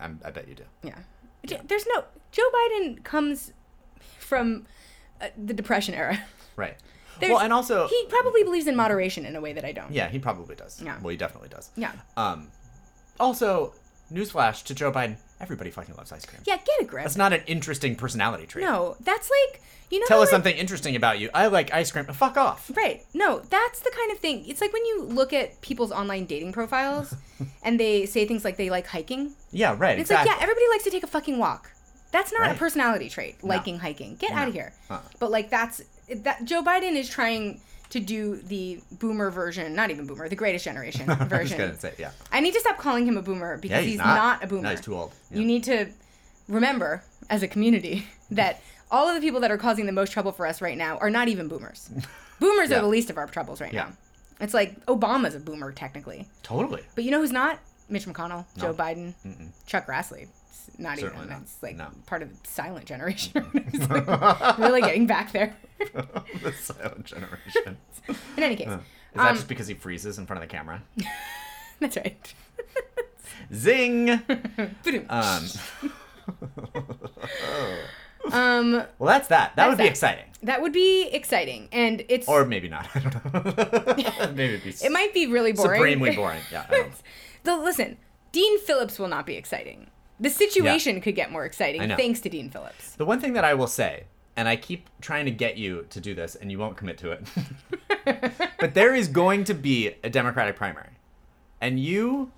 I'm, 0.00 0.18
I 0.24 0.30
bet 0.30 0.48
you 0.48 0.54
do. 0.54 0.64
Yeah. 0.82 0.98
There's 1.44 1.86
no 1.94 2.04
Joe 2.30 2.42
Biden 2.54 3.02
comes 3.04 3.52
from 4.18 4.66
uh, 5.20 5.28
the 5.42 5.54
Depression 5.54 5.94
era. 5.94 6.18
Right. 6.56 6.76
There's- 7.20 7.32
well, 7.32 7.42
and 7.42 7.52
also, 7.52 7.86
he 7.88 8.06
probably 8.08 8.42
believes 8.44 8.66
in 8.66 8.76
moderation 8.76 9.24
in 9.24 9.36
a 9.36 9.40
way 9.40 9.52
that 9.52 9.64
I 9.64 9.72
don't. 9.72 9.90
yeah, 9.92 10.08
he 10.08 10.18
probably 10.18 10.54
does. 10.54 10.82
Yeah. 10.82 10.98
Well, 11.00 11.10
he 11.10 11.16
definitely 11.16 11.48
does. 11.48 11.70
Yeah. 11.76 11.92
Um, 12.16 12.48
also, 13.20 13.74
newsflash 14.12 14.64
to 14.64 14.74
Joe 14.74 14.90
Biden: 14.92 15.16
everybody 15.42 15.70
fucking 15.70 15.94
loves 15.96 16.12
ice 16.12 16.24
cream. 16.24 16.40
Yeah, 16.46 16.56
get 16.56 16.80
a 16.80 16.84
grip. 16.84 17.04
That's 17.04 17.16
not 17.16 17.32
an 17.32 17.42
interesting 17.46 17.96
personality 17.96 18.46
trait. 18.46 18.64
no, 18.64 18.96
that's 19.00 19.30
like 19.30 19.60
you 19.90 20.00
know. 20.00 20.06
Tell 20.06 20.20
us 20.22 20.26
like- 20.26 20.30
something 20.30 20.56
interesting 20.56 20.96
about 20.96 21.18
you. 21.18 21.28
I 21.34 21.48
like 21.48 21.72
ice 21.74 21.90
cream. 21.90 22.06
Fuck 22.06 22.36
off. 22.36 22.70
Right. 22.74 23.04
No, 23.12 23.40
that's 23.50 23.80
the 23.80 23.90
kind 23.90 24.10
of 24.12 24.18
thing. 24.18 24.44
It's 24.46 24.60
like 24.60 24.72
when 24.72 24.84
you 24.86 25.02
look 25.02 25.32
at 25.32 25.60
people's 25.60 25.92
online 25.92 26.24
dating 26.24 26.52
profiles 26.52 27.14
and 27.62 27.78
they 27.78 28.06
say 28.06 28.24
things 28.24 28.44
like 28.44 28.56
they 28.56 28.70
like 28.70 28.86
hiking. 28.86 29.34
Yeah, 29.50 29.74
right. 29.78 29.98
It's 29.98 30.10
exactly. 30.10 30.30
like, 30.30 30.38
yeah, 30.38 30.42
everybody 30.42 30.66
likes 30.70 30.84
to 30.84 30.90
take 30.90 31.02
a 31.02 31.08
fucking 31.08 31.38
walk. 31.38 31.70
That's 32.12 32.32
not 32.32 32.50
a 32.50 32.54
personality 32.54 33.08
trait, 33.08 33.42
liking 33.42 33.78
hiking. 33.78 34.16
Get 34.16 34.32
out 34.32 34.48
of 34.48 34.54
here. 34.54 34.72
Uh-uh. 34.90 35.00
But 35.18 35.30
like 35.30 35.48
that's 35.50 35.82
that 36.14 36.44
Joe 36.44 36.62
Biden 36.62 36.94
is 36.94 37.08
trying 37.08 37.60
to 37.92 38.00
do 38.00 38.36
the 38.36 38.80
boomer 38.98 39.30
version, 39.30 39.74
not 39.74 39.90
even 39.90 40.06
boomer, 40.06 40.28
the 40.28 40.36
greatest 40.36 40.64
generation 40.64 41.08
I 41.10 41.14
was 41.18 41.28
version. 41.28 41.58
gonna 41.58 41.76
say, 41.78 41.92
yeah. 41.98 42.10
I 42.30 42.40
need 42.40 42.54
to 42.54 42.60
stop 42.60 42.78
calling 42.78 43.06
him 43.06 43.16
a 43.16 43.22
boomer 43.22 43.56
because 43.58 43.76
Yeah, 43.76 43.80
he's 43.82 43.90
he's, 43.92 43.98
not. 43.98 44.16
not. 44.40 44.44
a 44.44 44.46
boomer. 44.46 44.62
No, 44.62 44.70
he's 44.70 44.80
too 44.80 44.94
old. 44.96 45.12
You 45.30 45.44
need 45.44 45.64
to 45.64 45.86
remember 46.48 47.02
as 47.30 47.42
a 47.42 47.48
community 47.48 48.06
that 48.30 48.60
all 48.90 49.08
of 49.08 49.14
the 49.14 49.20
people 49.20 49.40
that 49.40 49.50
are 49.50 49.58
causing 49.58 49.86
the 49.86 49.92
most 49.92 50.12
trouble 50.12 50.32
for 50.32 50.46
us 50.46 50.60
right 50.60 50.76
now 50.76 50.98
are 50.98 51.10
not 51.10 51.28
even 51.28 51.48
boomers. 51.48 51.90
Boomers 52.40 52.70
Yeah. 52.70 52.78
are 52.78 52.82
the 52.82 52.88
least 52.88 53.08
of 53.10 53.16
our 53.18 53.26
troubles 53.28 53.60
right 53.60 53.72
Yeah. 53.72 53.84
now. 53.84 53.92
It's 54.40 54.52
like 54.54 54.84
Obama's 54.86 55.34
a 55.36 55.38
boomer 55.40 55.70
technically. 55.70 56.26
Totally. 56.42 56.82
But 56.96 57.04
you 57.04 57.10
know 57.12 57.20
who's 57.20 57.30
not? 57.30 57.60
Mitch 57.88 58.06
McConnell, 58.06 58.44
No. 58.56 58.62
Joe 58.62 58.74
Biden, 58.74 59.14
Chuck 59.66 59.86
Grassley. 59.86 60.26
Not 60.78 60.98
Certainly 60.98 61.24
even. 61.26 61.30
not. 61.34 61.42
It's 61.42 61.62
like 61.62 61.76
No. 61.76 61.88
part 62.06 62.22
of 62.22 62.30
the 62.30 62.48
silent 62.48 62.86
generation. 62.86 63.44
Like 63.88 64.58
really 64.58 64.80
getting 64.80 65.06
back 65.06 65.32
there. 65.32 65.56
the 66.42 66.52
silent 66.60 67.04
generation. 67.04 67.76
In 68.36 68.42
any 68.42 68.56
case, 68.56 68.68
Is 68.68 68.78
that 69.14 69.28
Um, 69.30 69.34
just 69.36 69.48
because 69.48 69.66
he 69.66 69.74
freezes 69.74 70.18
in 70.18 70.26
front 70.26 70.42
of 70.42 70.48
the 70.48 70.52
camera? 70.54 70.82
that's 71.80 71.96
right. 71.96 72.34
Zing. 73.54 74.10
Um, 75.08 75.44
Um, 78.32 78.72
well, 78.72 79.08
that's 79.08 79.28
that. 79.28 79.56
That 79.56 79.68
would 79.68 79.78
be 79.78 79.82
that. 79.84 79.90
exciting, 79.90 80.24
that 80.44 80.62
would 80.62 80.72
be 80.72 81.08
exciting, 81.12 81.68
and 81.72 82.04
it's 82.08 82.28
or 82.28 82.44
maybe 82.44 82.68
not. 82.68 82.88
I 82.94 83.00
don't 83.00 83.14
know. 83.34 84.32
maybe 84.32 84.54
it'd 84.54 84.62
be 84.62 84.70
it 84.86 84.92
might 84.92 85.12
be 85.12 85.26
really 85.26 85.50
boring. 85.52 85.78
supremely 85.80 86.14
boring. 86.14 86.40
Yeah. 86.52 86.66
The 87.42 87.56
listen, 87.56 87.96
Dean 88.30 88.60
Phillips 88.60 89.00
will 89.00 89.08
not 89.08 89.26
be 89.26 89.34
exciting. 89.34 89.88
The 90.22 90.30
situation 90.30 91.00
could 91.00 91.16
get 91.16 91.32
more 91.32 91.44
exciting 91.44 91.80
thanks 91.96 92.20
to 92.20 92.28
Dean 92.28 92.48
Phillips. 92.48 92.94
The 92.94 93.04
one 93.04 93.18
thing 93.20 93.32
that 93.32 93.44
I 93.44 93.54
will 93.54 93.66
say, 93.66 94.04
and 94.36 94.48
I 94.48 94.54
keep 94.56 94.88
trying 95.00 95.24
to 95.24 95.32
get 95.32 95.56
you 95.56 95.84
to 95.90 96.00
do 96.00 96.14
this, 96.14 96.36
and 96.36 96.50
you 96.50 96.58
won't 96.58 96.76
commit 96.76 96.96
to 96.98 97.10
it, 97.10 98.32
but 98.60 98.74
there 98.74 98.94
is 98.94 99.08
going 99.08 99.42
to 99.44 99.54
be 99.54 99.94
a 100.04 100.08
Democratic 100.08 100.54
primary, 100.56 100.90
and 101.60 101.80
you, 101.80 102.30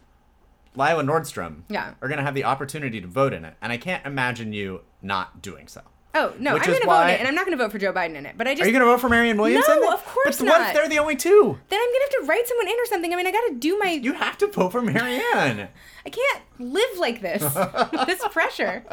Lila 0.75 1.05
Nordstrom, 1.05 1.63
Yeah. 1.69 1.93
are 2.01 2.09
going 2.09 2.19
to 2.19 2.25
have 2.25 2.35
the 2.35 2.45
opportunity 2.45 3.01
to 3.03 3.07
vote 3.07 3.35
in 3.35 3.45
it, 3.45 3.55
and 3.61 3.71
I 3.71 3.77
can't 3.77 4.05
imagine 4.07 4.53
you 4.55 4.81
not 5.03 5.43
doing 5.43 5.69
so. 5.69 5.83
Oh 6.15 6.33
no, 6.39 6.53
I'm 6.57 6.63
going 6.65 6.81
to 6.81 6.87
vote 6.87 7.03
in 7.03 7.11
it, 7.11 7.19
and 7.19 7.29
I'm 7.29 7.35
not 7.35 7.45
going 7.45 7.57
to 7.59 7.63
vote 7.63 7.73
for 7.73 7.79
Joe 7.79 7.93
Biden 7.93 8.15
in 8.15 8.25
it. 8.25 8.37
But 8.39 8.47
I 8.47 8.55
just 8.55 8.63
Are 8.63 8.67
you 8.67 8.73
going 8.73 8.85
to 8.85 8.87
vote 8.87 9.01
for 9.01 9.09
Marianne 9.09 9.37
Williamson? 9.37 9.81
No, 9.81 9.93
of 9.93 10.05
course 10.05 10.39
But 10.39 10.45
not. 10.45 10.69
if 10.69 10.75
they're 10.75 10.89
the 10.89 10.99
only 10.99 11.17
two? 11.17 11.59
then 11.69 11.81
I'm 11.81 11.87
going 11.87 11.93
to 11.93 12.09
have 12.17 12.25
to 12.25 12.29
write 12.29 12.47
someone 12.47 12.69
in 12.69 12.75
or 12.75 12.87
something. 12.87 13.13
I 13.13 13.17
mean, 13.17 13.27
I 13.27 13.33
got 13.33 13.49
to 13.49 13.55
do 13.55 13.79
my. 13.79 13.91
You 13.91 14.13
have 14.13 14.39
to 14.39 14.47
vote 14.47 14.71
for 14.71 14.81
Marianne. 14.81 15.69
I 16.07 16.11
can't 16.11 16.43
live 16.59 16.99
like 16.99 17.21
this. 17.21 17.43
this 18.07 18.27
pressure. 18.29 18.85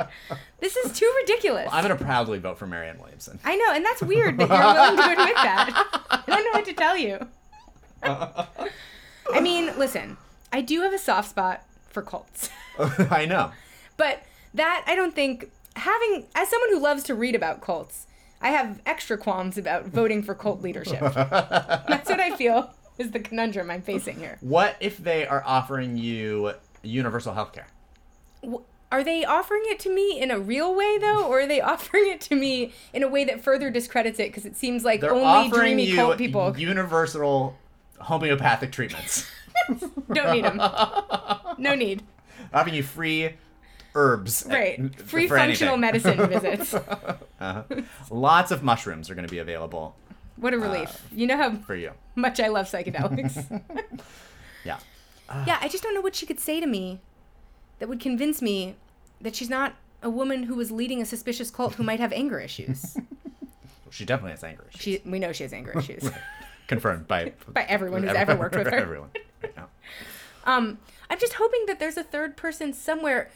This 0.60 0.76
is 0.78 0.98
too 0.98 1.12
ridiculous. 1.22 1.70
I'm 1.72 1.84
going 1.84 1.96
to 1.96 2.04
proudly 2.04 2.40
vote 2.40 2.58
for 2.58 2.66
Marianne 2.66 2.98
Williamson. 3.00 3.40
I 3.44 3.56
know, 3.56 3.72
and 3.74 3.86
that's 3.86 4.02
weird 4.02 4.38
that 4.40 4.50
you're 4.50 4.74
willing 4.74 4.98
to 4.98 5.12
admit 5.12 5.36
that. 5.36 6.00
I 6.10 6.24
don't 6.26 6.44
know 6.46 6.52
what 6.60 6.66
to 6.66 6.74
tell 6.74 6.98
you. 6.98 7.28
I 8.04 9.40
mean, 9.42 9.78
listen, 9.78 10.18
I 10.52 10.62
do 10.62 10.82
have 10.82 10.94
a 10.94 10.98
soft 10.98 11.30
spot 11.30 11.64
for 11.90 12.02
cults. 12.02 12.50
I 12.80 13.26
know. 13.26 13.52
But 13.98 14.24
that 14.54 14.84
I 14.88 14.96
don't 14.96 15.14
think 15.14 15.52
having 15.76 16.28
as 16.36 16.50
someone 16.50 16.70
who 16.70 16.80
loves 16.80 17.04
to 17.04 17.16
read 17.16 17.36
about 17.36 17.62
cults, 17.62 18.08
I 18.42 18.50
have 18.50 18.82
extra 18.86 19.18
qualms 19.18 19.58
about 19.58 19.86
voting 19.86 20.24
for 20.24 20.34
cult 20.34 20.62
leadership. 20.62 21.00
That's 21.14 22.10
what 22.10 22.20
I 22.20 22.36
feel 22.36 22.74
is 22.98 23.12
the 23.12 23.20
conundrum 23.20 23.70
I'm 23.70 23.82
facing 23.82 24.18
here. 24.18 24.38
What 24.42 24.76
if 24.80 24.98
they 24.98 25.28
are 25.28 25.44
offering 25.46 25.98
you 25.98 26.54
universal 26.82 27.34
health 27.34 27.54
care? 27.54 27.68
Are 28.92 29.04
they 29.04 29.24
offering 29.24 29.62
it 29.66 29.80
to 29.82 29.94
me 29.94 30.20
in 30.20 30.32
a 30.32 30.40
real 30.40 30.76
way 30.76 30.98
though, 30.98 31.26
or 31.26 31.42
are 31.42 31.48
they 31.48 31.62
offering 31.62 32.10
it 32.10 32.22
to 32.22 32.36
me 32.36 32.74
in 32.94 33.04
a 33.04 33.08
way 33.08 33.24
that 33.26 33.42
further 33.42 33.70
discredits 33.70 34.20
it? 34.20 34.30
Because 34.30 34.46
it 34.46 34.58
seems 34.58 34.84
like 34.84 35.02
They're 35.02 35.12
only 35.14 35.24
offering 35.24 35.76
dreamy 35.76 35.96
cult 35.96 36.18
people. 36.18 36.58
universal 36.58 37.58
homeopathic 38.00 38.72
treatments. 38.72 39.30
Don't 40.12 40.34
need 40.34 40.44
them. 40.44 40.58
No 41.58 41.76
need. 41.76 42.04
Offering 42.54 42.76
you 42.76 42.84
free 42.84 43.36
herbs. 43.96 44.46
at- 44.46 44.52
Right. 44.54 44.96
Free 45.02 45.28
for 45.28 45.38
functional 45.38 45.76
anything. 45.84 46.18
medicine 46.18 46.42
visits. 46.70 46.76
Lots 48.10 48.52
of 48.52 48.64
mushrooms 48.64 49.10
are 49.10 49.16
going 49.16 49.28
to 49.28 49.32
be 49.32 49.40
available 49.40 49.96
What 50.38 50.54
a 50.54 50.58
relief. 50.58 51.04
you 51.14 51.28
know 51.28 51.38
how 51.38 51.56
for 51.58 51.76
you. 51.76 51.92
much 52.16 52.40
I 52.40 52.48
love 52.48 52.68
psychedelics. 52.70 53.62
Yeah. 54.64 54.78
yeah, 55.48 55.58
I 55.60 55.68
just 55.68 55.82
don't 55.84 55.96
know 55.96 56.02
what 56.02 56.16
she 56.16 56.28
could 56.28 56.40
say 56.40 56.60
to 56.60 56.68
me 56.68 57.00
that 57.80 57.90
would 57.90 58.00
convince 58.00 58.44
me 58.44 58.76
that 59.20 59.36
she's 59.36 59.50
not 59.50 59.74
a 60.04 60.10
woman 60.10 60.44
who 60.44 60.54
was 60.56 60.72
leading 60.72 61.02
a 61.02 61.06
suspicious 61.06 61.50
cult 61.50 61.76
who 61.76 61.84
might 61.84 62.00
have 62.00 62.12
anger 62.14 62.40
issues. 62.40 62.98
She 63.94 64.06
definitely 64.06 64.32
has 64.32 64.44
anger 64.46 64.66
issues. 64.70 64.82
She, 64.82 65.02
we 65.04 65.20
know 65.20 65.34
she 65.34 65.44
has 65.44 65.52
anger 65.52 65.78
issues 65.78 66.10
Confirmed 66.68 67.10
by 67.10 67.34
by 67.50 67.64
everyone 67.64 68.04
who's 68.04 68.12
everyone- 68.12 68.30
ever 68.32 68.40
worked 68.40 68.56
with 68.56 68.68
her. 68.68 68.76
Everyone. 68.80 69.10
Right 69.44 69.58
now. 69.58 69.68
Um, 70.46 70.78
I'm 71.10 71.20
just 71.20 71.34
hoping 71.34 71.66
that 71.68 71.78
there's 71.80 71.98
a 71.98 72.04
third 72.04 72.38
person 72.38 72.72
somewhere 72.72 73.30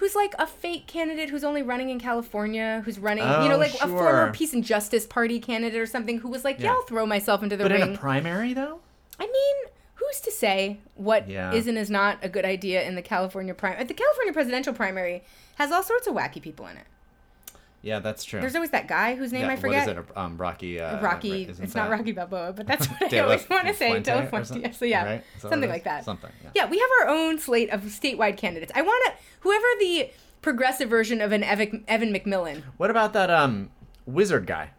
who's 0.00 0.14
like 0.14 0.34
a 0.38 0.46
fake 0.46 0.86
candidate 0.86 1.28
who's 1.28 1.44
only 1.44 1.62
running 1.62 1.90
in 1.90 2.00
California, 2.00 2.80
who's 2.86 2.98
running, 2.98 3.22
you 3.22 3.48
know, 3.50 3.56
Oh, 3.56 3.58
like 3.58 3.74
a 3.74 3.86
former 3.86 4.32
Peace 4.32 4.54
and 4.54 4.64
Justice 4.64 5.06
Party 5.06 5.38
candidate 5.38 5.78
or 5.78 5.84
something 5.86 6.18
who 6.20 6.28
was 6.30 6.42
like, 6.42 6.58
yeah, 6.58 6.64
Yeah. 6.66 6.72
I'll 6.72 6.82
throw 6.82 7.04
myself 7.04 7.42
into 7.42 7.56
the 7.56 7.64
But 7.64 7.72
ring. 7.72 7.82
in 7.82 7.94
a 7.94 7.98
primary, 7.98 8.54
though? 8.54 8.80
I 9.18 9.26
mean, 9.26 9.56
who's 9.96 10.20
to 10.22 10.30
say 10.30 10.78
what 10.94 11.28
Yeah. 11.28 11.52
not 11.52 11.66
and 11.66 11.76
is 11.76 11.90
not 11.90 12.16
a 12.22 12.28
good 12.30 12.46
idea 12.46 12.82
in 12.82 12.94
the 12.94 13.02
California 13.02 13.52
primary? 13.52 13.84
The 13.84 13.92
California 13.94 14.32
presidential 14.32 14.72
primary 14.72 15.22
has 15.56 15.70
all 15.70 15.82
sorts 15.82 16.06
of 16.06 16.14
wacky 16.14 16.40
people 16.40 16.66
in 16.66 16.78
it. 16.78 16.86
Yeah, 17.82 18.00
that's 18.00 18.24
true. 18.24 18.40
There's 18.40 18.54
always 18.54 18.70
that 18.70 18.88
guy 18.88 19.14
whose 19.14 19.32
name 19.32 19.46
yeah, 19.46 19.52
I 19.52 19.56
forget. 19.56 19.86
What 19.86 19.96
is 19.96 20.04
it? 20.10 20.16
Um, 20.16 20.36
Rocky. 20.36 20.80
Uh, 20.80 21.00
Rocky. 21.00 21.44
It's 21.44 21.74
not 21.74 21.90
Rocky 21.90 22.12
Balboa, 22.12 22.52
but 22.52 22.66
that's 22.66 22.86
what 23.00 23.12
I 23.12 23.18
always 23.20 23.48
want 23.48 23.68
to 23.68 23.74
say. 23.74 24.00
De 24.00 24.14
La 24.14 24.26
Fuente. 24.26 24.72
So 24.72 24.84
yeah, 24.84 25.04
Right? 25.04 25.14
Is 25.36 25.42
that 25.42 25.44
what 25.44 25.50
something 25.52 25.70
like 25.70 25.84
that. 25.84 26.04
Something, 26.04 26.30
yeah. 26.42 26.50
Yeah, 26.54 26.70
we 26.70 26.78
have 26.78 26.88
our 27.02 27.08
own 27.08 27.38
slate 27.38 27.70
of 27.70 27.82
statewide 27.82 28.36
candidates. 28.36 28.72
I 28.74 28.82
want 28.82 29.02
to 29.06 29.12
whoever 29.40 29.66
the 29.78 30.10
progressive 30.42 30.90
version 30.90 31.20
of 31.20 31.32
an 31.32 31.42
Evan, 31.42 31.84
Evan 31.88 32.12
McMullin. 32.12 32.62
What 32.76 32.90
about 32.90 33.12
that 33.14 33.30
um 33.30 33.70
wizard 34.06 34.46
guy? 34.46 34.70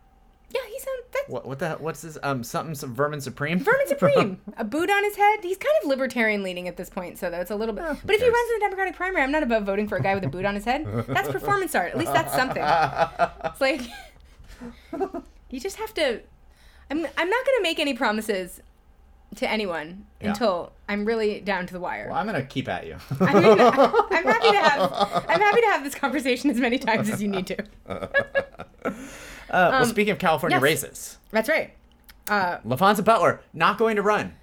Yeah, 0.54 0.62
he 0.68 0.80
sounds 0.80 1.04
that's 1.12 1.30
What 1.30 1.46
what 1.46 1.60
the 1.60 1.72
what's 1.80 2.02
his 2.02 2.18
um 2.24 2.44
something 2.44 2.76
some 2.76 2.94
vermin 2.94 3.22
supreme? 3.22 3.60
Vermin 3.60 3.88
Supreme. 3.88 4.40
a 4.58 4.64
boot 4.64 4.90
on 4.90 5.04
his 5.04 5.16
head. 5.16 5.40
He's 5.44 5.58
kind 5.58 5.74
of 5.82 5.90
libertarian 5.90 6.44
leaning 6.44 6.68
at 6.68 6.78
this 6.78 6.90
point, 6.90 7.18
so 7.18 7.30
that's 7.30 7.52
a 7.52 7.56
little 7.56 7.74
bit. 7.76 7.84
who 7.86 7.96
but 8.06 8.16
if 8.16 8.22
he 8.22 8.28
runs 8.30 8.52
in 8.52 8.60
the 8.60 8.66
Democratic 8.66 8.96
primary, 8.96 9.24
I'm 9.24 9.32
not 9.32 9.44
above 9.44 9.64
voting 9.66 9.88
for 9.88 9.98
a 9.98 10.02
guy 10.02 10.14
with 10.16 10.24
a 10.24 10.30
boot 10.30 10.46
on 10.46 10.56
his 10.56 10.66
head. 10.66 10.86
That's 11.08 11.30
performance 11.30 11.74
art. 11.76 11.92
At 11.92 11.98
least 11.98 12.14
that's 12.14 12.34
something. 12.34 12.64
It's 13.46 13.62
like 13.62 13.82
you 15.50 15.60
just 15.60 15.78
have 15.78 15.94
to. 15.96 16.22
I'm 16.90 16.98
I'm 17.18 17.30
not 17.30 17.46
going 17.46 17.58
to 17.58 17.64
make 17.64 17.80
any 17.80 17.94
promises 17.94 18.62
to 19.38 19.50
anyone 19.50 20.06
Yeah. 20.20 20.30
until 20.32 20.74
I'm 20.90 21.06
really 21.06 21.40
down 21.40 21.66
to 21.68 21.74
the 21.74 21.80
wire. 21.80 22.08
well, 22.10 22.18
I'm 22.18 22.26
gonna 22.26 22.44
keep 22.44 22.68
at 22.68 22.86
you. 22.86 22.98
I 23.22 23.34
mean, 23.34 23.46
I'm 23.62 24.26
happy 24.26 24.52
to 24.52 24.58
have 24.60 25.26
I'm 25.30 25.40
happy 25.40 25.62
to 25.62 25.68
have 25.68 25.84
this 25.86 25.96
conversation 25.96 26.50
as 26.50 26.58
many 26.58 26.78
times 26.78 27.10
as 27.10 27.22
you 27.22 27.30
need 27.30 27.48
to. 27.48 27.58
Uh, 29.52 29.70
well, 29.72 29.86
speaking 29.86 30.12
of 30.12 30.18
California 30.20 30.58
Um, 30.58 30.64
yes. 30.64 30.84
races, 30.84 31.18
That's 31.32 31.50
right. 31.50 31.74
Uh, 32.30 32.58
Laphonza 32.66 33.04
Butler 33.04 33.42
not 33.54 33.78
going 33.78 33.96
to 33.98 34.02
run. 34.02 34.34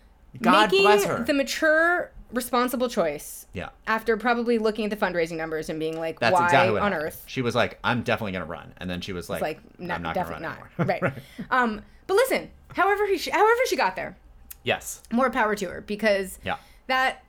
God 0.43 0.69
bless 0.71 1.05
her. 1.05 1.25
the 1.25 1.33
mature, 1.33 2.11
responsible 2.33 2.89
choice 2.89 3.47
yeah, 3.55 3.71
after 3.87 4.17
probably 4.19 4.59
looking 4.59 4.85
at 4.85 4.91
the 4.91 4.97
fundraising 4.97 5.37
numbers 5.37 5.71
and 5.71 5.81
being 5.81 5.99
like, 5.99 6.21
that's 6.21 6.35
why 6.35 6.45
exactly 6.45 6.79
on 6.79 6.93
earth? 6.93 7.25
She 7.27 7.41
was 7.41 7.55
like, 7.55 7.79
"I'm 7.83 8.03
definitely 8.03 8.33
gonna 8.33 8.45
run," 8.45 8.75
and 8.77 8.89
then 8.91 9.01
she 9.01 9.13
was 9.15 9.31
like, 9.31 9.41
like, 9.41 9.61
no, 9.81 9.95
"I'm 9.95 10.03
not 10.03 10.15
gonna 10.15 10.29
definitely 10.29 10.47
run 10.47 10.59
not. 10.79 10.87
anymore." 11.01 11.01
Right. 11.51 11.51
um, 11.51 11.83
but 12.07 12.15
listen, 12.15 12.51
however 12.75 13.07
he, 13.07 13.17
sh- 13.17 13.31
however 13.33 13.61
she 13.67 13.77
got 13.77 13.97
there, 13.97 14.17
yes. 14.65 15.03
more 15.11 15.31
power 15.31 15.55
to 15.57 15.67
her 15.67 15.81
because 15.81 16.39
Yeah. 16.45 16.57
that 16.89 17.25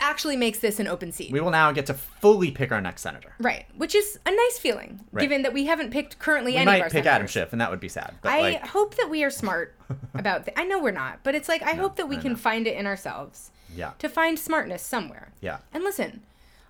actually 0.00 0.36
makes 0.36 0.58
this 0.58 0.80
an 0.80 0.86
open 0.88 1.12
seat. 1.12 1.30
We 1.32 1.40
will 1.40 1.50
now 1.50 1.72
get 1.72 1.86
to 1.86 1.94
fully 1.94 2.50
pick 2.50 2.72
our 2.72 2.80
next 2.80 3.02
senator. 3.02 3.32
right, 3.38 3.66
which 3.76 3.94
is 3.94 4.18
a 4.26 4.30
nice 4.30 4.58
feeling, 4.58 5.00
Right. 5.12 5.22
given 5.22 5.42
that 5.42 5.52
we 5.52 5.66
haven't 5.66 5.90
picked 5.90 6.18
currently 6.18 6.52
We 6.52 6.58
any 6.58 6.72
of 6.72 6.78
might 6.80 6.92
pick 6.92 7.06
Adam. 7.06 7.26
Schiff, 7.26 7.52
and 7.52 7.60
that 7.60 7.70
would 7.70 7.80
be 7.80 7.88
sad. 7.88 8.14
But 8.22 8.32
I 8.32 8.40
like, 8.40 8.66
hope 8.68 8.96
that 8.96 9.08
we 9.10 9.22
are 9.24 9.30
smart 9.30 9.74
about. 10.14 10.46
Th- 10.46 10.56
I 10.58 10.64
know 10.64 10.80
we're 10.82 10.90
not, 10.90 11.20
but 11.22 11.34
it's 11.34 11.48
like 11.48 11.62
I 11.62 11.74
hope 11.74 11.96
that 11.96 12.08
we 12.08 12.16
I 12.16 12.20
can 12.20 12.32
know. 12.32 12.38
find 12.38 12.66
it 12.66 12.76
in 12.76 12.86
ourselves 12.86 13.50
yeah, 13.74 13.92
to 13.98 14.08
find 14.08 14.38
smartness 14.38 14.82
somewhere. 14.82 15.32
yeah, 15.40 15.58
And 15.72 15.84
listen, 15.84 16.22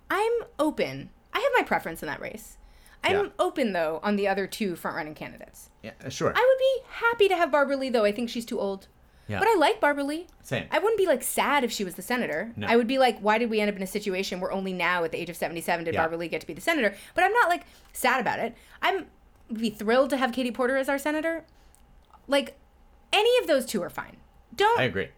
I'm 0.09 0.31
open. 0.59 1.09
I 1.33 1.39
have 1.39 1.51
my 1.57 1.63
preference 1.63 2.03
in 2.03 2.07
that 2.07 2.19
race. 2.21 2.57
I'm 3.03 3.15
Yeah. 3.15 3.31
open 3.39 3.73
though 3.73 3.99
on 4.03 4.15
the 4.15 4.27
other 4.27 4.45
two 4.45 4.75
front-running 4.75 5.15
candidates. 5.15 5.69
yeah, 5.81 5.91
sure. 6.09 6.33
I 6.35 6.39
would 6.39 6.59
be 6.59 7.05
happy 7.07 7.27
to 7.29 7.35
have 7.35 7.51
Barbara 7.51 7.77
Lee 7.77 7.89
though. 7.89 8.05
I 8.05 8.11
think 8.11 8.29
she's 8.29 8.45
too 8.45 8.59
old. 8.59 8.87
Yeah, 9.27 9.39
But 9.39 9.47
I 9.47 9.55
like 9.55 9.79
Barbara 9.79 10.03
Lee. 10.03 10.27
same. 10.43 10.65
I 10.71 10.79
wouldn't 10.79 10.97
be 10.97 11.05
like 11.05 11.23
sad 11.23 11.63
if 11.63 11.71
she 11.71 11.83
was 11.83 11.95
the 11.95 12.01
senator. 12.01 12.51
No. 12.57 12.67
I 12.67 12.75
would 12.75 12.87
be 12.87 12.97
like, 12.97 13.19
why 13.19 13.37
did 13.37 13.49
we 13.49 13.59
end 13.61 13.69
up 13.69 13.75
in 13.77 13.81
a 13.83 13.87
situation 13.87 14.39
where 14.41 14.51
only 14.51 14.73
now 14.73 15.03
at 15.03 15.11
the 15.11 15.19
age 15.21 15.29
of 15.29 15.35
77 15.37 15.85
did 15.85 15.93
Yeah. 15.93 16.01
Barbara 16.01 16.17
Lee 16.17 16.27
get 16.27 16.41
to 16.41 16.47
be 16.47 16.53
the 16.53 16.61
senator? 16.61 16.95
But 17.15 17.23
I'm 17.23 17.33
not 17.33 17.47
like 17.49 17.63
sad 17.93 18.19
about 18.19 18.39
it. 18.39 18.55
I'm 18.81 19.05
be 19.53 19.69
thrilled 19.69 20.09
to 20.11 20.17
have 20.17 20.31
Katie 20.31 20.51
Porter 20.51 20.77
as 20.77 20.89
our 20.89 20.97
senator. 20.97 21.45
Like 22.27 22.57
any 23.13 23.37
of 23.39 23.47
those 23.47 23.65
two 23.65 23.81
are 23.81 23.89
fine. 23.89 24.17
Don't 24.55 24.79
I 24.79 24.83
agree. 24.83 25.09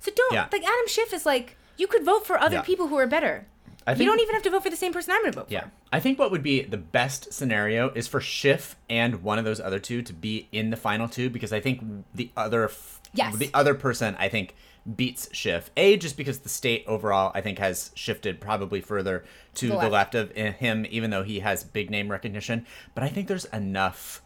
so 0.00 0.10
don't 0.14 0.32
Yeah. 0.32 0.48
like 0.52 0.62
Adam 0.64 0.86
Schiff 0.88 1.12
is 1.12 1.24
like 1.26 1.56
you 1.76 1.86
could 1.86 2.04
vote 2.04 2.26
for 2.26 2.38
other 2.38 2.62
people 2.62 2.88
who 2.88 2.96
are 2.96 3.06
better. 3.06 3.46
I 3.86 3.94
think, 3.94 4.04
you 4.04 4.10
don't 4.10 4.20
even 4.20 4.34
have 4.34 4.42
to 4.42 4.50
vote 4.50 4.62
for 4.64 4.70
the 4.70 4.76
same 4.76 4.92
person 4.92 5.12
I'm 5.12 5.22
going 5.22 5.32
to 5.32 5.38
vote 5.40 5.46
Yeah. 5.50 5.60
for. 5.64 5.70
I 5.92 6.00
think 6.00 6.18
what 6.18 6.30
would 6.30 6.42
be 6.42 6.62
the 6.62 6.76
best 6.76 7.32
scenario 7.32 7.90
is 7.90 8.08
for 8.08 8.20
Schiff 8.20 8.76
and 8.90 9.22
one 9.22 9.38
of 9.38 9.44
those 9.44 9.60
other 9.60 9.78
two 9.78 10.02
to 10.02 10.12
be 10.12 10.48
in 10.52 10.70
the 10.70 10.76
final 10.76 11.08
two 11.08 11.30
because 11.30 11.52
I 11.52 11.60
think 11.60 11.82
the 12.14 12.30
other 12.36 12.64
f- 12.64 13.00
Yes. 13.14 13.36
the 13.36 13.50
other 13.54 13.74
person 13.74 14.16
I 14.18 14.28
think 14.28 14.54
beats 14.96 15.28
Schiff. 15.32 15.70
A 15.76 15.96
just 15.96 16.16
because 16.16 16.40
the 16.40 16.48
state 16.48 16.84
overall 16.86 17.32
I 17.34 17.40
think 17.40 17.58
has 17.58 17.90
shifted 17.94 18.40
probably 18.40 18.80
further 18.80 19.24
to 19.54 19.66
The 19.68 19.72
the 19.72 19.88
left. 19.88 19.92
left, 19.92 20.14
of 20.16 20.32
eh, 20.36 20.50
him 20.52 20.86
even 20.90 21.10
though 21.10 21.22
he 21.22 21.40
has 21.40 21.62
big 21.64 21.88
name 21.90 22.10
recognition, 22.10 22.66
but 22.94 23.02
I 23.04 23.08
think 23.08 23.28
there's 23.28 23.46
enough 23.46 24.20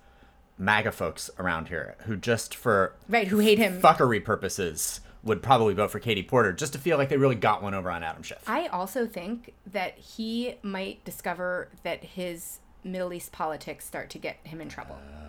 MAGA 0.58 0.92
folks 0.92 1.30
around 1.38 1.68
here 1.68 1.96
who 2.06 2.16
just 2.16 2.54
for 2.54 2.94
Right, 3.08 3.28
who 3.28 3.38
hate 3.38 3.58
him. 3.58 3.80
fuckery 3.80 4.22
purposes 4.24 5.00
would 5.22 5.42
probably 5.42 5.74
vote 5.74 5.90
for 5.90 5.98
Katie 5.98 6.22
Porter 6.22 6.52
just 6.52 6.72
to 6.72 6.78
feel 6.78 6.96
like 6.96 7.08
they 7.08 7.16
really 7.16 7.34
got 7.34 7.62
one 7.62 7.74
over 7.74 7.90
on 7.90 8.02
Adam 8.02 8.22
Schiff. 8.22 8.42
I 8.46 8.66
also 8.68 9.06
think 9.06 9.52
that 9.66 9.98
he 9.98 10.54
might 10.62 11.04
discover 11.04 11.68
that 11.82 12.02
his 12.02 12.60
Middle 12.84 13.12
East 13.12 13.32
politics 13.32 13.84
start 13.84 14.10
to 14.10 14.18
get 14.18 14.38
him 14.44 14.60
in 14.60 14.68
trouble. 14.68 14.96
Ah. 14.98 15.26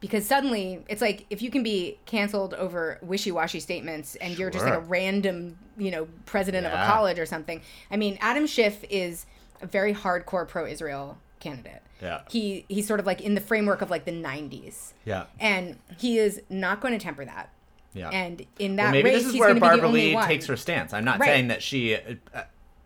Because 0.00 0.26
suddenly 0.26 0.84
it's 0.88 1.00
like 1.00 1.24
if 1.30 1.40
you 1.40 1.50
can 1.50 1.62
be 1.62 1.98
canceled 2.04 2.52
over 2.54 2.98
wishy-washy 3.00 3.58
statements 3.58 4.16
and 4.16 4.38
you're 4.38 4.50
just 4.50 4.64
like 4.64 4.74
a 4.74 4.80
random, 4.80 5.56
you 5.78 5.90
know, 5.90 6.06
president 6.26 6.66
of 6.66 6.72
a 6.72 6.86
college 6.86 7.18
or 7.18 7.24
something. 7.24 7.62
I 7.90 7.96
mean, 7.96 8.18
Adam 8.20 8.46
Schiff 8.46 8.84
is 8.90 9.24
a 9.62 9.66
very 9.66 9.94
hardcore 9.94 10.46
pro-Israel 10.46 11.16
candidate. 11.40 11.80
Yeah. 12.02 12.20
He 12.28 12.66
he's 12.68 12.86
sort 12.86 13.00
of 13.00 13.06
like 13.06 13.22
in 13.22 13.34
the 13.34 13.40
framework 13.40 13.80
of 13.80 13.88
like 13.88 14.04
the 14.04 14.12
90s. 14.12 14.92
Yeah. 15.06 15.24
And 15.40 15.78
he 15.98 16.18
is 16.18 16.42
not 16.50 16.82
going 16.82 16.92
to 16.92 17.02
temper 17.02 17.24
that. 17.24 17.48
Yeah. 17.94 18.10
And 18.10 18.44
in 18.58 18.76
that 18.76 18.84
Well, 18.84 18.92
maybe 18.92 19.10
race, 19.10 19.22
this 19.24 19.32
is 19.34 19.38
where 19.40 19.48
going 19.54 19.60
to 19.60 19.60
be 19.60 19.66
the 19.66 19.80
Barbara 19.80 19.88
Lee 19.88 20.26
takes 20.26 20.46
her 20.46 20.56
stance. 20.56 20.92
I'm 20.92 21.04
not 21.04 21.20
Right. 21.20 21.26
saying 21.28 21.48
that 21.48 21.62
she. 21.62 21.94
Uh, 21.96 22.42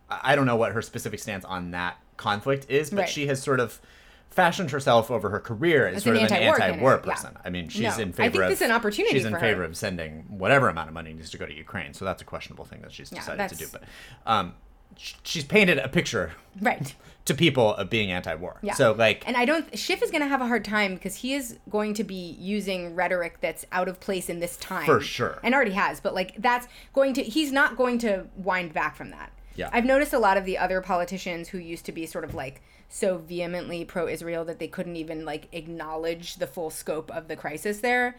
I 0.09 0.35
don't 0.35 0.45
know 0.45 0.55
what 0.55 0.71
her 0.71 0.81
specific 0.81 1.19
stance 1.19 1.45
on 1.45 1.71
that 1.71 1.97
conflict 2.17 2.65
is, 2.69 2.89
but 2.89 2.99
Right. 3.01 3.09
she 3.09 3.27
has 3.27 3.41
sort 3.41 3.59
of 3.59 3.79
fashioned 4.31 4.71
herself 4.71 5.09
over 5.11 5.29
her 5.29 5.39
career 5.39 5.87
as, 5.87 5.97
As 5.97 6.03
sort 6.03 6.15
an 6.17 6.23
of 6.25 6.31
an 6.31 6.37
anti-war 6.37 6.61
anti-war 6.61 6.91
candidate, 6.97 7.07
yeah. 7.07 7.13
person. 7.15 7.37
I 7.43 7.49
mean, 7.49 7.69
she's 7.69 7.81
No. 7.97 8.03
in 8.03 8.09
I 8.09 8.11
favor 8.11 8.31
think 8.31 8.43
of. 8.43 8.49
this 8.49 8.61
is 8.61 8.65
an 8.69 8.71
opportunity 8.71 9.15
She's 9.15 9.25
in 9.25 9.33
favor 9.33 9.61
her. 9.61 9.63
of 9.63 9.75
sending 9.75 10.25
whatever 10.29 10.69
amount 10.69 10.87
of 10.89 10.93
money 10.93 11.13
needs 11.13 11.31
to 11.31 11.37
go 11.37 11.45
to 11.45 11.53
Ukraine. 11.53 11.93
So 11.93 12.05
that's 12.05 12.21
a 12.21 12.25
questionable 12.25 12.65
thing 12.65 12.81
that 12.81 12.91
she's 12.91 13.11
Yeah, 13.11 13.19
decided 13.19 13.49
to 13.49 13.55
do. 13.55 13.67
But 13.71 13.83
um, 14.27 14.53
she's 14.97 15.43
painted 15.43 15.77
a 15.79 15.87
picture 15.89 16.33
Right. 16.61 16.93
To 17.25 17.33
people 17.33 17.75
of 17.75 17.89
being 17.89 18.11
anti-war. 18.11 18.57
Yeah. 18.61 18.73
So 18.73 18.93
like, 18.93 19.23
And 19.27 19.37
I 19.37 19.45
don't. 19.45 19.77
Schiff 19.77 20.01
is 20.01 20.11
going 20.11 20.23
to 20.23 20.27
have 20.27 20.41
a 20.41 20.47
hard 20.47 20.65
time 20.65 20.95
because 20.95 21.15
he 21.15 21.33
is 21.33 21.57
going 21.69 21.93
to 21.95 22.03
be 22.03 22.35
using 22.39 22.95
rhetoric 22.95 23.37
that's 23.41 23.65
out 23.71 23.87
of 23.87 23.99
place 23.99 24.29
in 24.29 24.39
this 24.39 24.57
time. 24.57 24.85
For 24.85 24.99
sure. 24.99 25.39
And 25.43 25.53
already 25.53 25.71
has, 25.71 25.99
but 25.99 26.13
like 26.13 26.35
that's 26.39 26.67
going 26.93 27.13
to. 27.15 27.23
He's 27.23 27.51
not 27.51 27.77
going 27.77 27.99
to 27.99 28.25
wind 28.35 28.73
back 28.73 28.95
from 28.95 29.11
that. 29.11 29.31
Yeah. 29.55 29.69
I've 29.73 29.85
noticed 29.85 30.13
a 30.13 30.19
lot 30.19 30.37
of 30.37 30.45
the 30.45 30.57
other 30.57 30.81
politicians 30.81 31.49
who 31.49 31.57
used 31.57 31.85
to 31.85 31.91
be 31.91 32.05
sort 32.05 32.23
of 32.23 32.33
like 32.33 32.61
so 32.87 33.17
vehemently 33.17 33.85
pro-Israel 33.85 34.43
that 34.45 34.57
they 34.57 34.67
couldn't 34.67 34.95
even 34.95 35.25
like 35.25 35.47
acknowledge 35.51 36.35
the 36.35 36.47
full 36.47 36.69
scope 36.69 37.11
of 37.11 37.27
the 37.27 37.35
crisis 37.35 37.81
there 37.81 38.15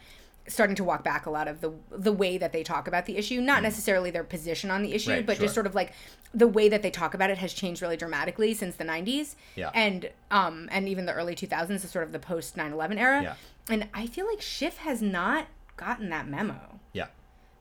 starting 0.51 0.77
to 0.77 0.85
walk 0.85 1.03
back 1.05 1.27
a 1.27 1.31
lot 1.31 1.47
of 1.49 1.61
the 1.61 1.73
the 1.91 2.13
way 2.13 2.37
that 2.37 2.53
they 2.53 2.63
talk 2.63 2.87
about 2.89 3.07
the 3.07 3.17
issue 3.17 3.41
not 3.41 3.63
necessarily 3.63 4.11
their 4.11 4.25
position 4.25 4.71
on 4.71 4.83
the 4.83 4.93
issue. 4.93 5.11
Right, 5.13 5.25
but 5.27 5.37
sure. 5.37 5.45
just 5.45 5.55
sort 5.55 5.67
of 5.67 5.75
like 5.75 5.93
the 6.35 6.47
way 6.49 6.69
that 6.69 6.83
they 6.83 6.91
talk 6.91 7.15
about 7.15 7.31
it 7.31 7.39
has 7.39 7.53
changed 7.53 7.81
really 7.83 7.97
dramatically 7.97 8.53
since 8.55 8.77
the 8.77 8.85
90s 8.85 9.35
Yeah. 9.57 9.71
and 9.75 10.11
um 10.31 10.69
and 10.71 10.89
even 10.89 11.07
the 11.07 11.13
early 11.13 11.35
2000s 11.35 11.85
is 11.85 11.91
sort 11.91 12.05
of 12.05 12.13
the 12.13 12.19
post 12.19 12.57
9/11 12.57 12.99
era 12.99 13.23
Yeah. 13.23 13.35
and 13.69 13.89
i 13.95 14.07
feel 14.07 14.27
like 14.27 14.41
Schiff 14.41 14.79
has 14.79 15.01
not 15.03 15.47
gotten 15.77 16.09
that 16.11 16.29
memo 16.29 16.79
yeah. 16.93 17.07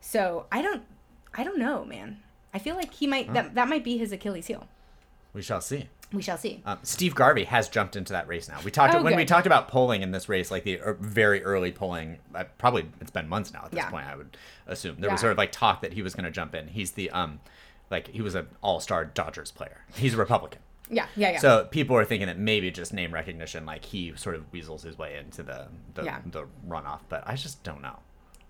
so 0.01 0.45
i 0.51 0.61
don't 0.61 0.83
i 1.33 1.43
don't 1.43 1.57
know 1.57 1.85
man 1.85 2.19
i 2.53 2.59
feel 2.59 2.75
like 2.75 2.93
he 2.93 3.07
might 3.07 3.33
that, 3.33 3.55
that 3.55 3.67
might 3.69 3.83
be 3.83 3.97
his 3.97 4.11
achilles 4.11 4.47
heel 4.47 4.67
We 5.33 5.41
shall 5.41 5.61
see. 5.61 5.89
We 6.11 6.21
shall 6.23 6.37
see. 6.37 6.61
Um, 6.65 6.79
Steve 6.81 7.13
Garvey 7.13 7.43
has 7.43 7.69
jumped 7.69 7.95
into 7.95 8.13
that 8.13 8.27
race 8.27 8.49
now. 8.49 8.57
We 8.63 8.71
talked 8.71 8.95
Oh, 8.95 9.03
when 9.03 9.15
we 9.15 9.25
talked 9.25 9.45
about 9.45 9.67
polling 9.67 10.01
in 10.01 10.11
this 10.11 10.27
race, 10.27 10.49
like 10.49 10.63
the 10.63 10.79
er, 10.81 10.97
very 10.99 11.43
early 11.43 11.71
polling. 11.71 12.17
Uh, 12.33 12.45
probably 12.57 12.87
it's 12.99 13.11
been 13.11 13.29
months 13.29 13.53
now 13.53 13.65
at 13.65 13.71
this 13.71 13.77
Yeah. 13.77 13.89
point. 13.91 14.07
I 14.07 14.15
would 14.15 14.35
assume 14.65 14.95
there 14.99 15.11
was 15.11 15.19
sort 15.21 15.31
of 15.31 15.37
like 15.37 15.51
talk 15.51 15.81
that 15.81 15.93
he 15.93 16.01
was 16.01 16.15
going 16.15 16.25
to 16.25 16.31
jump 16.31 16.55
in. 16.55 16.67
He's 16.67 16.91
the 16.91 17.11
um, 17.11 17.39
like 17.91 18.07
he 18.07 18.21
was 18.21 18.33
an 18.33 18.47
all-star 18.61 19.05
Dodgers 19.05 19.51
player. 19.51 19.81
He's 19.95 20.15
a 20.15 20.17
Republican. 20.17 20.61
Yeah, 20.89 21.05
yeah, 21.15 21.33
yeah. 21.33 21.37
So 21.39 21.65
people 21.69 21.95
are 21.97 22.05
thinking 22.05 22.25
that 22.25 22.39
maybe 22.39 22.71
just 22.71 22.91
name 22.91 23.13
recognition, 23.13 23.67
like 23.67 23.85
he 23.85 24.11
sort 24.15 24.35
of 24.35 24.51
weasels 24.51 24.81
his 24.81 24.97
way 24.97 25.15
into 25.17 25.43
the 25.43 25.67
the, 25.93 26.03
Yeah. 26.05 26.21
the 26.25 26.45
runoff. 26.67 27.01
But 27.09 27.23
I 27.27 27.35
just 27.35 27.61
don't 27.63 27.83
know. 27.83 27.99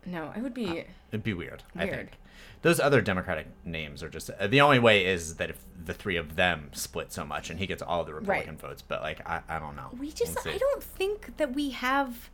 no, 0.06 0.32
it 0.34 0.42
would 0.42 0.54
be. 0.54 0.86
It'd 1.12 1.24
be 1.24 1.34
weird. 1.34 1.64
I 1.76 1.84
Weird. 1.84 1.96
think 1.98 2.12
those 2.62 2.80
other 2.80 3.02
Democratic 3.02 3.48
names 3.66 4.04
are 4.04 4.10
just 4.10 4.30
the 4.50 4.62
only 4.62 4.80
way 4.80 5.06
is 5.06 5.36
that 5.36 5.50
if 5.50 5.64
the 5.86 5.94
three 5.94 6.18
of 6.18 6.36
them 6.36 6.70
split 6.74 7.12
so 7.14 7.24
much 7.26 7.50
and 7.50 7.60
he 7.60 7.66
gets 7.68 7.82
all 7.82 8.04
the 8.04 8.14
Republican 8.14 8.58
votes. 8.58 8.82
But 8.82 9.02
like 9.02 9.28
I, 9.28 9.42
I 9.48 9.60
don't 9.60 9.76
know. 9.76 9.90
We 9.98 10.12
just, 10.12 10.38
we'll 10.46 10.54
I 10.56 10.58
don't 10.58 10.84
think 10.84 11.38
that 11.38 11.54
we 11.54 11.70
have 11.72 12.30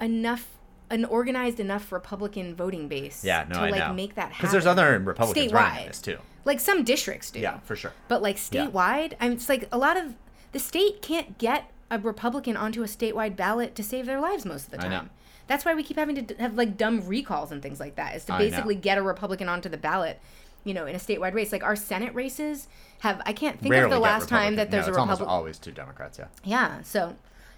enough. 0.00 0.52
An 0.88 1.04
organized 1.04 1.58
enough 1.58 1.90
Republican 1.90 2.54
voting 2.54 2.86
base 2.86 3.24
Yeah, 3.24 3.44
no, 3.48 3.56
to 3.56 3.60
I 3.62 3.70
like 3.70 3.80
know. 3.80 3.92
make 3.92 4.14
that 4.14 4.30
happen. 4.30 4.36
Because 4.38 4.52
there's 4.52 4.66
other 4.66 4.96
Republicans 5.00 5.50
Statewide. 5.50 5.80
in 5.80 5.86
this 5.88 6.00
too. 6.00 6.18
like 6.44 6.60
some 6.60 6.84
districts 6.84 7.32
do. 7.32 7.40
Yeah, 7.40 7.58
for 7.64 7.74
sure. 7.74 7.92
But 8.06 8.22
like 8.22 8.36
Yeah. 8.52 8.66
statewide, 8.68 9.14
I 9.18 9.24
mean, 9.28 9.36
it's 9.36 9.48
like 9.48 9.68
a 9.72 9.78
lot 9.78 9.96
of 9.96 10.14
the 10.52 10.60
state 10.60 11.02
can't 11.02 11.38
get 11.38 11.72
a 11.90 11.98
Republican 11.98 12.56
onto 12.56 12.84
a 12.84 12.86
statewide 12.86 13.34
ballot 13.34 13.74
to 13.74 13.82
save 13.82 14.06
their 14.06 14.20
lives 14.20 14.44
most 14.44 14.66
of 14.66 14.70
the 14.70 14.78
I 14.86 14.88
time. 14.88 15.10
That's 15.46 15.64
why 15.64 15.74
we 15.74 15.82
keep 15.82 15.96
having 15.96 16.26
to 16.26 16.34
have 16.36 16.54
like 16.54 16.76
dumb 16.76 17.06
recalls 17.06 17.52
and 17.52 17.62
things 17.62 17.78
like 17.80 17.96
that. 17.96 18.16
Is 18.16 18.24
to 18.26 18.36
basically 18.38 18.74
get 18.74 18.98
a 18.98 19.02
Republican 19.02 19.48
onto 19.48 19.68
the 19.68 19.76
ballot, 19.76 20.18
you 20.64 20.74
know, 20.74 20.86
in 20.86 20.94
a 20.94 20.98
statewide 20.98 21.34
race. 21.34 21.52
Like 21.52 21.62
our 21.62 21.76
Senate 21.76 22.14
races 22.14 22.68
have. 23.00 23.20
I 23.24 23.32
can't 23.32 23.60
think 23.60 23.72
Rarely 23.72 23.84
of 23.86 23.90
the 23.92 23.98
last 24.00 24.28
time 24.28 24.56
that 24.56 24.70
there's 24.70 24.86
no, 24.86 24.88
a 24.88 24.90
it's 24.90 24.98
almost 24.98 25.20
Republican. 25.20 25.36
always 25.38 25.58
two 25.58 25.72
Democrats. 25.72 26.18
Yeah. 26.18 26.26
Yeah. 26.44 26.82
So, 26.82 27.14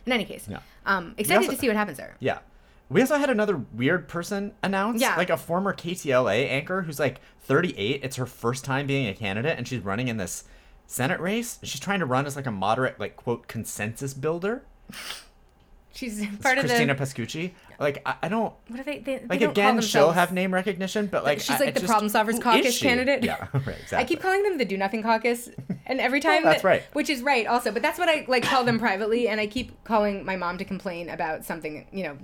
in 0.06 0.12
any 0.12 0.24
case, 0.24 0.46
Yeah. 0.48 0.58
um, 0.86 1.14
excited 1.16 1.38
also- 1.44 1.52
to 1.52 1.58
see 1.58 1.68
what 1.68 1.76
happens 1.76 1.96
there. 1.98 2.14
Yeah. 2.20 2.38
We 2.90 3.02
also 3.02 3.16
had 3.18 3.28
another 3.28 3.56
weird 3.74 4.08
person 4.08 4.52
announced. 4.62 5.02
Yeah. 5.02 5.14
Like 5.16 5.28
a 5.28 5.36
former 5.36 5.74
KTLA 5.74 6.48
anchor 6.48 6.82
who's 6.82 6.98
like 6.98 7.20
38. 7.40 8.00
It's 8.02 8.16
her 8.16 8.24
first 8.24 8.64
time 8.64 8.86
being 8.86 9.06
a 9.06 9.12
candidate, 9.14 9.58
and 9.58 9.68
she's 9.68 9.80
running 9.80 10.08
in 10.08 10.16
this 10.16 10.44
Senate 10.86 11.20
race. 11.20 11.58
She's 11.62 11.80
trying 11.80 12.00
to 12.00 12.06
run 12.06 12.24
as 12.24 12.34
like 12.34 12.46
a 12.46 12.50
moderate, 12.50 12.98
like 12.98 13.14
quote, 13.16 13.46
consensus 13.46 14.14
builder. 14.14 14.62
She's 15.98 16.24
part 16.42 16.58
of 16.58 16.64
Christina. 16.66 16.94
Pascucci. 16.94 17.50
Like 17.80 18.02
I, 18.06 18.14
I 18.22 18.28
don't 18.28 18.54
What 18.68 18.78
are 18.78 18.84
they? 18.84 19.00
they, 19.00 19.20
like 19.28 19.40
again. 19.40 19.80
She'll 19.80 20.12
have 20.12 20.32
name 20.32 20.54
recognition, 20.54 21.06
but 21.06 21.24
like 21.24 21.40
She's 21.40 21.58
like 21.58 21.70
I 21.70 21.70
the 21.72 21.80
just- 21.80 21.90
Problem 21.90 22.08
Solvers 22.10 22.40
Caucus 22.40 22.78
candidate. 22.80 23.24
Yeah, 23.24 23.48
right. 23.52 23.68
Exactly. 23.68 23.98
I 23.98 24.04
keep 24.04 24.20
calling 24.20 24.44
them 24.44 24.58
the 24.58 24.64
Do 24.64 24.76
Nothing 24.76 25.02
Caucus, 25.02 25.48
and 25.86 26.00
every 26.00 26.20
time 26.28 26.44
that's 26.44 26.62
that- 26.62 26.68
right. 26.68 26.82
which 26.92 27.10
is 27.10 27.20
right 27.22 27.46
also. 27.48 27.72
But 27.72 27.82
that's 27.82 27.98
what 27.98 28.08
I 28.08 28.24
like 28.28 28.44
call 28.44 28.62
them 28.64 28.78
privately, 28.78 29.26
and 29.28 29.40
I 29.40 29.48
keep 29.48 29.82
calling 29.84 30.24
my 30.24 30.36
mom 30.36 30.56
to 30.58 30.64
complain 30.64 31.08
about 31.10 31.44
something, 31.44 31.86
you 31.92 32.04
know, 32.04 32.16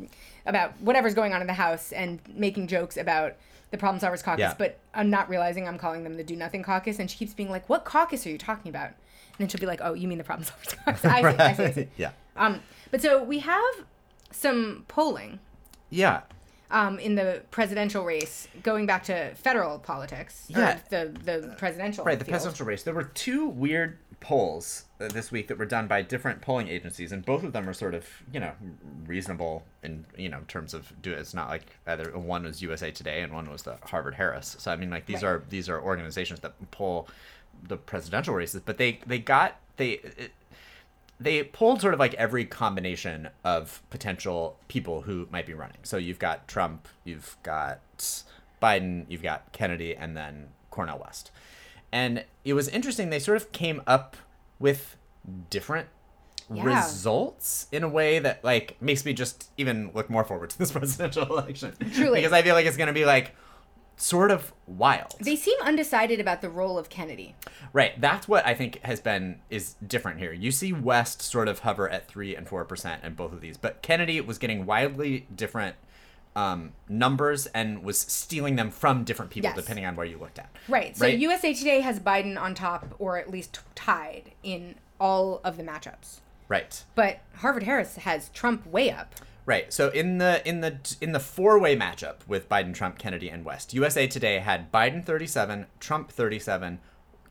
about 0.47 0.81
whatever's 0.81 1.15
going 1.15 1.33
on 1.33 1.41
in 1.41 1.47
the 1.49 1.53
house 1.55 1.91
and 1.91 2.21
making 2.33 2.69
jokes 2.69 2.97
about 2.97 3.35
the 3.73 3.79
Problem 3.79 4.01
Solvers 4.01 4.23
Caucus. 4.23 4.39
Yeah. 4.41 4.55
But 4.57 4.79
I'm 4.95 5.11
not 5.11 5.29
realizing 5.29 5.67
I'm 5.67 5.79
calling 5.79 6.05
them 6.05 6.17
the 6.17 6.23
Do 6.25 6.37
Nothing 6.37 6.63
Caucus, 6.63 7.01
and 7.01 7.11
she 7.11 7.17
keeps 7.17 7.35
being 7.35 7.51
like, 7.51 7.69
"What 7.69 7.85
caucus 7.85 8.25
are 8.25 8.31
you 8.31 8.39
talking 8.39 8.69
about?" 8.71 8.87
And 8.89 9.39
then 9.39 9.49
she'll 9.49 9.61
be 9.61 9.67
like, 9.67 9.81
"Oh, 9.83 9.95
you 9.95 10.07
mean 10.07 10.19
the 10.19 10.25
Problem 10.25 10.47
Solvers 10.47 10.77
Caucus?" 10.85 11.05
I 11.05 11.21
see, 11.21 11.39
I 11.39 11.53
see, 11.55 11.63
I 11.65 11.71
see. 11.73 11.89
yeah. 11.97 12.11
Um, 12.37 12.61
but 12.91 13.01
so 13.03 13.23
we 13.23 13.41
have 13.41 13.75
some 14.31 14.85
polling 14.89 15.39
Yeah. 15.91 16.23
um, 16.71 16.99
in 16.99 17.15
the 17.15 17.43
presidential 17.51 18.05
race, 18.05 18.49
going 18.63 18.87
back 18.87 19.05
to 19.05 19.35
federal 19.37 19.79
politics, 19.79 20.47
Yeah. 20.49 20.79
the 20.91 21.13
the 21.25 21.55
presidential 21.59 22.05
Right, 22.05 22.19
the 22.19 22.25
field. 22.25 22.33
presidential 22.33 22.67
race. 22.67 22.83
There 22.83 22.95
were 22.95 23.05
two 23.05 23.47
weird 23.47 23.99
polls 24.21 24.85
uh, 25.01 25.09
this 25.09 25.31
week 25.31 25.49
that 25.49 25.59
were 25.59 25.67
done 25.67 25.87
by 25.87 26.01
different 26.01 26.41
polling 26.41 26.67
agencies, 26.69 27.13
and 27.13 27.25
both 27.25 27.45
of 27.45 27.53
them 27.53 27.69
are 27.69 27.75
sort 27.75 27.95
of, 27.95 28.07
you 28.33 28.41
know, 28.41 28.53
reasonable 29.07 29.65
in 29.83 30.07
you 30.17 30.29
know 30.29 30.41
terms 30.49 30.73
of 30.75 30.93
do. 31.03 31.13
It's 31.13 31.35
not 31.35 31.49
like 31.49 31.67
either 31.87 32.11
one 32.19 32.43
was 32.45 32.63
USA 32.63 32.91
Today 32.91 33.21
and 33.23 33.33
one 33.33 33.51
was 33.51 33.63
the 33.63 33.77
Harvard 33.85 34.15
Harris. 34.15 34.57
So 34.59 34.73
I 34.73 34.77
mean, 34.77 34.91
like 34.91 35.07
these 35.07 35.23
Right. 35.23 35.31
are 35.31 35.43
these 35.49 35.69
are 35.69 35.81
organizations 35.81 36.41
that 36.41 36.55
poll 36.71 37.07
the 37.63 37.77
presidential 37.77 38.35
races, 38.35 38.63
but 38.65 38.79
they 38.79 39.01
they 39.07 39.19
got 39.19 39.61
they. 39.77 39.93
It, 39.93 40.33
they 41.21 41.43
polled 41.45 41.81
sort 41.81 41.95
of 41.95 42.01
like 42.01 42.15
every 42.15 42.45
combination 42.45 43.29
of 43.45 43.83
potential 43.91 44.59
people 44.69 45.03
who 45.03 45.29
might 45.31 45.47
be 45.47 45.55
running. 45.55 45.79
So 45.83 45.97
you've 45.97 46.19
got 46.19 46.49
Trump, 46.49 46.89
you've 47.05 47.37
got 47.43 48.25
Biden, 48.63 49.07
you've 49.09 49.23
got 49.23 49.53
Kennedy, 49.53 49.95
and 49.95 50.17
then 50.17 50.49
Cornel 50.71 50.99
West. 50.99 51.31
And 51.93 52.25
it 52.45 52.55
was 52.55 52.69
interesting. 52.69 53.11
They 53.11 53.21
sort 53.21 53.37
of 53.37 53.53
came 53.53 53.81
up 53.87 54.17
with 54.59 54.97
different 55.51 55.89
Yeah. 56.53 56.65
results 56.65 57.69
in 57.73 57.83
a 57.85 57.89
way 57.89 58.19
that 58.19 58.43
like 58.45 58.77
makes 58.83 59.05
me 59.05 59.13
just 59.15 59.51
even 59.57 59.91
look 59.95 60.11
more 60.11 60.25
forward 60.25 60.51
to 60.51 60.59
this 60.59 60.73
presidential 60.79 61.25
election. 61.39 61.75
Truly. 61.95 62.19
because 62.21 62.33
I 62.33 62.43
feel 62.43 62.55
like 62.55 62.67
it's 62.67 62.77
going 62.77 62.89
to 62.89 62.93
be 62.93 63.05
like 63.05 63.35
sort 63.97 64.31
of 64.31 64.53
wild. 64.67 65.15
They 65.21 65.37
seem 65.37 65.57
undecided 65.63 66.21
about 66.21 66.41
the 66.41 66.51
role 66.51 66.79
of 66.79 66.89
Kennedy. 66.89 67.35
Right. 67.73 68.01
That's 68.01 68.27
what 68.27 68.45
I 68.47 68.55
think 68.55 68.81
has 68.83 69.01
been 69.01 69.41
is 69.51 69.75
different 69.87 70.19
here. 70.19 70.33
You 70.33 70.51
see 70.51 70.73
West 70.73 71.23
sort 71.23 71.49
of 71.49 71.61
hover 71.61 71.89
at 71.89 72.09
three 72.09 72.35
and 72.35 72.49
four 72.49 72.65
percent 72.65 73.05
in 73.05 73.15
both 73.15 73.33
of 73.33 73.41
these, 73.41 73.57
but 73.57 73.83
Kennedy 73.83 74.21
was 74.21 74.39
getting 74.39 74.67
wildly 74.67 75.27
different 75.35 75.77
um, 76.37 76.73
numbers 76.89 77.47
and 77.47 77.85
was 77.85 77.97
stealing 77.99 78.57
them 78.57 78.71
from 78.73 79.05
different 79.05 79.31
people 79.31 79.51
Yes. 79.51 79.57
depending 79.57 79.87
on 79.87 79.95
where 79.95 80.07
you 80.07 80.19
looked 80.19 80.39
at. 80.41 80.51
Right. 80.69 80.97
So 80.97 81.05
Right. 81.07 81.17
USA 81.19 81.55
Today 81.55 81.81
has 81.81 82.01
Biden 82.01 82.37
on 82.41 82.55
top, 82.57 82.95
or 82.99 83.17
at 83.19 83.31
least 83.31 83.61
tied 83.77 84.33
in 84.43 84.75
all 84.99 85.41
of 85.45 85.57
the 85.57 85.63
matchups. 85.63 86.19
Right. 86.49 86.83
But 86.97 87.21
Harvard 87.37 87.63
Harris 87.63 87.97
has 87.99 88.31
Trump 88.31 88.67
way 88.67 88.91
up. 88.91 89.15
Right. 89.47 89.73
So 89.73 89.91
in 89.91 90.19
the 90.19 90.47
in 90.49 90.61
the 90.63 90.79
in 91.01 91.13
the 91.13 91.21
four-way 91.21 91.77
matchup 91.77 92.27
with 92.27 92.49
Biden, 92.49 92.73
Trump, 92.73 92.99
Kennedy, 92.99 93.29
and 93.29 93.45
West, 93.45 93.75
USA 93.75 94.07
Today 94.07 94.39
had 94.39 94.73
Biden 94.73 95.05
37, 95.05 95.67
Trump 95.81 96.11
37, 96.11 96.79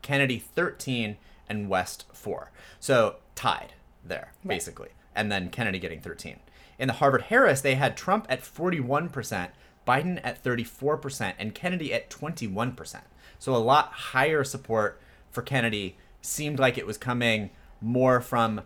Kennedy 0.02 0.38
13, 0.38 1.16
and 1.48 1.68
West 1.68 2.04
4. 2.12 2.52
So 2.78 3.16
tied 3.34 3.74
there 4.04 4.32
basically. 4.46 4.90
And 5.14 5.30
then 5.30 5.50
Kennedy 5.50 5.78
getting 5.78 6.00
13. 6.00 6.40
In 6.78 6.88
the 6.88 6.94
Harvard 6.94 7.22
Harris, 7.22 7.60
they 7.60 7.76
had 7.76 7.96
Trump 7.96 8.26
at 8.28 8.42
41%, 8.42 9.50
Biden 9.86 10.20
at 10.24 10.42
34%, 10.42 11.34
and 11.38 11.54
Kennedy 11.54 11.94
at 11.94 12.10
21%. 12.10 13.00
So 13.38 13.54
a 13.54 13.58
lot 13.58 13.92
higher 13.92 14.42
support 14.42 15.00
for 15.30 15.42
Kennedy 15.42 15.96
seemed 16.20 16.58
like 16.58 16.76
it 16.76 16.86
was 16.86 16.98
coming 16.98 17.50
more 17.80 18.20
from 18.20 18.62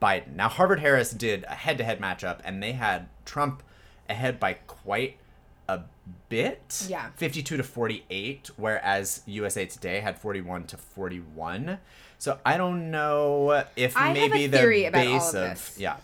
Biden. 0.00 0.34
Now, 0.34 0.48
Harvard 0.48 0.80
Harris 0.80 1.10
did 1.10 1.44
a 1.44 1.54
head 1.54 1.78
to 1.78 1.84
head 1.84 2.00
matchup, 2.00 2.40
and 2.44 2.62
they 2.62 2.72
had 2.72 3.08
Trump 3.24 3.62
ahead 4.08 4.38
by 4.38 4.54
quite 4.54 5.18
a 5.68 5.80
bit. 6.28 6.86
Yeah. 6.88 7.10
52 7.16 7.56
to 7.56 7.62
48, 7.62 8.50
whereas 8.56 9.22
USA 9.26 9.66
Today 9.66 10.00
had 10.00 10.18
41 10.18 10.64
to 10.64 10.76
41. 10.76 11.78
So 12.18 12.38
I 12.44 12.56
don't 12.56 12.90
know 12.90 13.64
if 13.76 13.96
I 13.96 14.12
maybe 14.12 14.46
the 14.46 14.90
base 14.92 15.34
of 15.34 15.52
of. 15.52 15.74
Yeah. 15.76 15.96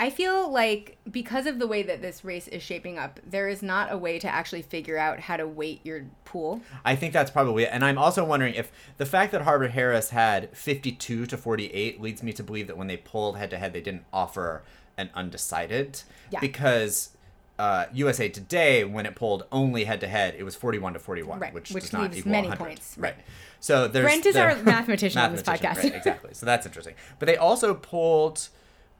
I 0.00 0.08
feel 0.08 0.50
like 0.50 0.96
because 1.10 1.46
of 1.46 1.58
the 1.58 1.66
way 1.66 1.82
that 1.82 2.00
this 2.00 2.24
race 2.24 2.48
is 2.48 2.62
shaping 2.62 2.98
up, 2.98 3.20
there 3.28 3.48
is 3.48 3.62
not 3.62 3.92
a 3.92 3.98
way 3.98 4.18
to 4.18 4.26
actually 4.28 4.62
figure 4.62 4.96
out 4.96 5.20
how 5.20 5.36
to 5.36 5.46
weight 5.46 5.80
your 5.84 6.06
pool. 6.24 6.62
I 6.86 6.96
think 6.96 7.12
that's 7.12 7.30
probably 7.30 7.64
it. 7.64 7.68
And 7.70 7.84
I'm 7.84 7.98
also 7.98 8.24
wondering 8.24 8.54
if 8.54 8.72
the 8.96 9.04
fact 9.04 9.30
that 9.32 9.42
Harvard 9.42 9.72
Harris 9.72 10.08
had 10.08 10.56
52 10.56 11.26
to 11.26 11.36
48 11.36 12.00
leads 12.00 12.22
me 12.22 12.32
to 12.32 12.42
believe 12.42 12.66
that 12.68 12.78
when 12.78 12.86
they 12.86 12.96
pulled 12.96 13.36
head 13.36 13.50
to 13.50 13.58
head, 13.58 13.74
they 13.74 13.82
didn't 13.82 14.04
offer 14.10 14.62
an 14.96 15.10
undecided. 15.14 16.02
Yeah. 16.30 16.40
Because 16.40 17.10
uh, 17.58 17.84
USA 17.92 18.30
Today, 18.30 18.84
when 18.84 19.04
it 19.04 19.14
pulled 19.14 19.44
only 19.52 19.84
head 19.84 20.00
to 20.00 20.08
head, 20.08 20.34
it 20.38 20.44
was 20.44 20.56
41 20.56 20.94
to 20.94 20.98
41, 20.98 21.38
Right, 21.38 21.52
which, 21.52 21.72
which 21.72 21.84
does 21.84 21.92
not 21.92 22.16
equal 22.16 22.32
many 22.32 22.48
100. 22.48 22.64
points, 22.68 22.96
Right. 22.96 23.14
right. 23.16 23.24
So 23.60 23.86
there's. 23.86 24.04
Brent 24.06 24.24
is 24.24 24.34
there- 24.34 24.48
our 24.56 24.62
mathematician 24.62 25.20
on 25.20 25.32
this 25.32 25.42
podcast. 25.42 25.76
Right, 25.76 25.94
exactly. 25.94 26.30
So 26.32 26.46
that's 26.46 26.64
interesting. 26.64 26.94
But 27.18 27.26
they 27.26 27.36
also 27.36 27.74
pulled 27.74 28.48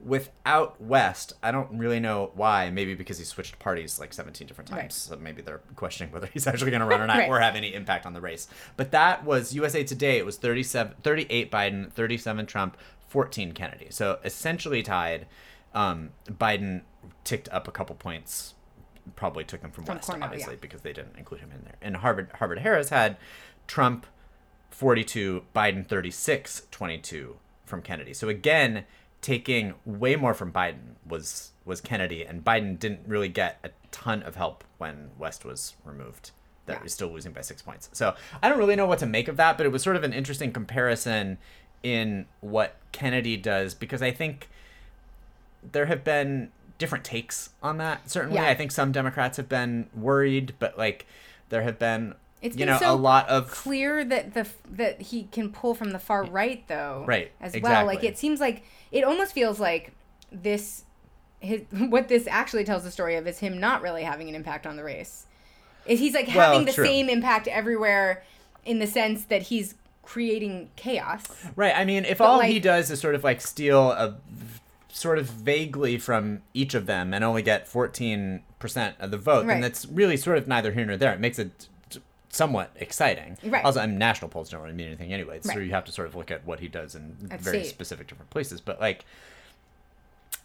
without 0.04 0.80
West. 0.80 1.32
I 1.42 1.50
don't 1.50 1.78
really 1.78 2.00
know 2.00 2.30
why. 2.34 2.70
Maybe 2.70 2.94
because 2.94 3.18
he 3.18 3.24
switched 3.24 3.58
parties 3.58 3.98
like 4.00 4.12
17 4.12 4.46
different 4.46 4.68
times. 4.68 4.80
Right. 4.82 4.92
So 4.92 5.16
maybe 5.16 5.42
they're 5.42 5.60
questioning 5.76 6.12
whether 6.12 6.26
he's 6.32 6.46
actually 6.46 6.70
going 6.70 6.80
to 6.80 6.86
run 6.86 7.00
or 7.00 7.06
not 7.06 7.18
Right. 7.18 7.28
or 7.28 7.40
have 7.40 7.56
any 7.56 7.74
impact 7.74 8.06
on 8.06 8.12
the 8.12 8.20
race. 8.20 8.48
But 8.76 8.90
that 8.92 9.24
was 9.24 9.54
USA 9.54 9.84
Today. 9.84 10.18
It 10.18 10.26
was 10.26 10.36
37, 10.36 10.94
38 11.02 11.50
Biden, 11.50 11.92
37 11.92 12.46
Trump, 12.46 12.76
14 13.08 13.52
Kennedy. 13.52 13.88
So 13.90 14.18
essentially 14.24 14.82
tied. 14.82 15.26
Um, 15.74 16.10
Biden 16.26 16.82
ticked 17.24 17.48
up 17.50 17.68
a 17.68 17.70
couple 17.72 17.94
points. 17.96 18.54
Probably 19.16 19.44
took 19.44 19.62
them 19.62 19.70
from, 19.70 19.84
From 19.84 19.96
West, 19.96 20.08
Cornel, 20.08 20.24
obviously, 20.24 20.54
yeah. 20.54 20.58
because 20.60 20.82
they 20.82 20.92
didn't 20.92 21.16
include 21.16 21.40
him 21.40 21.50
in 21.52 21.62
there. 21.64 21.76
And 21.82 21.96
Harvard 21.96 22.30
Harvard 22.34 22.58
Harris 22.60 22.90
had 22.90 23.16
Trump 23.66 24.06
42, 24.70 25.42
Biden 25.54 25.86
36, 25.86 26.62
22 26.70 27.36
from 27.66 27.82
Kennedy. 27.82 28.14
So 28.14 28.28
again, 28.28 28.84
taking 29.22 29.74
way 29.84 30.16
more 30.16 30.34
from 30.34 30.52
Biden 30.52 30.94
was 31.06 31.52
was 31.64 31.80
Kennedy, 31.80 32.24
and 32.24 32.42
Biden 32.44 32.78
didn't 32.78 33.06
really 33.06 33.28
get 33.28 33.58
a 33.62 33.70
ton 33.92 34.22
of 34.22 34.34
help 34.36 34.64
when 34.78 35.10
West 35.18 35.44
was 35.44 35.74
removed. 35.84 36.30
That 36.66 36.78
Yeah. 36.78 36.82
was 36.84 36.92
still 36.94 37.08
losing 37.08 37.32
by 37.32 37.42
six 37.42 37.62
points. 37.62 37.88
So 37.92 38.14
I 38.42 38.48
don't 38.48 38.58
really 38.58 38.76
know 38.76 38.86
what 38.86 38.98
to 39.00 39.06
make 39.06 39.28
of 39.28 39.36
that, 39.36 39.56
but 39.56 39.66
it 39.66 39.70
was 39.70 39.82
sort 39.82 39.96
of 39.96 40.02
an 40.04 40.12
interesting 40.12 40.52
comparison 40.52 41.38
in 41.82 42.26
what 42.40 42.76
Kennedy 42.92 43.36
does 43.36 43.74
because 43.74 44.02
I 44.02 44.10
think 44.10 44.48
there 45.62 45.86
have 45.86 46.02
been 46.04 46.50
different 46.78 47.04
takes 47.04 47.50
on 47.62 47.76
that. 47.78 48.08
Certainly, 48.10 48.36
Yeah. 48.36 48.48
I 48.48 48.54
think 48.54 48.72
some 48.72 48.90
Democrats 48.92 49.36
have 49.36 49.48
been 49.48 49.88
worried, 49.94 50.54
but 50.58 50.78
like 50.78 51.06
there 51.50 51.62
have 51.62 51.78
been 51.78 52.14
It's 52.42 52.56
you 52.56 52.60
been 52.66 52.68
know 52.74 52.78
so 52.78 52.92
a 52.92 52.96
lot 52.96 53.28
of 53.28 53.50
clear 53.50 54.04
that 54.04 54.34
the 54.34 54.46
that 54.72 55.00
he 55.02 55.24
can 55.24 55.50
pull 55.52 55.74
from 55.74 55.90
the 55.90 55.98
far 55.98 56.24
right 56.24 56.66
though 56.68 57.04
Right, 57.06 57.30
as 57.40 57.54
well 57.60 57.84
like 57.86 58.02
it 58.02 58.16
seems 58.16 58.40
like 58.40 58.62
it 58.90 59.04
almost 59.04 59.32
feels 59.34 59.60
like 59.60 59.92
this 60.32 60.84
his 61.40 61.62
what 61.70 62.08
this 62.08 62.26
actually 62.26 62.64
tells 62.64 62.82
the 62.84 62.90
story 62.90 63.16
of 63.16 63.26
is 63.26 63.38
him 63.40 63.58
not 63.60 63.82
really 63.82 64.02
having 64.04 64.28
an 64.28 64.34
impact 64.34 64.66
on 64.66 64.76
the 64.76 64.84
race 64.84 65.26
is 65.86 65.98
he's 66.00 66.14
like 66.14 66.28
Well, 66.28 66.52
having 66.52 66.64
the 66.66 66.72
true. 66.72 66.84
same 66.86 67.08
impact 67.10 67.46
everywhere 67.48 68.22
in 68.64 68.78
the 68.78 68.86
sense 68.86 69.24
that 69.24 69.42
he's 69.42 69.74
creating 70.02 70.70
chaos 70.76 71.26
Right. 71.56 71.74
I 71.76 71.84
mean, 71.84 72.04
if 72.04 72.18
But, 72.18 72.24
all 72.24 72.38
like- 72.38 72.50
he 72.50 72.58
does 72.60 72.90
is 72.90 73.00
sort 73.00 73.14
of 73.14 73.22
like 73.22 73.40
steal 73.40 73.90
a 73.92 74.16
sort 74.92 75.18
of 75.18 75.26
vaguely 75.26 75.98
from 75.98 76.42
each 76.52 76.74
of 76.74 76.86
them 76.86 77.14
and 77.14 77.22
only 77.22 77.42
get 77.42 77.66
14% 77.68 78.40
of 78.98 79.10
the 79.10 79.16
vote, 79.16 79.46
Right. 79.46 79.54
then 79.54 79.60
that's 79.60 79.86
really 79.86 80.16
sort 80.16 80.36
of 80.36 80.48
neither 80.48 80.72
here 80.72 80.84
nor 80.84 80.96
there. 80.96 81.12
It 81.14 81.20
makes 81.20 81.38
it 81.38 81.68
somewhat 82.30 82.70
exciting. 82.76 83.36
Right. 83.44 83.64
Also, 83.64 83.80
I 83.80 83.86
mean, 83.86 83.98
national 83.98 84.28
polls 84.30 84.50
don't 84.50 84.62
really 84.62 84.72
mean 84.74 84.86
anything 84.86 85.12
anyway, 85.12 85.40
so 85.42 85.50
Right. 85.50 85.62
you 85.62 85.70
have 85.72 85.84
to 85.86 85.92
sort 85.92 86.08
of 86.08 86.14
look 86.14 86.30
at 86.30 86.46
what 86.46 86.60
he 86.60 86.68
does 86.68 86.94
in 86.94 87.16
very 87.20 87.60
state. 87.64 87.66
specific 87.70 88.06
different 88.06 88.30
places. 88.30 88.60
But 88.60 88.80
like, 88.80 89.04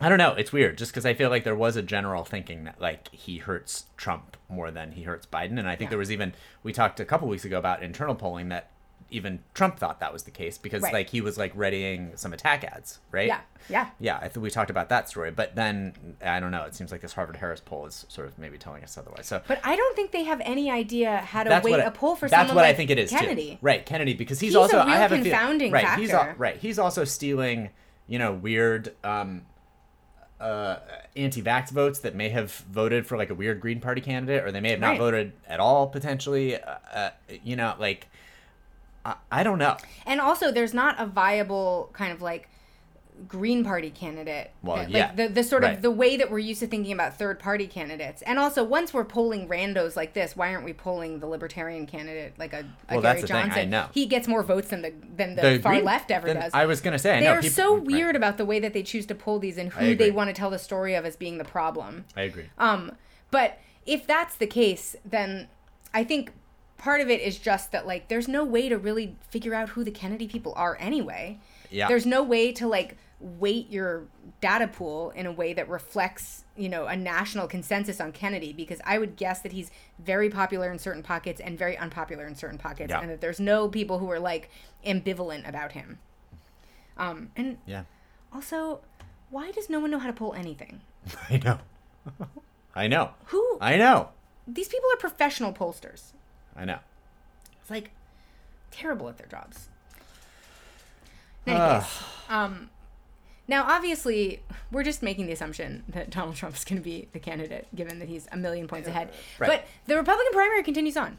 I 0.02 0.10
don't 0.10 0.18
know. 0.18 0.34
It's 0.34 0.52
weird, 0.52 0.78
just 0.78 0.92
because 0.92 1.06
I 1.06 1.14
feel 1.14 1.30
like 1.30 1.44
there 1.46 1.56
was 1.56 1.76
a 1.78 1.82
general 1.82 2.26
thinking 2.26 2.66
that 2.66 2.82
like 2.82 3.10
he 3.14 3.38
hurts 3.38 3.86
Trump 3.98 4.36
more 4.50 4.70
than 4.72 4.92
he 4.94 5.04
hurts 5.04 5.26
Biden, 5.26 5.58
and 5.58 5.68
I 5.70 5.76
think 5.76 5.88
Yeah. 5.88 5.92
there 5.92 6.00
was 6.00 6.12
even 6.12 6.34
we 6.64 6.74
talked 6.74 7.00
a 7.00 7.06
couple 7.06 7.28
weeks 7.28 7.46
ago 7.46 7.58
about 7.58 7.82
internal 7.82 8.16
polling 8.16 8.50
that 8.50 8.72
even 9.12 9.40
Trump 9.54 9.78
thought 9.80 10.00
that 10.00 10.12
was 10.12 10.24
the 10.24 10.32
case 10.32 10.58
because 10.58 10.82
Right. 10.82 10.94
like 10.94 11.10
he 11.10 11.22
was 11.22 11.38
like 11.38 11.52
readying 11.56 12.14
some 12.16 12.34
attack 12.34 12.64
ads, 12.64 13.00
right? 13.12 13.28
yeah 13.28 13.40
yeah 13.70 13.90
Yeah, 14.00 14.18
I 14.18 14.28
think 14.30 14.44
we 14.44 14.50
talked 14.50 14.70
about 14.70 14.90
that 14.90 15.08
story, 15.10 15.32
but 15.32 15.56
then 15.56 16.16
I 16.24 16.40
don't 16.40 16.52
know. 16.52 16.64
It 16.64 16.76
seems 16.76 16.92
like 16.92 17.02
this 17.02 17.14
Harvard 17.14 17.36
Harris 17.38 17.62
poll 17.62 17.86
is 17.86 18.06
sort 18.10 18.28
of 18.28 18.38
maybe 18.38 18.58
telling 18.58 18.84
us 18.84 18.98
otherwise. 18.98 19.28
So 19.28 19.42
but 19.48 19.60
i 19.64 19.76
don't 19.76 19.96
think 19.96 20.12
they 20.12 20.24
have 20.24 20.42
any 20.44 20.70
idea 20.72 21.18
how 21.18 21.44
to 21.44 21.62
weight 21.64 21.76
I- 21.80 21.84
a 21.84 21.92
poll 21.92 22.16
for 22.16 22.28
that's 22.28 22.42
someone 22.50 22.56
what 22.56 22.62
like 22.64 22.74
I 22.74 22.78
think 22.78 22.90
it 22.90 22.98
is 23.00 23.10
kennedy 23.12 23.52
too. 23.52 23.58
Right, 23.62 23.86
Kennedy, 23.86 24.14
because 24.14 24.40
he's, 24.40 24.50
He's 24.50 24.56
also 24.56 24.80
I 24.80 24.96
have 24.98 25.12
a 25.12 25.16
feel- 25.16 25.24
confounding 25.26 25.72
right, 25.72 26.00
He's 26.00 26.12
al- 26.12 26.22
factor. 26.22 26.36
right, 26.40 26.58
he's 26.58 26.80
also 26.80 27.04
stealing, 27.04 27.70
you 28.08 28.18
know, 28.20 28.34
weird 28.34 28.94
um, 29.04 29.44
uh, 30.40 30.78
anti-vax 31.16 31.70
votes 31.72 32.00
that 32.00 32.14
may 32.16 32.30
have 32.30 32.52
voted 32.72 33.08
for 33.08 33.18
like 33.18 33.30
a 33.30 33.34
weird 33.36 33.62
Green 33.62 33.80
Party 33.80 34.02
candidate, 34.02 34.44
or 34.44 34.52
they 34.52 34.60
may 34.60 34.72
have 34.72 34.80
not 34.80 34.90
Right. 34.92 35.00
voted 35.00 35.32
at 35.48 35.60
all 35.60 35.88
potentially. 35.88 36.62
Uh, 36.62 36.76
uh, 36.94 37.10
you 37.44 37.56
know, 37.56 37.74
like 37.80 38.08
I, 39.06 39.16
I 39.32 39.44
don't 39.44 39.60
know. 39.60 39.78
And 40.06 40.20
also, 40.20 40.52
there's 40.52 40.74
not 40.74 41.00
a 41.00 41.06
viable 41.06 41.90
kind 41.94 42.12
of 42.12 42.22
like 42.22 42.50
Green 43.30 43.64
Party 43.64 43.92
candidate. 43.92 44.52
Well, 44.62 44.76
that- 44.76 44.90
yeah, 44.90 45.08
like 45.08 45.16
the, 45.16 45.28
the 45.30 45.44
sort 45.44 45.64
right. 45.64 45.76
of 45.78 45.82
the 45.82 45.92
way 45.92 46.18
that 46.18 46.30
we're 46.30 46.40
used 46.40 46.60
to 46.60 46.68
thinking 46.68 46.92
about 46.92 47.18
third 47.18 47.40
party 47.40 47.66
candidates. 47.66 48.22
And 48.24 48.38
also, 48.38 48.62
once 48.64 48.94
we're 48.94 49.06
polling 49.06 49.48
randos 49.48 49.96
like 49.96 50.14
this, 50.14 50.36
why 50.36 50.54
aren't 50.54 50.66
we 50.66 50.74
polling 50.74 51.20
the 51.20 51.28
Libertarian 51.28 51.86
candidate 51.86 52.34
like 52.38 52.52
a, 52.52 52.66
a 52.90 52.96
Well, 52.96 53.02
Gary 53.02 53.02
that's 53.02 53.22
the 53.22 53.28
thing, 53.28 53.36
I 53.38 53.48
Johnson? 53.48 53.70
know. 53.70 53.88
He 53.94 54.06
gets 54.06 54.28
more 54.28 54.44
votes 54.44 54.68
than 54.70 54.82
the 54.82 54.92
than 55.16 55.36
the, 55.36 55.60
far 55.64 55.74
Green- 55.74 55.86
left 55.86 56.12
ever 56.12 56.34
does. 56.34 56.52
I 56.54 56.66
was 56.66 56.82
gonna 56.82 57.00
say, 57.00 57.16
I 57.16 57.20
they 57.22 57.26
know 57.28 57.32
are 57.34 57.42
people- 57.42 57.56
so 57.56 57.76
right. 57.78 57.86
weird 57.86 58.16
about 58.18 58.38
the 58.38 58.46
way 58.46 58.60
that 58.60 58.74
they 58.74 58.84
choose 58.84 59.06
to 59.06 59.16
poll 59.16 59.40
these 59.40 59.58
and 59.58 59.72
who 59.72 59.96
they 59.96 60.12
want 60.12 60.30
to 60.30 60.34
tell 60.34 60.50
the 60.50 60.60
story 60.60 60.96
of 60.96 61.06
as 61.06 61.16
being 61.16 61.38
the 61.38 61.46
problem. 61.46 62.04
I 62.18 62.24
agree. 62.24 62.50
Um, 62.58 62.92
but 63.32 63.60
if 63.86 64.06
that's 64.06 64.36
the 64.36 64.48
case, 64.48 64.96
then 65.06 65.48
I 65.94 66.04
think 66.04 66.32
part 66.86 67.02
of 67.02 67.10
it 67.10 67.20
is 67.20 67.40
just 67.40 67.72
that 67.72 67.88
like 67.88 68.08
there's 68.10 68.28
no 68.28 68.44
way 68.46 68.70
to 68.70 68.78
really 68.78 69.16
figure 69.30 69.56
out 69.56 69.70
who 69.70 69.84
the 69.84 69.90
Kennedy 69.92 70.28
people 70.28 70.54
are 70.56 70.78
anyway. 70.80 71.40
Yeah. 71.72 71.88
There's 71.88 72.06
no 72.06 72.22
way 72.22 72.52
to 72.54 72.68
like 72.68 72.96
weight 73.20 73.68
your 73.72 74.04
data 74.40 74.68
pool 74.68 75.10
in 75.16 75.26
a 75.26 75.32
way 75.32 75.52
that 75.54 75.68
reflects, 75.68 76.44
you 76.56 76.70
know, 76.70 76.86
a 76.86 76.96
national 76.96 77.48
consensus 77.48 78.00
on 78.00 78.12
Kennedy 78.12 78.54
because 78.54 78.80
I 78.86 79.00
would 79.00 79.16
guess 79.16 79.40
that 79.42 79.52
he's 79.52 79.72
very 79.98 80.30
popular 80.30 80.72
in 80.72 80.78
certain 80.78 81.02
pockets 81.02 81.42
and 81.42 81.58
very 81.58 81.76
unpopular 81.76 82.28
in 82.28 82.36
certain 82.36 82.60
pockets 82.60 82.92
Yeah. 82.92 83.02
and 83.02 83.10
that 83.10 83.20
there's 83.20 83.40
no 83.40 83.68
people 83.68 83.98
who 83.98 84.12
are 84.12 84.20
like 84.20 84.50
ambivalent 84.86 85.50
about 85.50 85.72
him. 85.72 85.98
Um, 86.98 87.32
and 87.36 87.58
Yeah, 87.66 87.84
also, 88.32 88.82
why 89.32 89.50
does 89.52 89.70
no 89.72 89.80
one 89.80 89.90
know 89.90 90.00
how 90.00 90.08
to 90.08 90.14
pull 90.14 90.34
anything? 90.36 90.82
I 91.30 91.38
know. 91.44 91.58
I 92.76 92.88
know. 92.88 93.12
Who 93.32 93.58
I 93.60 93.76
know. 93.78 94.10
these 94.48 94.68
people 94.68 94.88
are 94.94 94.98
professional 94.98 95.52
pollsters. 95.52 96.12
I 96.56 96.66
know. 96.66 96.80
It's 97.62 97.70
like 97.70 97.92
terrible 98.72 99.10
at 99.10 99.18
their 99.18 99.28
jobs. 99.28 99.68
In 101.46 101.54
any 101.54 101.80
case, 101.80 102.04
um, 102.30 102.70
now 103.48 103.66
obviously 103.68 104.42
we're 104.72 104.84
just 104.84 105.04
making 105.04 105.28
the 105.28 105.34
assumption 105.34 105.84
that 105.90 106.10
Donald 106.10 106.36
Trump 106.36 106.56
is 106.56 106.64
going 106.64 106.78
to 106.78 106.84
be 106.84 107.08
the 107.14 107.20
candidate, 107.20 107.68
given 107.76 108.00
that 108.00 108.08
he's 108.10 108.28
a 108.32 108.38
million 108.38 108.68
points 108.68 108.88
ahead. 108.88 109.10
Right. 109.38 109.48
But 109.48 109.66
the 109.86 109.96
Republican 109.96 110.34
primary 110.34 110.64
continues 110.64 110.98
on, 110.98 111.18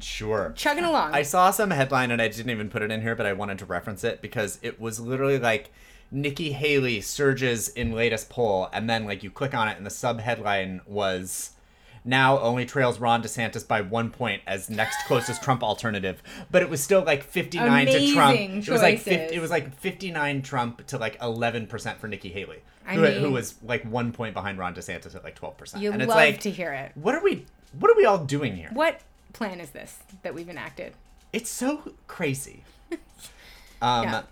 Sure. 0.00 0.52
chugging 0.56 0.84
along. 0.84 1.12
I 1.14 1.22
saw 1.22 1.50
some 1.50 1.70
headline 1.70 2.10
and 2.10 2.22
I 2.22 2.28
didn't 2.28 2.50
even 2.50 2.70
put 2.70 2.80
it 2.82 2.90
in 2.90 3.02
here, 3.02 3.14
but 3.14 3.26
I 3.26 3.34
wanted 3.34 3.58
to 3.58 3.66
reference 3.66 4.02
it 4.04 4.22
because 4.22 4.58
it 4.62 4.80
was 4.80 4.98
literally 4.98 5.38
like 5.38 5.70
Nikki 6.10 6.52
Haley 6.52 7.00
surges 7.02 7.68
in 7.68 7.92
latest 7.92 8.30
poll, 8.30 8.68
and 8.72 8.88
then 8.88 9.04
like 9.04 9.22
you 9.22 9.30
click 9.30 9.54
on 9.54 9.68
it 9.68 9.76
and 9.76 9.84
the 9.84 9.90
sub 9.90 10.20
headline 10.20 10.80
was 10.86 11.50
now 12.04 12.38
only 12.40 12.64
trails 12.66 12.98
Ron 12.98 13.22
DeSantis 13.22 13.66
by 13.66 13.80
one 13.80 14.10
point 14.10 14.42
as 14.46 14.70
next 14.70 15.04
closest 15.06 15.42
Trump 15.42 15.62
alternative, 15.62 16.22
but 16.50 16.62
it 16.62 16.70
was 16.70 16.82
still 16.82 17.02
like 17.04 17.22
fifty 17.22 17.58
nine 17.58 17.86
to 17.86 18.12
Trump. 18.12 18.36
Amazing 18.36 18.62
It 18.62 18.68
was 18.70 18.82
like 18.82 18.98
50, 19.00 19.34
it 19.34 19.40
was 19.40 19.50
like 19.50 19.74
fifty 19.78 20.10
nine 20.10 20.42
Trump 20.42 20.86
to 20.88 20.98
like 20.98 21.16
eleven 21.22 21.66
percent 21.66 21.98
for 22.00 22.08
Nikki 22.08 22.30
Haley, 22.30 22.58
I 22.86 22.94
who, 22.94 23.04
who 23.06 23.30
was 23.30 23.54
like 23.62 23.84
one 23.84 24.12
point 24.12 24.34
behind 24.34 24.58
Ron 24.58 24.74
DeSantis 24.74 25.14
at 25.14 25.24
like 25.24 25.34
twelve 25.34 25.56
percent. 25.56 25.82
you 25.82 25.90
and 25.92 26.00
love 26.00 26.08
it's 26.08 26.14
like, 26.14 26.40
to 26.40 26.50
hear 26.50 26.72
it. 26.72 26.92
what 26.94 27.14
are 27.14 27.22
we? 27.22 27.46
What 27.78 27.90
are 27.90 27.96
we 27.96 28.04
all 28.04 28.18
doing 28.24 28.56
here? 28.56 28.70
What 28.72 29.00
plan 29.32 29.60
is 29.60 29.70
this 29.70 29.98
that 30.22 30.34
we've 30.34 30.48
enacted? 30.48 30.94
It's 31.32 31.50
so 31.50 31.92
crazy. 32.06 32.64
Um, 33.82 34.04
Yeah. 34.04 34.22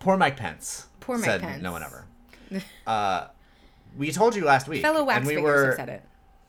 Poor 0.00 0.16
Mike 0.16 0.36
Pence. 0.38 0.86
Poor 1.00 1.16
Mike 1.16 1.24
said 1.26 1.40
Pence. 1.42 1.62
No 1.62 1.72
one 1.72 1.82
ever. 1.82 2.04
Uh, 2.86 3.26
we 3.96 4.10
told 4.12 4.34
you 4.36 4.44
last 4.44 4.68
week, 4.68 4.82
Fellow 4.82 5.04
wax 5.04 5.18
and 5.18 5.26
we 5.26 5.36
were 5.42 5.74
said 5.76 5.88
it. 5.88 6.02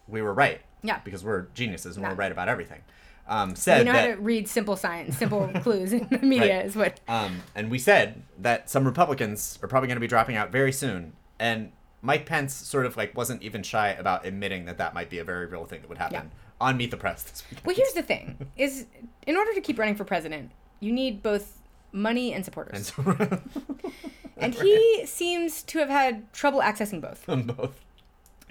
we 0.08 0.22
were 0.22 0.34
right. 0.34 0.62
Yeah. 0.84 1.00
because 1.04 1.24
we're 1.24 1.48
geniuses 1.54 1.96
and 1.98 2.04
Yeah. 2.04 2.10
we're 2.10 2.16
right 2.16 2.32
about 2.32 2.48
everything. 2.50 2.82
Um, 3.28 3.50
We 3.50 3.56
said 3.56 3.86
know 3.86 3.94
how 3.94 4.06
to 4.06 4.14
read 4.16 4.48
simple 4.48 4.76
science, 4.76 5.18
simple 5.18 5.48
clues 5.62 5.94
in 5.94 6.08
the 6.12 6.20
media 6.20 6.58
Right. 6.58 6.66
is 6.66 6.76
what. 6.76 7.00
um, 7.08 7.42
and 7.56 7.72
we 7.72 7.80
said 7.80 8.22
that 8.40 8.70
some 8.70 8.86
Republicans 8.86 9.58
are 9.64 9.68
probably 9.68 9.88
going 9.88 9.96
to 9.98 10.02
be 10.02 10.08
dropping 10.08 10.36
out 10.36 10.52
very 10.52 10.72
soon, 10.72 11.14
and 11.40 11.72
Mike 12.04 12.28
Pence 12.28 12.54
sort 12.54 12.86
of 12.86 12.96
like 12.98 13.18
wasn't 13.18 13.42
even 13.42 13.64
shy 13.64 13.90
about 13.90 14.26
admitting 14.28 14.66
that 14.66 14.78
that 14.78 14.94
might 14.94 15.10
be 15.10 15.18
a 15.18 15.24
very 15.24 15.48
real 15.48 15.66
thing 15.66 15.82
that 15.82 15.90
would 15.90 15.98
happen 15.98 16.30
on 16.62 16.78
Meet 16.78 16.92
the 16.92 16.98
Press 16.98 17.24
this 17.24 17.44
week. 17.50 17.60
Well, 17.66 17.76
here's 17.76 17.94
the 17.94 18.04
thing: 18.04 18.48
is 18.58 18.86
in 19.26 19.36
order 19.36 19.54
to 19.56 19.62
keep 19.62 19.80
running 19.80 19.96
for 19.96 20.04
president, 20.06 20.52
you 20.80 20.92
need 20.92 21.24
both 21.24 21.62
money 21.92 22.32
and 22.32 22.46
supporters. 22.46 22.76
And 22.76 22.86
so 22.86 23.42
And 24.38 24.54
he 24.54 25.06
seems 25.06 25.64
to 25.64 25.80
have 25.80 25.90
had 25.90 26.32
trouble 26.34 26.60
accessing 26.60 27.00
both. 27.02 27.28
on 27.30 27.44
both, 27.44 27.80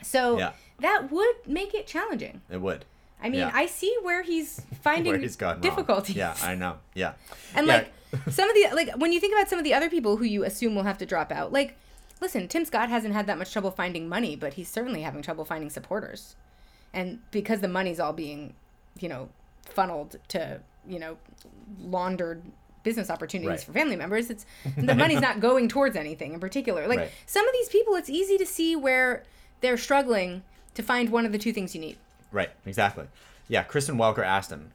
So 0.05 0.39
Yeah. 0.39 0.53
that 0.81 1.11
would 1.11 1.37
make 1.47 1.75
it 1.75 1.87
challenging. 1.87 2.41
it 2.51 2.61
would. 2.61 2.85
I 3.23 3.31
mean, 3.31 3.41
Yeah. 3.41 3.51
I 3.55 3.67
see 3.67 3.97
where 4.03 4.23
he's 4.23 4.61
finding 4.83 5.13
Where 5.13 5.21
he's 5.21 5.37
gone 5.37 5.55
wrong. 5.55 5.61
difficulties. 5.63 6.17
Yeah, 6.17 6.37
I 6.43 6.55
know. 6.55 6.77
Yeah, 6.95 7.15
And 7.55 7.67
Yeah. 7.67 7.75
like 7.75 7.93
some 8.31 8.49
of 8.49 8.55
the 8.55 8.69
like 8.75 8.91
when 8.97 9.13
you 9.13 9.21
think 9.21 9.33
about 9.35 9.49
some 9.49 9.59
of 9.59 9.65
the 9.65 9.73
other 9.75 9.89
people 9.91 10.17
who 10.19 10.25
you 10.25 10.45
assume 10.45 10.75
will 10.75 10.83
have 10.85 10.99
to 10.99 11.07
drop 11.07 11.33
out, 11.33 11.53
like 11.53 11.77
listen, 12.21 12.47
Tim 12.49 12.65
Scott 12.65 12.89
hasn't 12.89 13.13
had 13.15 13.27
that 13.27 13.39
much 13.39 13.53
trouble 13.53 13.71
finding 13.71 14.09
money, 14.09 14.37
but 14.37 14.55
he's 14.55 14.69
certainly 14.69 15.03
having 15.03 15.21
trouble 15.23 15.45
finding 15.45 15.69
supporters. 15.71 16.37
And 16.93 17.19
because 17.33 17.61
the 17.61 17.69
money's 17.69 17.99
all 17.99 18.13
being, 18.13 18.55
you 19.01 19.09
know, 19.09 19.29
funneled 19.69 20.17
to, 20.29 20.61
you 20.87 20.99
know, 21.01 21.17
laundered 21.81 22.43
business 22.83 23.09
opportunities 23.11 23.49
Right. 23.51 23.61
for 23.63 23.73
family 23.73 23.97
members, 23.97 24.31
it's 24.31 24.45
the 24.77 24.95
money's 24.95 25.21
not 25.21 25.41
going 25.41 25.69
towards 25.69 25.97
anything 25.97 26.35
in 26.35 26.41
particular. 26.41 26.87
Like 26.87 26.99
Right. 26.99 27.11
some 27.27 27.47
of 27.49 27.53
these 27.55 27.69
people 27.69 27.95
it's 27.97 28.11
easy 28.11 28.37
to 28.39 28.47
see 28.47 28.77
where 28.77 29.25
they're 29.65 29.79
struggling 29.79 30.43
to 30.75 30.83
find 30.83 31.09
one 31.09 31.25
of 31.25 31.33
the 31.33 31.39
two 31.39 31.53
things 31.53 31.75
you 31.75 31.81
need. 31.81 31.97
Right, 32.31 32.51
exactly. 32.67 33.07
Yeah, 33.49 33.63
Kristen 33.63 33.97
Welker 33.97 34.25
asked 34.25 34.51
him 34.51 34.73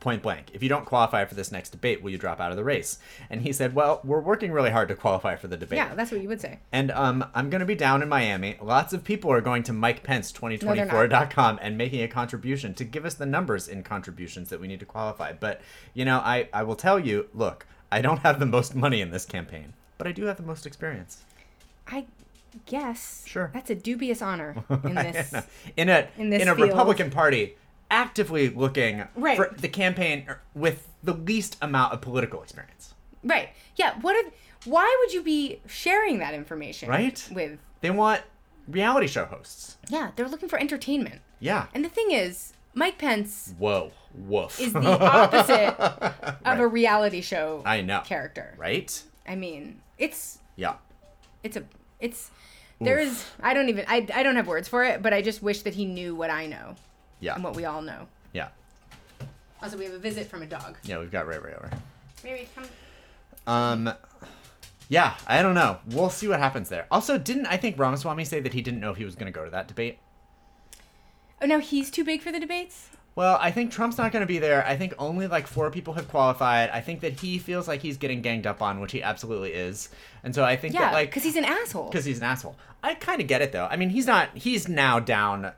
point 0.00 0.22
blank, 0.22 0.46
if 0.52 0.62
you 0.62 0.68
don't 0.68 0.84
qualify 0.84 1.24
for 1.24 1.34
this 1.34 1.52
next 1.52 1.70
debate, 1.70 2.02
will 2.02 2.10
you 2.10 2.18
drop 2.18 2.40
out 2.40 2.50
of 2.50 2.56
the 2.56 2.64
race? 2.64 2.98
And 3.30 3.42
he 3.42 3.52
said, 3.52 3.74
well, 3.74 4.00
we're 4.04 4.20
working 4.20 4.52
really 4.52 4.70
hard 4.70 4.88
to 4.88 4.94
qualify 4.94 5.36
for 5.36 5.48
the 5.48 5.56
debate. 5.56 5.76
Yeah, 5.76 5.94
that's 5.94 6.10
what 6.10 6.20
you 6.20 6.28
would 6.28 6.40
say. 6.40 6.58
And 6.72 6.90
um, 6.92 7.24
I'm 7.34 7.50
going 7.50 7.60
to 7.60 7.66
be 7.66 7.74
down 7.74 8.02
in 8.02 8.08
Miami. 8.08 8.56
Lots 8.60 8.92
of 8.92 9.04
people 9.04 9.30
are 9.30 9.40
going 9.40 9.62
to 9.64 9.72
MikePence2024.com 9.72 11.58
and 11.62 11.78
making 11.78 12.02
a 12.02 12.08
contribution 12.08 12.74
to 12.74 12.84
give 12.84 13.04
us 13.04 13.14
the 13.14 13.26
numbers 13.26 13.68
in 13.68 13.82
contributions 13.82 14.50
that 14.50 14.60
we 14.60 14.68
need 14.68 14.80
to 14.80 14.86
qualify. 14.86 15.32
But, 15.32 15.60
you 15.94 16.04
know, 16.04 16.18
I, 16.18 16.48
I 16.52 16.64
will 16.64 16.76
tell 16.76 16.98
you, 16.98 17.28
look, 17.34 17.66
I 17.90 18.00
don't 18.02 18.18
have 18.18 18.40
the 18.40 18.46
most 18.46 18.74
money 18.74 19.00
in 19.00 19.10
this 19.10 19.24
campaign, 19.24 19.74
but 19.98 20.06
I 20.06 20.12
do 20.12 20.24
have 20.24 20.36
the 20.36 20.42
most 20.42 20.66
experience. 20.66 21.22
I 21.86 22.06
guess 22.66 23.24
Sure. 23.26 23.50
that's 23.52 23.70
a 23.70 23.74
dubious 23.74 24.22
honor 24.22 24.62
in 24.84 24.94
this. 24.94 25.34
in 25.76 25.88
a 25.88 26.08
In 26.18 26.30
this 26.30 26.42
a 26.42 26.46
field. 26.54 26.68
Republican 26.68 27.10
Party 27.10 27.56
actively 27.90 28.48
looking 28.48 29.04
Right. 29.14 29.36
for 29.36 29.50
the 29.56 29.68
campaign 29.68 30.26
with 30.54 30.88
the 31.02 31.12
least 31.14 31.56
amount 31.60 31.92
of 31.92 32.00
political 32.00 32.42
experience. 32.42 32.94
Right. 33.24 33.50
Yeah. 33.76 33.94
What 34.00 34.16
if? 34.16 34.32
Why 34.64 34.96
would 35.00 35.12
you 35.12 35.22
be 35.22 35.60
sharing 35.66 36.18
that 36.20 36.34
information? 36.34 36.88
Right? 36.88 37.28
With 37.32 37.58
They 37.80 37.90
want 37.90 38.22
reality 38.68 39.08
show 39.08 39.24
hosts. 39.24 39.76
yeah, 39.88 40.12
they're 40.16 40.28
looking 40.28 40.48
for 40.48 40.58
entertainment. 40.58 41.20
Yeah. 41.40 41.66
And 41.74 41.84
the 41.84 41.88
thing 41.88 42.12
is, 42.12 42.52
Mike 42.74 42.96
Pence 42.98 43.54
Whoa. 43.58 43.90
Woof. 44.14 44.60
is 44.60 44.72
the 44.72 44.80
opposite 45.00 45.74
of 46.44 46.60
a 46.60 46.66
reality 46.66 47.20
show 47.20 47.62
I 47.66 47.80
know. 47.82 48.00
character. 48.04 48.54
Right? 48.56 49.02
I 49.28 49.34
mean, 49.34 49.80
it's 49.98 50.38
Yeah. 50.56 50.74
it's 51.42 51.56
a 51.56 51.64
it's 52.02 52.30
there 52.80 52.98
is 52.98 53.24
I 53.40 53.54
don't 53.54 53.68
even 53.70 53.84
I, 53.88 54.06
I 54.12 54.22
don't 54.22 54.36
have 54.36 54.46
words 54.46 54.68
for 54.68 54.84
it, 54.84 55.02
but 55.02 55.14
I 55.14 55.22
just 55.22 55.42
wish 55.42 55.62
that 55.62 55.74
he 55.74 55.84
knew 55.86 56.14
what 56.14 56.28
I 56.30 56.46
know 56.46 56.74
Yeah. 57.20 57.34
and 57.34 57.42
what 57.44 57.56
we 57.56 57.64
all 57.64 57.80
know. 57.80 58.08
Yeah. 58.32 58.48
Also, 59.62 59.76
we 59.78 59.84
have 59.84 59.94
a 59.94 59.98
visit 59.98 60.26
from 60.26 60.42
a 60.42 60.46
dog. 60.46 60.76
Yeah, 60.82 60.98
we've 60.98 61.10
got 61.12 61.26
Ray 61.26 61.38
Ray 61.38 61.54
over. 61.54 61.70
Maybe 62.24 62.48
come. 62.54 62.64
Um, 63.46 63.94
yeah, 64.88 65.14
I 65.26 65.40
don't 65.42 65.54
know. 65.54 65.78
We'll 65.88 66.10
see 66.10 66.26
what 66.28 66.40
happens 66.40 66.68
there. 66.68 66.86
Also, 66.90 67.16
didn't 67.18 67.46
I 67.46 67.56
think 67.56 67.78
Ramaswamy 67.78 68.24
say 68.24 68.40
that 68.40 68.52
he 68.52 68.60
didn't 68.62 68.80
know 68.80 68.90
if 68.90 68.96
he 68.96 69.04
was 69.04 69.14
going 69.14 69.32
to 69.32 69.36
go 69.36 69.44
to 69.44 69.50
that 69.50 69.68
debate? 69.68 69.98
Oh, 71.40 71.46
no, 71.46 71.58
he's 71.60 71.90
too 71.90 72.04
big 72.04 72.20
for 72.22 72.30
the 72.32 72.38
debates. 72.40 72.88
Well, 73.14 73.36
I 73.40 73.50
think 73.50 73.72
Trump's 73.72 73.98
not 73.98 74.10
going 74.10 74.22
to 74.22 74.26
be 74.26 74.38
there. 74.38 74.64
I 74.66 74.76
think 74.76 74.94
only 74.98 75.26
like 75.26 75.46
four 75.46 75.70
people 75.70 75.92
have 75.94 76.08
qualified. 76.08 76.70
I 76.70 76.80
think 76.80 77.00
that 77.00 77.20
he 77.20 77.38
feels 77.38 77.68
like 77.68 77.82
he's 77.82 77.98
getting 77.98 78.22
ganged 78.22 78.46
up 78.46 78.62
on, 78.62 78.80
which 78.80 78.92
he 78.92 79.02
absolutely 79.02 79.52
is. 79.52 79.90
And 80.24 80.34
so 80.34 80.44
I 80.44 80.56
think 80.56 80.72
Yeah, 80.72 80.80
that 80.80 80.92
like 80.94 81.10
because 81.10 81.22
he's 81.22 81.36
an 81.36 81.44
asshole. 81.44 81.90
because 81.90 82.06
he's 82.06 82.18
an 82.18 82.24
asshole. 82.24 82.56
I 82.82 82.94
kind 82.94 83.20
of 83.20 83.26
get 83.26 83.42
it 83.42 83.52
though. 83.52 83.66
I 83.70 83.76
mean, 83.76 83.90
he's 83.90 84.06
not. 84.06 84.30
He's 84.34 84.66
now 84.68 84.98
down. 84.98 85.44
Uh, 85.44 85.52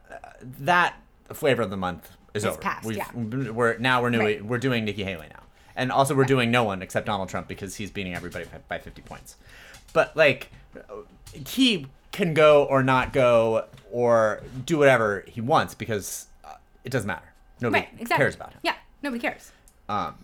that 0.61 0.95
flavor 1.33 1.63
of 1.63 1.71
the 1.71 1.77
month 1.77 2.11
is 2.35 2.43
It's 2.45 2.53
over. 2.55 2.61
passed, 2.61 2.85
We've, 2.87 2.97
yeah. 2.97 3.13
We're 3.15 3.79
now 3.79 4.03
we're 4.03 4.11
new. 4.11 4.19
Right. 4.21 4.45
We're 4.45 4.59
doing 4.59 4.85
Nikki 4.85 5.05
Haley 5.05 5.29
now, 5.31 5.43
and 5.77 5.93
also 5.93 6.17
we're 6.17 6.25
doing 6.25 6.51
no 6.51 6.65
one 6.65 6.83
except 6.83 7.07
Donald 7.07 7.29
Trump 7.29 7.47
because 7.47 7.77
he's 7.77 7.91
beating 7.93 8.15
everybody 8.17 8.47
by- 8.47 8.59
by 8.69 8.79
fifty 8.79 9.01
points. 9.03 9.37
But 9.93 10.17
like, 10.17 10.51
he 11.47 11.87
can 12.11 12.35
go 12.35 12.65
or 12.65 12.83
not 12.83 13.13
go 13.13 13.67
or 13.93 14.43
do 14.67 14.77
whatever 14.79 15.25
he 15.29 15.41
wants 15.41 15.75
because 15.75 16.27
uh, 16.45 16.55
it 16.85 16.91
doesn't 16.91 17.07
matter. 17.07 17.33
Nobody 17.61 17.85
right. 17.85 17.93
Exactly. 18.01 18.17
cares 18.25 18.35
about 18.35 18.53
him. 18.53 18.61
Yeah. 18.63 18.75
Nobody 19.03 19.21
cares. 19.21 19.53
Um. 19.89 20.15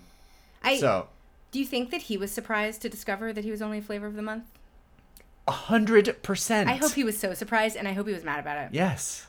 I. 0.62 0.76
So 0.78 1.09
do 1.53 1.59
you 1.59 1.66
think 1.66 1.91
that 1.91 2.03
he 2.03 2.16
was 2.16 2.31
surprised 2.31 2.83
to 2.83 2.89
discover 2.89 3.33
that 3.33 3.45
he 3.45 3.51
was 3.51 3.61
only 3.62 3.81
flavor 3.81 4.07
of 4.07 4.14
the 4.14 4.22
month? 4.22 4.45
a 5.49 5.53
hundred 5.53 6.22
percent. 6.22 6.68
I 6.68 6.74
hope 6.74 6.93
he 6.93 7.03
was 7.03 7.18
so 7.18 7.35
surprised, 7.35 7.76
and 7.76 7.89
I 7.89 7.93
hope 7.93 8.07
he 8.07 8.12
was 8.12 8.22
mad 8.22 8.39
about 8.39 8.59
it. 8.59 8.68
Yes. 8.72 9.26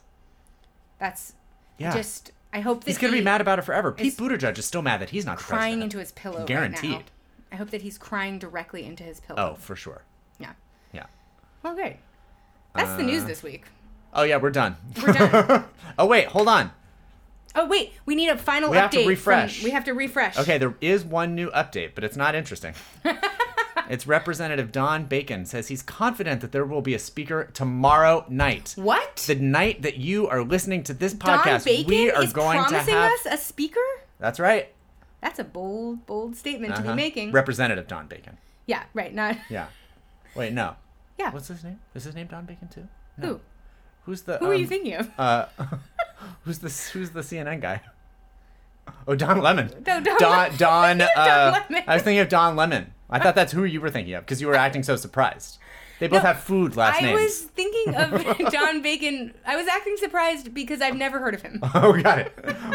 That's 1.00 1.34
Yeah. 1.78 1.94
just. 1.94 2.32
I 2.54 2.60
hope 2.60 2.84
that 2.84 2.92
He's 2.92 2.98
gonna 2.98 3.14
be 3.14 3.22
mad 3.22 3.40
about 3.42 3.60
it 3.60 3.62
forever. 3.64 3.92
Pete 3.94 4.18
Buttigieg 4.18 4.58
is 4.58 4.66
still 4.66 4.82
mad 4.82 5.00
that 5.02 5.10
he's 5.12 5.26
not 5.26 5.38
crying 5.38 5.82
into 5.82 5.98
his 6.00 6.12
pillow. 6.12 6.40
Right 6.40 6.42
now. 6.42 6.46
Guaranteed. 6.46 7.04
I 7.52 7.56
hope 7.56 7.70
that 7.72 7.82
he's 7.82 7.98
crying 7.98 8.40
directly 8.40 8.86
into 8.86 9.04
his 9.04 9.20
pillow. 9.22 9.52
Oh, 9.54 9.56
for 9.56 9.76
sure. 9.76 10.04
Yeah. 10.38 10.52
Yeah. 10.94 11.06
Well, 11.64 11.74
great. 11.76 11.98
That's 12.76 12.96
the 12.98 13.04
news 13.04 13.24
Uh, 13.24 13.28
this 13.28 13.42
week. 13.42 13.66
Oh 14.14 14.24
yeah, 14.24 14.38
we're 14.38 14.52
done. 14.52 14.76
We're 15.02 15.14
done. 15.14 15.64
oh 15.98 16.06
wait, 16.06 16.28
hold 16.28 16.50
on. 16.50 16.72
Oh 17.56 17.68
wait, 17.68 17.94
we 18.06 18.16
need 18.16 18.30
a 18.30 18.38
final 18.38 18.70
We 18.72 18.78
update. 18.78 18.82
have 18.82 18.92
to 18.92 19.00
from- 19.02 19.08
refresh. 19.10 19.64
we 19.64 19.72
have 19.72 19.84
to 19.86 19.94
refresh. 19.94 20.38
Okay, 20.38 20.58
there 20.58 20.76
is 20.82 21.04
one 21.04 21.36
new 21.36 21.50
update, 21.52 21.92
but 21.96 22.04
it's 22.04 22.16
not 22.16 22.34
interesting. 22.36 22.74
it's 23.90 24.08
Representative 24.08 24.72
Don 24.72 25.06
Bacon 25.06 25.46
says 25.46 25.68
he's 25.68 25.82
confident 25.82 26.40
that 26.42 26.52
there 26.54 26.66
will 26.66 26.82
be 26.82 26.94
a 26.94 27.00
speaker 27.00 27.50
tomorrow 27.54 28.26
night. 28.30 28.74
What? 28.78 29.18
The 29.28 29.36
night 29.36 29.82
that 29.82 29.98
you 29.98 30.28
are 30.28 30.44
listening 30.44 30.84
to 30.84 30.94
this 30.94 31.14
Don 31.14 31.40
podcast, 31.40 31.66
Bacon 31.66 31.90
we 31.90 32.10
are 32.12 32.24
is 32.24 32.32
going 32.32 32.58
to 32.64 32.70
promising 32.70 32.94
have. 32.94 33.12
us 33.12 33.26
a 33.30 33.38
speaker. 33.38 33.80
That's 34.20 34.40
right. 34.40 34.74
That's 35.22 35.40
a 35.40 35.44
bold, 35.44 36.06
bold 36.06 36.36
statement 36.36 36.76
to 36.76 36.82
Uh-huh. 36.82 36.92
be 36.92 36.96
making. 36.96 37.32
Representative 37.32 37.88
Don 37.88 38.08
Bacon. 38.08 38.38
yeah, 38.66 38.84
right. 38.94 39.14
Not 39.14 39.38
Yeah. 39.50 39.68
Wait, 40.36 40.54
no. 40.54 40.76
yeah. 41.20 41.32
What's 41.32 41.50
his 41.50 41.64
name? 41.64 41.80
Is 41.94 42.06
his 42.06 42.16
name 42.16 42.28
Don 42.28 42.46
Bacon 42.46 42.70
too? 42.70 42.88
No. 43.18 43.28
Who? 43.28 43.40
Who's 44.06 44.22
the? 44.24 44.38
Who 44.38 44.46
are 44.48 44.56
you 44.56 44.64
um, 44.64 44.70
thinking 44.70 44.94
of? 44.96 45.12
Uh, 45.18 45.46
who's 46.44 46.60
the 46.60 46.70
Who's 46.94 47.12
the 47.12 47.22
CNN 47.22 47.62
guy? 47.62 47.82
Oh, 49.08 49.16
Don 49.16 49.42
Lemon. 49.42 49.72
No, 49.86 50.00
Don 50.02 50.18
Don. 50.18 50.56
Don. 50.58 51.02
Uh, 51.02 51.64
Lemon. 51.70 51.84
I 51.88 51.94
was 51.96 52.04
thinking 52.04 52.20
of 52.20 52.30
Don 52.30 52.56
Lemon. 52.56 52.94
I 53.10 53.20
thought 53.20 53.36
that's 53.42 53.52
who 53.52 53.64
you 53.64 53.82
were 53.82 53.90
thinking 53.90 54.14
of 54.14 54.26
because 54.26 54.42
you 54.42 54.48
were 54.48 54.56
acting 54.56 54.84
so 54.84 54.96
surprised. 54.96 55.58
They 56.02 56.08
both 56.08 56.24
No, 56.24 56.30
have 56.30 56.40
food 56.40 56.76
last 56.76 57.00
week. 57.00 57.12
I 57.12 57.16
names. 57.16 57.22
was 57.30 57.42
thinking 57.42 57.94
of 57.96 58.52
Don 58.52 58.82
Bacon. 58.82 59.34
I 59.46 59.56
was 59.56 59.68
acting 59.68 59.96
surprised 59.98 60.52
because 60.52 60.82
I've 60.82 60.96
never 60.98 61.20
heard 61.20 61.36
of 61.36 61.44
him. 61.44 61.60
Oh, 61.76 61.94
got 62.02 62.18
it. 62.20 62.34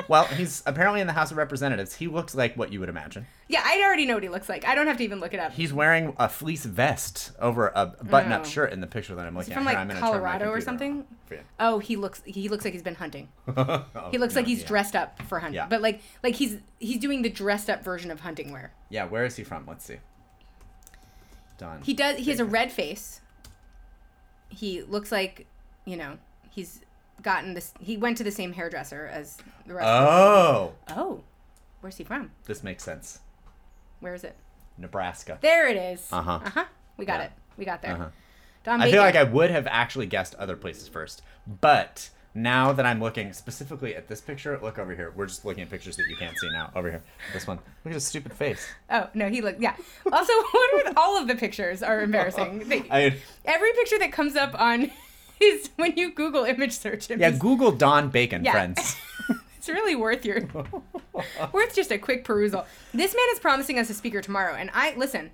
Well, 0.09 0.25
he's 0.27 0.63
apparently 0.65 1.01
in 1.01 1.09
the 1.09 1.13
House 1.13 1.33
of 1.33 1.37
Representatives. 1.37 1.95
He 1.97 2.07
looks 2.07 2.35
like 2.37 2.57
what 2.57 2.73
you 2.73 2.79
would 2.81 2.89
imagine. 2.89 3.27
Yeah, 3.49 3.63
I 3.65 3.83
already 3.85 4.07
know 4.07 4.15
what 4.15 4.23
he 4.23 4.29
looks 4.29 4.49
like. 4.49 4.65
I 4.67 4.75
don't 4.77 4.87
have 4.87 4.97
to 4.99 5.05
even 5.05 5.19
look 5.21 5.35
it 5.35 5.41
up. 5.41 5.53
He's 5.53 5.73
wearing 5.73 6.15
a 6.19 6.29
fleece 6.29 6.65
vest 6.65 7.33
over 7.41 7.73
a 7.75 7.87
button-up 7.87 8.43
Oh. 8.43 8.49
shirt 8.49 8.73
in 8.73 8.81
the 8.81 8.87
picture 8.87 9.15
that 9.17 9.27
I'm 9.27 9.37
looking 9.37 9.53
from 9.55 9.63
at. 9.65 9.67
like 9.67 9.73
Here, 9.75 9.81
I'm 9.81 9.89
gonna 9.89 10.01
turn 10.01 10.09
my 10.09 10.17
Colorado 10.19 10.51
or 10.51 10.61
something. 10.61 11.05
you. 11.31 11.39
Oh, 11.59 11.79
he 11.81 11.97
looks 11.97 12.23
he 12.25 12.49
looks 12.49 12.65
like 12.65 12.75
he's 12.75 12.83
been 12.85 12.95
hunting. 12.95 13.29
Oh, 13.57 13.85
He 14.13 14.19
looks 14.19 14.35
no, 14.35 14.41
like 14.41 14.47
he's 14.47 14.61
yeah. 14.63 14.69
dressed 14.69 14.95
up 14.95 15.21
for 15.23 15.41
hunting. 15.41 15.57
Yeah. 15.57 15.67
But 15.67 15.83
like 15.83 16.01
like 16.23 16.37
he's 16.37 16.59
he's 16.79 16.99
doing 16.99 17.23
the 17.23 17.29
dressed 17.31 17.69
up 17.69 17.83
version 17.83 18.11
of 18.13 18.21
hunting 18.21 18.53
wear. 18.53 18.73
Yeah, 18.89 19.07
where 19.07 19.25
is 19.25 19.35
he 19.35 19.43
from? 19.43 19.65
Let's 19.67 19.85
see. 19.85 19.97
Don. 21.59 21.81
He 21.83 21.95
does 21.95 22.17
he 22.19 22.31
has 22.31 22.41
a 22.41 22.45
red 22.45 22.71
face. 22.73 23.21
He 24.49 24.83
looks 24.83 25.11
like, 25.11 25.47
you 25.85 25.97
know, 25.97 26.19
he's 26.51 26.81
gotten 27.23 27.55
this 27.55 27.73
he 27.81 27.97
went 27.97 28.17
to 28.19 28.25
the 28.25 28.31
same 28.31 28.53
hairdresser 28.53 29.07
as 29.13 29.39
the 29.67 29.75
rest 29.75 29.87
of 29.89 30.09
Oh, 30.09 30.73
Oh. 30.91 31.25
Where's 31.81 31.97
he 31.97 32.05
from? 32.05 32.31
this 32.47 32.63
makes 32.63 32.83
sense. 32.85 33.21
Where 34.01 34.15
is 34.15 34.25
it? 34.25 34.37
Nebraska. 34.79 35.39
There 35.41 35.69
it 35.69 35.77
is. 35.77 36.07
Uh-huh. 36.13 36.41
Uh-huh. 36.45 36.65
We 36.97 37.05
got 37.07 37.21
Yeah. 37.21 37.27
it. 37.27 37.33
We 37.57 37.65
got 37.65 37.83
there. 37.83 37.93
Uh-huh. 37.95 38.09
Don 38.65 38.81
I 38.83 38.91
feel 38.91 39.03
like 39.03 39.15
I 39.17 39.23
would 39.23 39.51
have 39.51 39.67
actually 39.69 40.07
guessed 40.07 40.35
other 40.35 40.57
places 40.57 40.89
first, 40.89 41.23
but 41.47 42.11
now 42.37 42.73
that 42.73 42.85
I'm 42.85 43.01
looking 43.01 43.33
specifically 43.33 43.97
at 43.97 44.09
this 44.09 44.21
picture, 44.21 44.59
look 44.63 44.79
over 44.79 44.95
here. 44.95 45.13
We're 45.17 45.27
just 45.27 45.45
looking 45.45 45.63
at 45.63 45.71
pictures 45.71 45.97
that 45.97 46.07
you 46.07 46.17
can't 46.17 46.39
see 46.39 46.49
now. 46.51 46.71
Over 46.77 46.91
here, 46.91 47.03
this 47.33 47.47
one. 47.47 47.57
Look 47.57 47.87
at 47.87 47.95
his 47.95 48.07
stupid 48.07 48.35
face. 48.35 48.69
Oh, 48.91 49.09
no, 49.15 49.29
he 49.29 49.41
looked 49.41 49.61
yeah. 49.61 49.75
Also, 50.13 50.33
what 50.53 50.87
are 50.87 50.93
all 50.97 51.21
of 51.21 51.29
the 51.29 51.35
pictures 51.35 51.83
are 51.83 52.03
embarrassing. 52.03 52.65
They, 52.69 52.85
I 52.91 53.17
every 53.45 53.73
picture 53.73 53.99
that 54.01 54.13
comes 54.13 54.37
up 54.37 54.61
on 54.61 54.91
is 55.41 55.71
when 55.77 55.97
you 55.97 56.13
Google 56.13 56.45
image 56.45 56.73
search 56.73 57.09
him. 57.09 57.21
yeah, 57.21 57.31
Google 57.31 57.73
Don 57.73 58.11
Bacon, 58.11 58.45
Yeah. 58.45 58.53
friends. 58.53 58.97
It's 59.57 59.69
really 59.69 59.97
worth 59.97 60.25
your 60.25 60.43
worth 61.53 61.75
just 61.75 61.91
a 61.91 61.99
quick 61.99 62.25
perusal. 62.25 62.67
This 62.95 63.15
man 63.15 63.25
is 63.33 63.41
promising 63.41 63.79
us 63.81 63.91
a 63.91 63.95
speaker 63.95 64.21
tomorrow, 64.21 64.55
and 64.55 64.71
I 64.73 64.95
listen. 64.97 65.31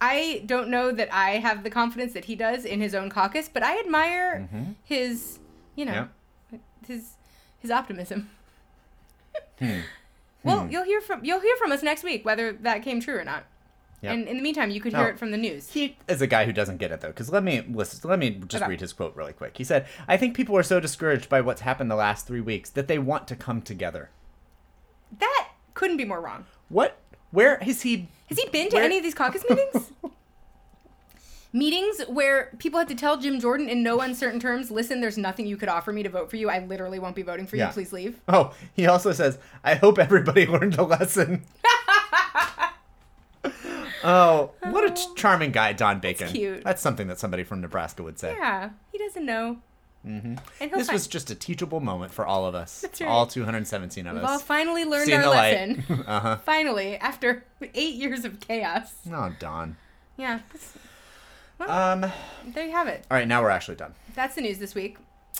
I 0.00 0.42
don't 0.44 0.68
know 0.68 0.92
that 0.92 1.12
I 1.12 1.32
have 1.38 1.62
the 1.62 1.70
confidence 1.70 2.12
that 2.12 2.26
he 2.26 2.34
does 2.34 2.64
in 2.64 2.80
his 2.80 2.94
own 2.94 3.08
caucus, 3.08 3.48
but 3.48 3.62
I 3.62 3.78
admire 3.78 4.48
mm-hmm. 4.52 4.72
his, 4.84 5.38
you 5.76 5.84
know, 5.84 6.08
his 6.86 7.14
his 7.60 7.70
optimism. 7.70 8.30
Hmm. 9.58 9.80
Well, 10.44 10.68
you'll 10.70 10.84
hear 10.84 11.00
from 11.00 11.24
you'll 11.24 11.40
hear 11.40 11.56
from 11.56 11.72
us 11.72 11.82
next 11.82 12.04
week 12.04 12.24
whether 12.24 12.52
that 12.52 12.82
came 12.84 13.00
true 13.00 13.16
or 13.18 13.24
not. 13.24 13.46
Yep. 14.02 14.12
And 14.14 14.28
in 14.28 14.36
the 14.36 14.42
meantime, 14.44 14.70
you 14.70 14.80
could 14.80 14.92
hear 14.94 15.08
it 15.08 15.18
from 15.18 15.32
the 15.32 15.36
news. 15.36 15.70
He 15.72 15.96
is 16.06 16.22
a 16.22 16.28
guy 16.28 16.44
who 16.44 16.52
doesn't 16.52 16.76
get 16.76 16.92
it 16.92 17.00
though, 17.00 17.08
because 17.08 17.32
let 17.32 17.42
me 17.42 17.64
listen. 17.68 18.08
Let 18.08 18.20
me 18.20 18.30
just 18.46 18.62
Okay. 18.62 18.70
read 18.70 18.80
his 18.80 18.92
quote 18.92 19.16
really 19.16 19.32
quick. 19.32 19.56
He 19.56 19.64
said, 19.64 19.86
"I 20.06 20.16
think 20.16 20.36
people 20.36 20.56
are 20.56 20.62
so 20.62 20.78
discouraged 20.78 21.28
by 21.28 21.40
what's 21.40 21.62
happened 21.62 21.90
the 21.90 21.96
last 21.96 22.28
three 22.28 22.40
weeks 22.42 22.70
that 22.70 22.86
they 22.86 22.96
want 22.98 23.26
to 23.26 23.34
come 23.34 23.60
together." 23.60 24.10
That 25.18 25.48
couldn't 25.74 25.96
be 25.96 26.04
more 26.04 26.20
wrong. 26.20 26.44
What? 26.68 26.96
Where 27.32 27.58
has 27.58 27.82
he? 27.82 28.06
Has 28.28 28.38
he 28.38 28.48
been 28.50 28.68
to 28.68 28.76
Where- 28.76 28.84
any 28.84 28.98
of 28.98 29.02
these 29.02 29.14
caucus 29.14 29.42
meetings? 29.50 29.90
meetings 31.56 32.00
where 32.08 32.50
people 32.58 32.78
had 32.78 32.88
to 32.88 32.94
tell 32.94 33.16
Jim 33.16 33.40
Jordan 33.40 33.68
in 33.68 33.82
no 33.82 34.00
uncertain 34.00 34.40
terms, 34.40 34.70
listen, 34.70 35.00
there's 35.00 35.18
nothing 35.18 35.46
you 35.46 35.56
could 35.56 35.68
offer 35.68 35.92
me 35.92 36.02
to 36.02 36.08
vote 36.08 36.30
for 36.30 36.36
you. 36.36 36.50
I 36.50 36.64
literally 36.64 36.98
won't 36.98 37.16
be 37.16 37.22
voting 37.22 37.46
for 37.46 37.56
Yeah. 37.56 37.68
you. 37.68 37.72
Please 37.72 37.92
leave. 37.92 38.20
Oh, 38.28 38.54
he 38.74 38.86
also 38.86 39.12
says, 39.12 39.38
"I 39.64 39.74
hope 39.74 39.98
everybody 39.98 40.46
learned 40.56 40.76
a 40.78 40.82
lesson." 40.84 41.42
oh, 44.04 44.50
what 44.62 44.90
a 44.90 45.14
charming 45.14 45.52
guy, 45.52 45.72
Don 45.72 46.00
Bacon. 46.00 46.28
cute. 46.28 46.64
That's 46.64 46.82
something 46.82 47.08
that 47.08 47.18
somebody 47.18 47.44
from 47.44 47.60
Nebraska 47.60 48.02
would 48.02 48.18
say. 48.18 48.34
Yeah, 48.38 48.70
he 48.92 48.98
doesn't 48.98 49.24
know. 49.24 49.58
Mm-hmm. 50.06 50.34
This 50.76 50.86
fi- 50.86 50.92
was 50.92 51.08
just 51.08 51.30
a 51.30 51.34
teachable 51.34 51.80
moment 51.80 52.12
for 52.12 52.24
all 52.24 52.46
of 52.46 52.54
us, 52.54 52.82
That's 52.82 53.00
right. 53.00 53.10
all 53.10 53.26
217 53.26 54.06
of 54.06 54.14
us. 54.16 54.20
We've 54.20 54.28
all 54.28 54.36
us. 54.36 54.42
finally 54.42 54.84
learned 54.84 55.06
Seen 55.06 55.20
our 55.20 55.28
lesson. 55.28 55.84
uh-huh. 56.06 56.36
finally, 56.44 56.96
after 56.96 57.44
eight 57.74 57.94
years 57.96 58.24
of 58.24 58.38
chaos. 58.38 58.92
Oh, 59.12 59.32
Don. 59.40 59.76
Yeah, 60.16 60.40
that's- 60.52 60.74
Um. 61.60 62.10
There 62.46 62.64
you 62.64 62.72
have 62.72 62.86
it. 62.88 63.04
All 63.10 63.16
right, 63.16 63.26
now 63.26 63.42
we're 63.42 63.50
actually 63.50 63.76
done. 63.76 63.94
That's 64.14 64.34
the 64.34 64.42
news 64.42 64.58
this 64.58 64.74
week. 64.74 64.98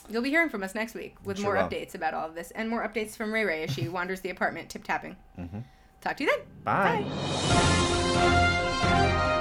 You'll 0.09 0.23
be 0.23 0.31
hearing 0.31 0.49
from 0.49 0.63
us 0.63 0.75
next 0.75 0.95
week 0.95 1.17
with 1.25 1.39
Sure 1.39 1.47
more 1.47 1.55
will. 1.57 1.69
updates 1.69 1.95
about 1.95 2.15
all 2.15 2.29
of 2.29 2.35
this 2.35 2.51
and 2.53 2.69
more 2.71 2.87
updates 2.87 3.17
from 3.17 3.33
Ray 3.33 3.45
Ray 3.45 3.65
as 3.65 3.71
she 3.73 3.89
wanders 3.91 4.21
the 4.21 4.31
apartment 4.31 4.69
tip 4.71 4.85
tapping. 4.85 5.17
Mm-hmm. 5.39 5.59
Talk 6.01 6.17
to 6.19 6.25
you 6.25 6.31
then. 6.31 6.41
Bye. 6.65 7.05
Bye. 8.15 9.33